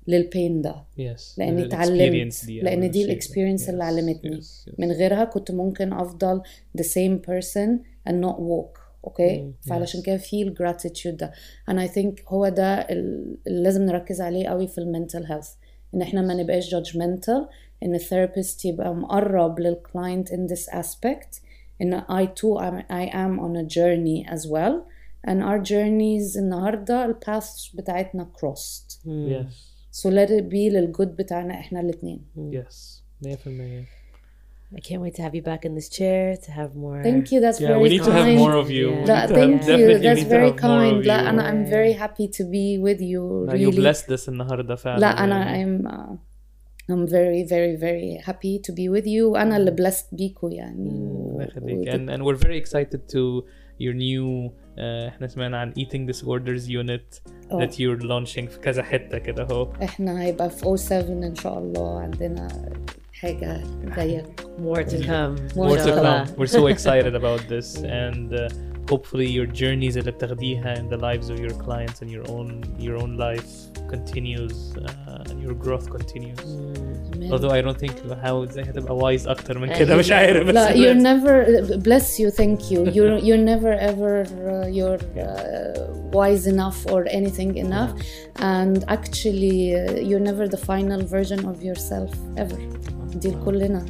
للpain 0.07 0.61
ده. 0.61 0.75
Yes. 0.97 1.21
لأني 1.37 1.65
اتعلمت 1.65 2.45
لأن 2.49 2.91
دي. 2.91 3.05
الاكسبيرينس 3.05 3.69
اللي 3.69 3.81
Yes, 3.83 3.85
علمتني. 3.85 4.41
Yes, 4.41 4.45
yes. 4.69 4.73
من 4.79 4.91
غيرها 4.91 5.23
كنت 5.25 5.51
ممكن 5.51 5.93
أفضل 5.93 6.41
the 6.77 6.83
same 6.83 7.19
person 7.29 7.69
and 8.09 8.13
not 8.25 8.35
walk. 8.39 8.79
okay 9.05 9.51
فعلشان 9.61 10.01
كده 10.01 10.17
في 10.17 10.41
ال 10.43 10.51
gratitude 10.51 11.17
ده. 11.17 11.31
And 11.71 11.75
I 11.75 11.87
think 11.93 12.13
هو 12.27 12.49
ده 12.49 12.73
ال- 12.73 13.37
اللي 13.47 13.63
لازم 13.63 13.83
نركز 13.85 14.21
عليه 14.21 14.47
قوي 14.47 14.67
في 14.67 14.77
ال 14.77 14.84
mental 14.84 15.23
health 15.25 15.49
إن 15.95 16.01
إحنا 16.01 16.21
ما 16.21 16.33
نبقاش 16.33 16.75
judgmental 16.75 17.41
ان 17.84 17.94
الثيرابيست 17.94 18.64
يبقى 18.64 18.94
مقرب 18.94 19.60
للكلاينت 19.60 20.28
in 20.32 20.48
this 20.52 20.74
aspect 20.74 21.40
ان 21.82 22.00
I 22.00 22.26
too 22.26 22.58
am, 22.60 22.82
I 22.90 23.06
am 23.14 23.38
on 23.40 23.56
a 23.56 23.64
journey 23.76 24.26
as 24.34 24.46
well 24.46 24.74
and 25.28 25.42
our 25.42 25.58
journeys 25.72 26.36
النهارده 26.38 27.04
الباثs 27.04 27.76
بتاعتنا 27.76 28.28
crossed 28.36 28.98
yes 29.06 29.70
So 29.92 30.08
let 30.08 30.30
it 30.30 30.44
be 30.50 30.72
للجود 30.72 31.16
بتاعنا 31.16 31.54
احنا 31.54 31.80
الاتنين. 31.80 32.20
yes 32.36 33.02
100% 33.24 33.28
I 34.72 34.78
can't 34.78 35.02
wait 35.02 35.14
to 35.16 35.22
have 35.26 35.34
you 35.34 35.42
back 35.42 35.62
in 35.68 35.72
this 35.78 35.88
chair 35.98 36.36
to 36.46 36.50
have 36.58 36.70
more. 36.84 36.98
Thank 37.08 37.24
you. 37.32 37.38
That's 37.44 37.60
yeah 37.60 37.70
very 37.70 37.82
we 37.84 37.88
need 37.94 38.04
to 38.10 38.12
have 38.18 38.26
kind. 38.30 38.38
more 38.44 38.56
of 38.62 38.68
you 38.78 38.88
Yeah. 38.90 39.04
We 39.04 39.08
لا 39.08 39.26
need 39.26 39.28
to 39.28 39.34
have- 39.34 39.40
thank 39.40 39.60
you. 39.62 39.68
definitely 39.72 40.06
That's 40.06 40.20
need 40.20 40.28
to 40.30 40.36
very 40.36 40.50
have 40.52 40.62
more 40.62 40.80
kind. 40.80 40.96
of 41.00 41.06
لا 41.06 41.18
you. 41.24 41.28
أنا 41.28 41.42
I'm 41.50 41.62
very 41.76 41.92
happy 42.02 42.26
to 42.38 42.42
be 42.56 42.66
with 42.86 43.00
you. 43.10 43.22
No, 43.48 43.54
you 43.62 43.70
Really. 43.70 43.80
blessed 43.82 44.08
us 44.16 44.28
النهارده 44.28 44.74
فعلا 44.74 45.00
لا 45.00 45.06
أنا 45.24 45.44
يعني. 45.56 45.78
I'm 45.82 45.86
uh, 45.86 46.16
I'm 46.90 47.06
very 47.06 47.42
very 47.54 47.76
very 47.86 48.12
happy 48.28 48.54
to 48.66 48.72
be 48.72 48.86
with 48.94 49.06
you. 49.06 49.22
وأنا 49.22 49.56
اللي 49.56 49.76
blessed 49.80 50.04
بيكو 50.14 50.48
يعني. 50.48 50.88
الله 50.90 51.36
و- 51.36 51.40
يخليك 51.40 51.88
و- 51.88 51.92
and, 51.92 52.10
and 52.10 52.22
we're 52.24 52.40
very 52.46 52.58
excited 52.64 53.00
to 53.14 53.44
your 53.80 53.94
new 53.94 54.50
uh, 54.76 54.80
احنا 55.08 55.26
سمعنا 55.26 55.58
عن 55.58 55.72
eating 55.72 56.12
disorders 56.14 56.68
unit 56.68 57.20
أه. 57.52 57.66
that 57.66 57.70
you're 57.70 58.02
launching 58.02 58.48
في 58.48 58.58
كذا 58.62 58.82
حتة 58.82 59.18
كده 59.18 59.42
اهو 59.42 59.72
احنا 59.82 60.22
هيبقى 60.22 60.50
في 60.50 60.76
07 60.76 61.00
إن 61.26 61.34
شاء 61.34 61.58
الله 61.58 62.00
عندنا 62.00 62.48
حاجة 63.12 63.60
جاية 63.96 64.22
More 64.58 64.82
to 64.92 64.96
come. 65.12 65.32
More 65.56 65.68
to 65.68 65.82
inshallah. 65.82 66.24
come. 66.26 66.36
We're 66.38 66.54
so 66.60 66.66
excited 66.74 67.14
about 67.14 67.40
this, 67.48 67.68
and 68.06 68.28
uh, 68.34 68.48
hopefully 68.92 69.26
your 69.38 69.46
journeys 69.46 69.96
اللي 69.96 70.10
بتاخديها 70.10 70.74
in 70.74 70.88
the 70.88 70.96
lives 70.96 71.30
of 71.30 71.38
your 71.40 71.54
clients 71.64 72.02
and 72.02 72.10
your 72.10 72.24
own 72.30 72.48
your 72.78 72.96
own 73.02 73.16
life 73.16 73.50
continues 73.94 74.56
uh, 74.76 75.30
and 75.30 75.36
your 75.44 75.54
growth 75.64 75.86
continues. 75.96 76.40
Although 77.32 77.50
I 77.58 77.60
don't 77.60 77.78
think 77.84 77.94
how 78.24 78.42
ازاي 78.42 78.64
هتبقى 78.64 78.98
wise 78.98 79.28
أكتر 79.28 79.58
من 79.58 79.72
كده 79.78 79.96
مش 79.96 80.12
عارف 80.12 80.48
لا 80.48 80.70
بس 80.70 80.76
you're 80.76 81.02
never 81.10 81.76
bless 81.88 82.18
you 82.20 82.30
thank 82.40 82.70
you 82.72 82.84
you're 82.96 83.18
you're 83.28 83.44
never 83.54 83.72
ever 83.90 84.14
uh, 84.24 84.66
you're 84.78 85.00
uh, 85.18 85.80
wise 86.18 86.46
enough 86.54 86.78
or 86.92 87.00
anything 87.20 87.56
enough 87.66 87.92
and 88.40 88.84
actually 88.96 89.60
uh, 89.74 90.08
you're 90.08 90.24
never 90.30 90.44
the 90.56 90.62
final 90.70 91.00
version 91.16 91.40
of 91.52 91.56
yourself 91.68 92.10
ever 92.36 92.58
دي 93.14 93.28
لكلنا 93.28 93.86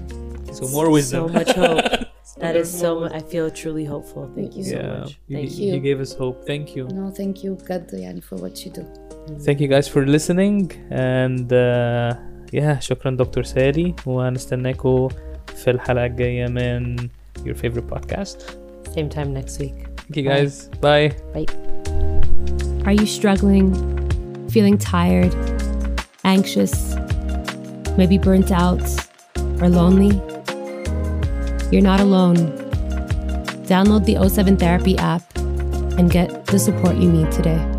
so 0.55 0.69
more 0.69 0.89
wisdom. 0.91 1.29
So 1.29 1.33
much 1.41 1.53
hope. 1.53 1.85
That 2.41 2.53
There's 2.55 2.73
is 2.75 2.81
so. 2.81 3.01
more 3.01 3.09
mu- 3.11 3.15
I 3.19 3.21
feel 3.33 3.51
truly 3.51 3.85
hopeful. 3.85 4.31
Thank 4.35 4.57
you 4.57 4.65
so 4.65 4.77
yeah, 4.77 4.99
much. 5.01 5.19
you, 5.29 5.37
Thank 5.37 5.59
you 5.59 5.75
you. 5.75 5.81
gave 5.89 5.99
us 6.01 6.13
hope. 6.23 6.37
Thank 6.47 6.67
you. 6.77 6.85
no 6.99 7.11
thank 7.21 7.45
you 7.45 7.51
بجد 7.57 7.91
يعني 7.93 8.21
for 8.23 8.37
what 8.37 8.65
you 8.65 8.71
do 8.79 8.85
Thank 9.47 9.61
you 9.61 9.69
guys 9.69 9.87
for 9.95 10.03
listening 10.07 10.73
and 10.91 11.53
uh, 11.53 12.15
yeah 12.53 12.79
شكرا 12.81 13.11
دكتور 13.17 13.45
سالي 13.45 13.95
وهنستناكم 14.07 15.09
في 15.57 15.71
الحلقة 15.71 16.07
الجاية 16.07 16.47
من 16.47 16.97
your 17.45 17.55
favorite 17.55 17.89
podcast. 17.95 18.37
Same 18.95 19.09
time 19.09 19.33
next 19.33 19.59
week. 19.61 19.75
Thank 19.97 20.17
you 20.17 20.25
guys. 20.33 20.69
Bye. 20.81 21.09
Bye. 21.35 21.47
Are 22.87 22.93
you 23.01 23.07
struggling, 23.07 23.67
feeling 24.55 24.77
tired, 24.79 25.33
anxious, 26.25 26.75
maybe 27.97 28.19
burnt 28.19 28.51
out, 28.53 28.83
or 29.63 29.69
lonely? 29.69 30.13
You're 31.76 31.84
not 31.84 32.00
alone. 32.00 32.38
Download 33.68 34.06
the 34.06 34.14
O7 34.14 34.58
Therapy 34.58 34.98
app 34.98 35.24
and 35.36 36.10
get 36.10 36.46
the 36.46 36.58
support 36.58 36.96
you 36.96 37.12
need 37.12 37.30
today. 37.34 37.75